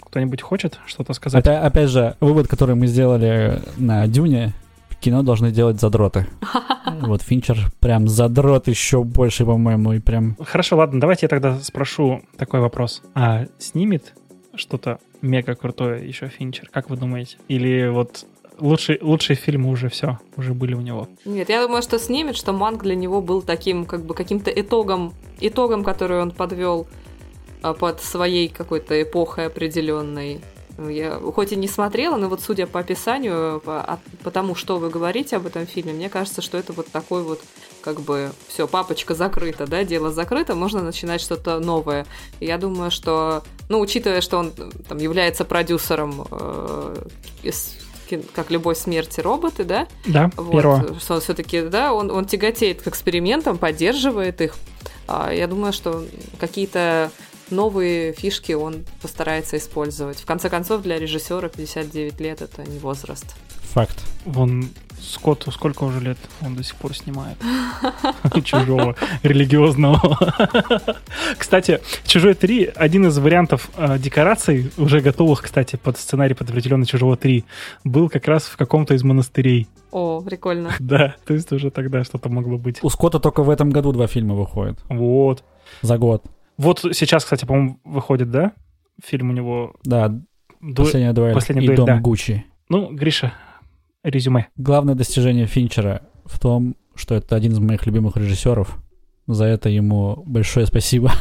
[0.00, 1.44] Кто-нибудь хочет что-то сказать?
[1.44, 4.54] Опять, опять же, вывод, который мы сделали на Дюне,
[5.00, 6.28] кино должны делать задроты.
[7.00, 10.36] Вот Финчер прям задрот еще больше, по-моему, и прям...
[10.42, 13.02] Хорошо, ладно, давайте я тогда спрошу такой вопрос.
[13.14, 14.14] А снимет
[14.54, 17.36] что-то мега крутое еще Финчер, как вы думаете?
[17.48, 18.26] Или вот
[18.58, 21.08] лучшие, лучшие фильмы уже все, уже были у него.
[21.24, 25.12] Нет, я думаю, что снимет, что Манг для него был таким, как бы, каким-то итогом,
[25.40, 26.86] итогом, который он подвел
[27.62, 30.40] а, под своей какой-то эпохой определенной.
[30.78, 34.90] Я хоть и не смотрела, но вот судя по описанию, по, по тому, что вы
[34.90, 37.40] говорите об этом фильме, мне кажется, что это вот такой вот,
[37.80, 42.06] как бы, все, папочка закрыта, да, дело закрыто, можно начинать что-то новое.
[42.40, 44.52] И я думаю, что, ну, учитывая, что он
[44.88, 46.96] там является продюсером э,
[47.42, 47.76] из
[48.34, 49.88] как любой смерти роботы, да?
[50.04, 51.00] Да, вот, первого.
[51.00, 54.54] Что он все-таки, да, он, он тяготеет к экспериментам, поддерживает их.
[55.08, 56.04] А, я думаю, что
[56.38, 57.10] какие-то
[57.50, 60.18] новые фишки он постарается использовать.
[60.18, 63.36] В конце концов, для режиссера 59 лет это не возраст.
[63.72, 64.04] Факт.
[64.24, 64.68] Вон
[65.00, 67.36] Скотту сколько уже лет он до сих пор снимает?
[68.44, 70.18] Чужого религиозного.
[71.38, 76.86] Кстати, Чужой 3 один из вариантов э, декораций, уже готовых, кстати, под сценарий под определенный
[76.86, 77.44] Чужого 3,
[77.84, 79.68] был как раз в каком-то из монастырей.
[79.90, 80.72] О, прикольно.
[80.78, 82.78] Да, то есть уже тогда что-то могло быть.
[82.82, 84.78] У Скотта только в этом году два фильма выходят.
[84.88, 85.44] Вот.
[85.82, 86.24] За год.
[86.56, 88.52] Вот сейчас, кстати, по-моему, выходит, да?
[89.04, 89.74] Фильм у него...
[89.84, 90.08] Да,
[90.60, 90.84] Ду...
[90.84, 91.98] «Последняя дуэль» Последняя и дуэль, «Дом да.
[91.98, 92.44] Гуччи».
[92.68, 93.32] Ну, Гриша,
[94.02, 94.48] резюме.
[94.56, 98.78] Главное достижение Финчера в том, что это один из моих любимых режиссеров.
[99.26, 101.12] За это ему большое спасибо.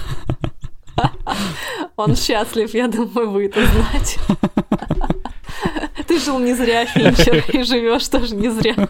[1.98, 4.20] Он счастлив, я думаю, вы это знаете.
[6.08, 8.90] Ты жил не зря, Финчер, и живешь тоже не зря.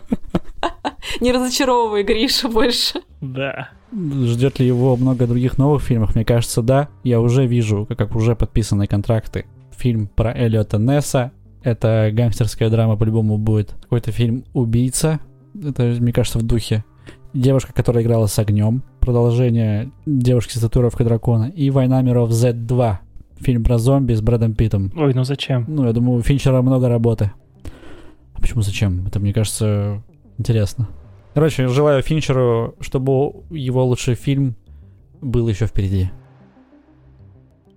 [1.22, 3.02] Не разочаровывай Гриша больше.
[3.22, 3.70] Да.
[3.96, 6.16] Ждет ли его много других новых фильмов?
[6.16, 6.90] Мне кажется, да.
[7.04, 9.46] Я уже вижу, как уже подписаны контракты.
[9.78, 11.32] Фильм про Эллиота Несса.
[11.64, 13.76] Это гангстерская драма по-любому будет.
[13.84, 15.20] Какой-то фильм «Убийца».
[15.64, 16.84] Это, мне кажется, в духе.
[17.34, 18.84] Девушка, которая играла с огнем.
[19.00, 21.46] Продолжение девушки с татуировкой дракона.
[21.46, 22.98] И «Война миров Z2».
[23.40, 24.92] Фильм про зомби с Брэдом Питтом.
[24.96, 25.66] Ой, ну зачем?
[25.68, 27.32] Ну, я думаю, у Финчера много работы.
[28.34, 29.08] А почему зачем?
[29.08, 30.04] Это, мне кажется,
[30.38, 30.88] интересно.
[31.36, 34.56] Короче, желаю Финчеру, чтобы его лучший фильм
[35.22, 36.10] был еще впереди.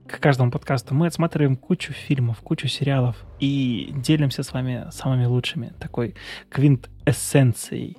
[0.07, 5.73] К каждому подкасту мы отсматриваем кучу фильмов, кучу сериалов и делимся с вами самыми лучшими.
[5.81, 6.15] Такой
[6.51, 7.97] квинт-эссенцией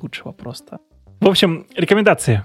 [0.00, 0.78] лучшего просто.
[1.20, 2.44] В общем, рекомендации.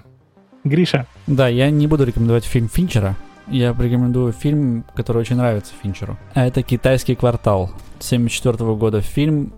[0.62, 1.06] Гриша.
[1.26, 3.16] Да, я не буду рекомендовать фильм Финчера.
[3.46, 6.18] Я порекомендую фильм, который очень нравится Финчеру.
[6.34, 7.70] А это «Китайский квартал».
[8.00, 9.54] 74 года фильм.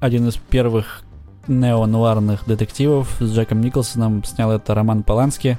[0.00, 1.03] Один из первых
[1.48, 4.24] неонуарных детективов с Джеком Николсоном.
[4.24, 5.58] Снял это Роман Полански.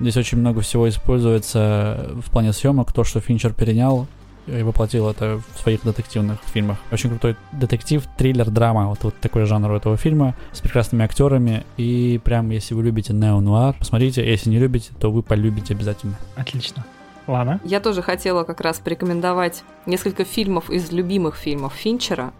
[0.00, 2.92] Здесь очень много всего используется в плане съемок.
[2.92, 4.06] То, что Финчер перенял
[4.46, 6.78] и воплотил это в своих детективных фильмах.
[6.92, 8.88] Очень крутой детектив, триллер, драма.
[8.88, 11.64] Вот, вот такой жанр у этого фильма с прекрасными актерами.
[11.76, 14.24] И прям, если вы любите неонуар, посмотрите.
[14.24, 16.16] Если не любите, то вы полюбите обязательно.
[16.36, 16.84] Отлично.
[17.26, 17.60] Лана?
[17.64, 22.32] Я тоже хотела как раз порекомендовать несколько фильмов из любимых фильмов Финчера.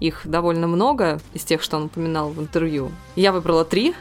[0.00, 2.90] Их довольно много из тех, что он упоминал в интервью.
[3.16, 3.94] Я выбрала три.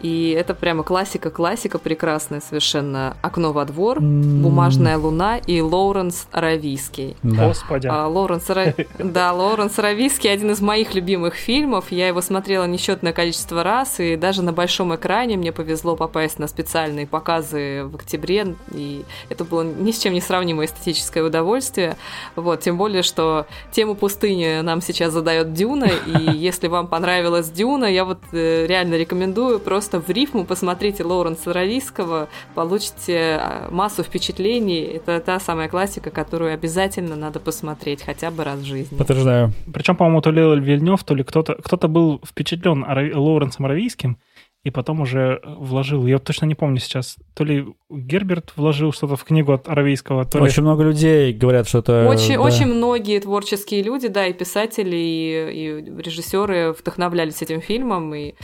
[0.00, 3.16] И это прямо классика-классика прекрасная совершенно.
[3.22, 7.16] «Окно во двор», «Бумажная луна» и Лоуренс Аравийский.
[7.22, 7.48] Да.
[7.48, 7.86] Господи.
[7.90, 11.86] А, Лоуренс, Ара- да, Лоуренс Аравийский один из моих любимых фильмов.
[11.90, 16.48] Я его смотрела несчетное количество раз, и даже на большом экране мне повезло попасть на
[16.48, 21.96] специальные показы в октябре, и это было ни с чем не сравнимое эстетическое удовольствие.
[22.36, 27.84] Вот, тем более, что тему пустыни нам сейчас задает Дюна, и если вам понравилась Дюна,
[27.86, 34.82] я вот э, реально рекомендую просто в рифму посмотрите Лоуренса Аравийского, получите а, массу впечатлений.
[34.82, 38.96] Это та самая классика, которую обязательно надо посмотреть хотя бы раз в жизни.
[38.96, 39.52] Подтверждаю.
[39.72, 42.84] Причем, по-моему, то ли Вильнев, то ли кто-то кто был впечатлен
[43.14, 44.18] Лоуренсом Аравийским,
[44.62, 46.06] и потом уже вложил.
[46.06, 47.16] Я вот точно не помню сейчас.
[47.34, 50.44] То ли Герберт вложил что-то в книгу от Аравийского, то ли...
[50.44, 52.06] Очень много людей говорят, что это...
[52.06, 52.42] Очень, да.
[52.42, 58.34] очень многие творческие люди, да, и писатели, и, и режиссеры вдохновлялись этим фильмом, и э,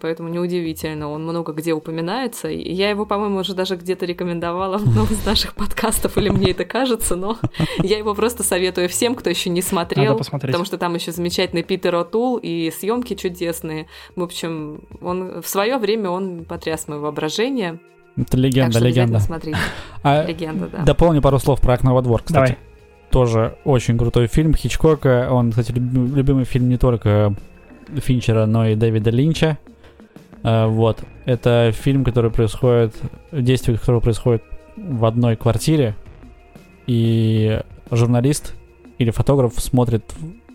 [0.00, 2.48] поэтому неудивительно, он много где упоминается.
[2.48, 6.50] И я его, по-моему, уже даже где-то рекомендовала в одном из наших подкастов, или мне
[6.52, 7.38] это кажется, но
[7.82, 11.94] я его просто советую всем, кто еще не смотрел, потому что там еще замечательный Питер
[11.94, 13.86] О'Тул и съемки чудесные.
[14.16, 17.78] В общем, он в свое время он потряс мое воображение.
[18.16, 19.20] Это так легенда, что обязательно легенда.
[19.20, 19.58] смотрите.
[20.02, 20.82] А, Легенда, да.
[20.84, 22.52] Дополню пару слов про «Окно во двор», кстати.
[22.52, 22.58] Давай.
[23.10, 25.28] Тоже очень крутой фильм Хичкока.
[25.30, 27.34] Он, кстати, любим- любимый фильм не только
[27.92, 29.58] Финчера, но и Дэвида Линча.
[30.44, 31.02] Э, Вот.
[31.24, 32.94] Это фильм, который происходит...
[33.32, 34.44] Действие которого происходит
[34.76, 35.96] в одной квартире.
[36.86, 37.60] И
[37.90, 38.54] журналист
[38.98, 40.04] или фотограф смотрит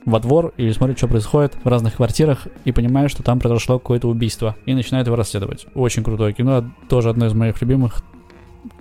[0.05, 4.07] во двор или смотрит, что происходит в разных квартирах и понимает, что там произошло какое-то
[4.07, 4.55] убийство.
[4.65, 5.65] И начинает его расследовать.
[5.73, 6.71] Очень крутое кино.
[6.87, 8.01] Тоже одно из моих любимых.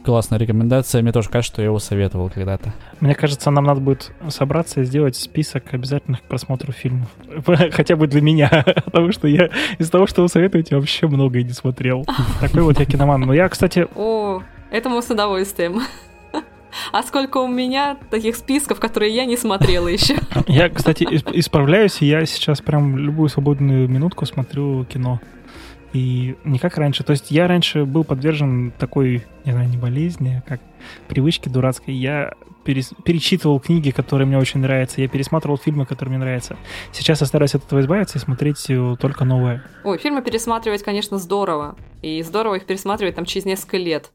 [0.08, 1.02] Классная рекомендация.
[1.02, 2.72] Мне тоже кажется, что я его советовал когда-то.
[3.00, 7.08] Мне кажется, нам надо будет собраться и сделать список обязательных к просмотру фильмов.
[7.72, 11.52] Хотя бы для меня, потому что я из того, что вы советуете, вообще многое не
[11.52, 12.06] смотрел.
[12.40, 13.20] Такой вот я киноман.
[13.20, 15.82] Но я, кстати, О, это мы с удовольствием.
[16.90, 20.16] А сколько у меня таких списков, которые я не смотрела еще.
[20.46, 25.20] я, кстати, исп- исправляюсь, и я сейчас прям любую свободную минутку смотрю кино.
[25.92, 27.02] И не как раньше.
[27.04, 30.60] То есть я раньше был подвержен такой, не знаю, не болезни, а как
[31.08, 31.94] привычке дурацкой.
[31.94, 32.32] Я
[32.64, 35.00] перес- перечитывал книги, которые мне очень нравятся.
[35.00, 36.56] Я пересматривал фильмы, которые мне нравятся.
[36.92, 39.64] Сейчас я стараюсь от этого избавиться и смотреть э, только новое.
[39.84, 41.76] Ой, фильмы пересматривать, конечно, здорово.
[42.02, 44.12] И здорово их пересматривать там через несколько лет.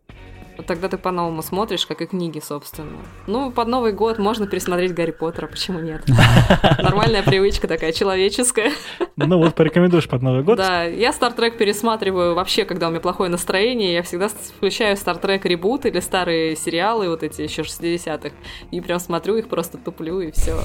[0.67, 2.97] Тогда ты по-новому смотришь, как и книги, собственно.
[3.27, 6.03] Ну, под Новый год можно пересмотреть Гарри Поттера, почему нет?
[6.77, 8.71] Нормальная привычка такая, человеческая.
[9.15, 10.57] Ну вот, порекомендуешь под Новый год.
[10.57, 13.93] Да, я Стартрек пересматриваю вообще, когда у меня плохое настроение.
[13.93, 18.29] Я всегда включаю Стартрек ребут или старые сериалы, вот эти еще 60-х,
[18.71, 20.59] и прям смотрю их, просто туплю, и все.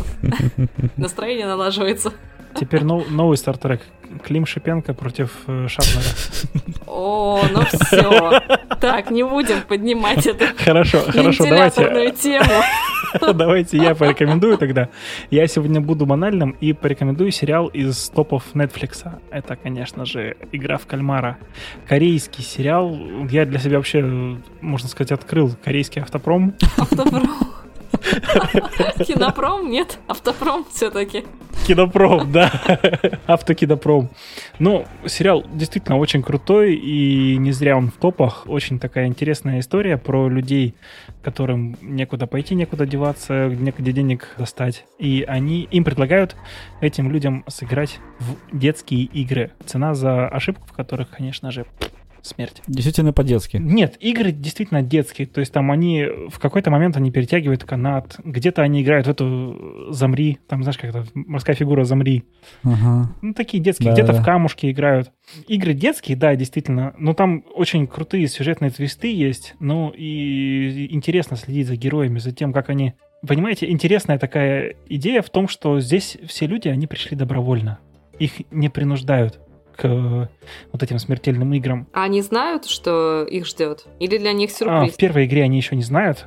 [0.97, 2.12] Настроение налаживается.
[2.59, 3.81] Теперь нов- новый стартрек.
[4.25, 6.03] Клим Шипенко против э, Шапнера.
[6.87, 8.41] О, ну все.
[8.81, 12.11] Так, не будем поднимать эту Хорошо, хорошо, давайте.
[12.13, 12.63] тему.
[13.35, 14.89] Давайте я порекомендую тогда.
[15.31, 19.19] Я сегодня буду банальным и порекомендую сериал из топов Netflix.
[19.31, 21.39] Это, конечно же, «Игра в кальмара».
[21.87, 22.99] Корейский сериал.
[23.31, 24.03] Я для себя вообще,
[24.61, 26.55] можно сказать, открыл корейский автопром.
[26.77, 27.31] Автопром.
[29.05, 29.70] Кинопром?
[29.70, 31.25] Нет, автопром все-таки.
[31.66, 32.51] Кинопром, да.
[33.27, 34.11] Автокинопром.
[34.59, 38.45] Ну, сериал действительно очень крутой, и не зря он в топах.
[38.47, 40.75] Очень такая интересная история про людей,
[41.23, 44.85] которым некуда пойти, некуда деваться, некуда денег достать.
[44.99, 46.37] И они, им предлагают
[46.81, 49.53] этим людям сыграть в детские игры.
[49.66, 51.66] Цена за ошибку, в которых, конечно же,
[52.23, 52.62] смерть.
[52.66, 53.57] Действительно по-детски.
[53.59, 55.27] Нет, игры действительно детские.
[55.27, 59.89] То есть там они в какой-то момент они перетягивают канат, где-то они играют в эту
[59.90, 62.24] замри, там знаешь как это морская фигура замри.
[62.62, 63.11] Ага.
[63.23, 64.23] Ну такие детские, Да, где-то да.
[64.23, 65.12] в камушки играют.
[65.47, 66.95] Игры детские, да, действительно.
[66.99, 69.55] Но там очень крутые сюжетные твисты есть.
[69.61, 72.95] Ну и интересно следить за героями, за тем, как они.
[73.27, 77.78] Понимаете, интересная такая идея в том, что здесь все люди, они пришли добровольно.
[78.19, 79.40] Их не принуждают
[79.79, 80.27] к э,
[80.73, 81.87] вот этим смертельным играм.
[81.93, 83.87] А они знают, что их ждет?
[84.01, 84.95] Или для них А, сюрприз?
[84.95, 86.27] в первой игре они еще не знают.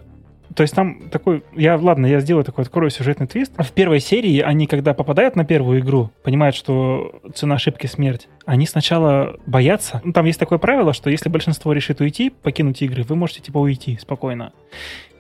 [0.56, 1.44] То есть там такой...
[1.56, 3.54] Я, ладно, я сделаю такой, открою сюжетный твист.
[3.58, 8.28] В первой серии они, когда попадают на первую игру, понимают, что цена ошибки смерть.
[8.46, 10.02] Они сначала боятся.
[10.04, 13.60] Ну, там есть такое правило, что если большинство решит уйти, покинуть игры, вы можете типа
[13.60, 14.52] уйти спокойно.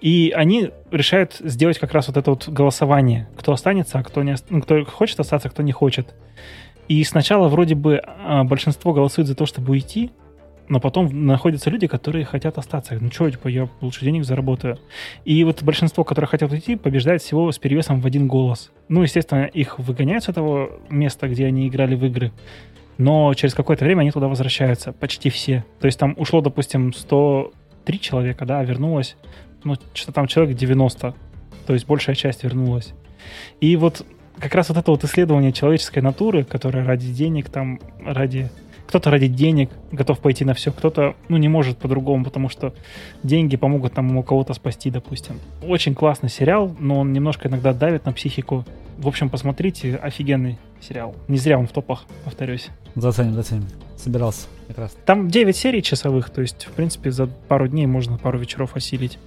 [0.01, 3.29] И они решают сделать как раз вот это вот голосование.
[3.37, 4.35] Кто останется, а кто не...
[4.49, 6.13] Ну, кто хочет остаться, а кто не хочет.
[6.87, 10.11] И сначала вроде бы а, большинство голосует за то, чтобы уйти,
[10.71, 12.97] но потом находятся люди, которые хотят остаться.
[12.99, 14.79] Ну что, типа, я лучше денег заработаю.
[15.25, 18.71] И вот большинство, которые хотят уйти, побеждает всего с перевесом в один голос.
[18.87, 22.31] Ну, естественно, их выгоняют с этого места, где они играли в игры.
[22.97, 25.65] но через какое-то время они туда возвращаются, почти все.
[25.79, 29.17] То есть там ушло, допустим, 103 человека, да, вернулось,
[29.63, 31.15] ну, что-то там человек 90,
[31.65, 32.93] то есть большая часть вернулась.
[33.59, 34.05] И вот
[34.39, 38.49] как раз вот это вот исследование человеческой натуры, которое ради денег, там, ради
[38.91, 42.73] кто-то ради денег готов пойти на все, кто-то, ну, не может по-другому, потому что
[43.23, 45.39] деньги помогут там у кого-то спасти, допустим.
[45.63, 48.65] Очень классный сериал, но он немножко иногда давит на психику.
[48.97, 51.15] В общем, посмотрите, офигенный сериал.
[51.29, 52.67] Не зря он в топах, повторюсь.
[52.95, 53.65] Заценим, заценим.
[53.95, 54.97] Собирался как раз.
[55.05, 59.17] Там 9 серий часовых, то есть, в принципе, за пару дней можно пару вечеров осилить.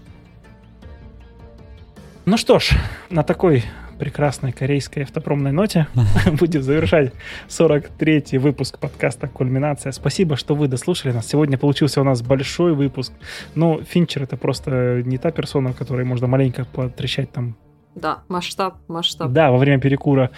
[2.27, 2.73] Ну что ж,
[3.09, 3.65] на такой
[3.95, 5.87] прекрасной корейской автопромной ноте
[6.39, 7.13] будем завершать
[7.49, 9.93] 43-й выпуск подкаста «Кульминация».
[9.93, 11.27] Спасибо, что вы дослушали нас.
[11.27, 13.13] Сегодня получился у нас большой выпуск.
[13.55, 17.57] Но Финчер— это просто не та персона, которой можно маленько потрещать там.
[17.95, 19.31] Да, масштаб, масштаб.
[19.31, 20.31] Да, во время перекура.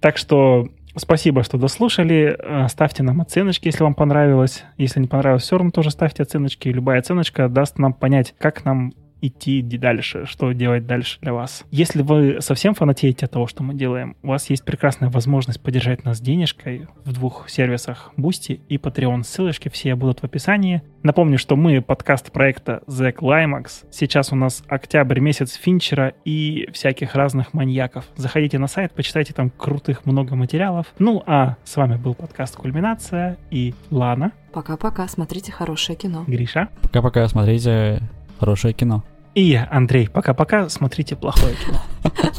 [0.00, 2.36] Так что Спасибо, что дослушали.
[2.38, 4.64] Э, ставьте нам оценочки, если вам понравилось.
[4.76, 6.68] Если не понравилось, все равно тоже ставьте оценочки.
[6.68, 8.92] Любая оценочка даст нам понять, как нам
[9.22, 11.64] идти дальше, что делать дальше для вас.
[11.70, 16.04] Если вы совсем фанатеете от того, что мы делаем, у вас есть прекрасная возможность поддержать
[16.04, 19.22] нас денежкой в двух сервисах Boosty и Patreon.
[19.22, 20.82] Ссылочки все будут в описании.
[21.02, 23.86] Напомню, что мы подкаст проекта The Climax.
[23.90, 28.04] Сейчас у нас октябрь месяц Финчера и всяких разных маньяков.
[28.16, 30.86] Заходите на сайт, почитайте там крутых много материалов.
[30.98, 34.32] Ну а с вами был подкаст Кульминация и Лана.
[34.52, 36.24] Пока-пока, смотрите хорошее кино.
[36.26, 36.68] Гриша.
[36.82, 38.00] Пока-пока, смотрите
[38.38, 39.04] хорошее кино.
[39.34, 40.08] И я, Андрей.
[40.08, 41.80] Пока-пока, смотрите плохое кино.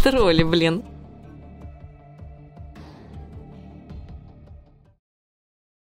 [0.03, 0.83] Тролли, блин.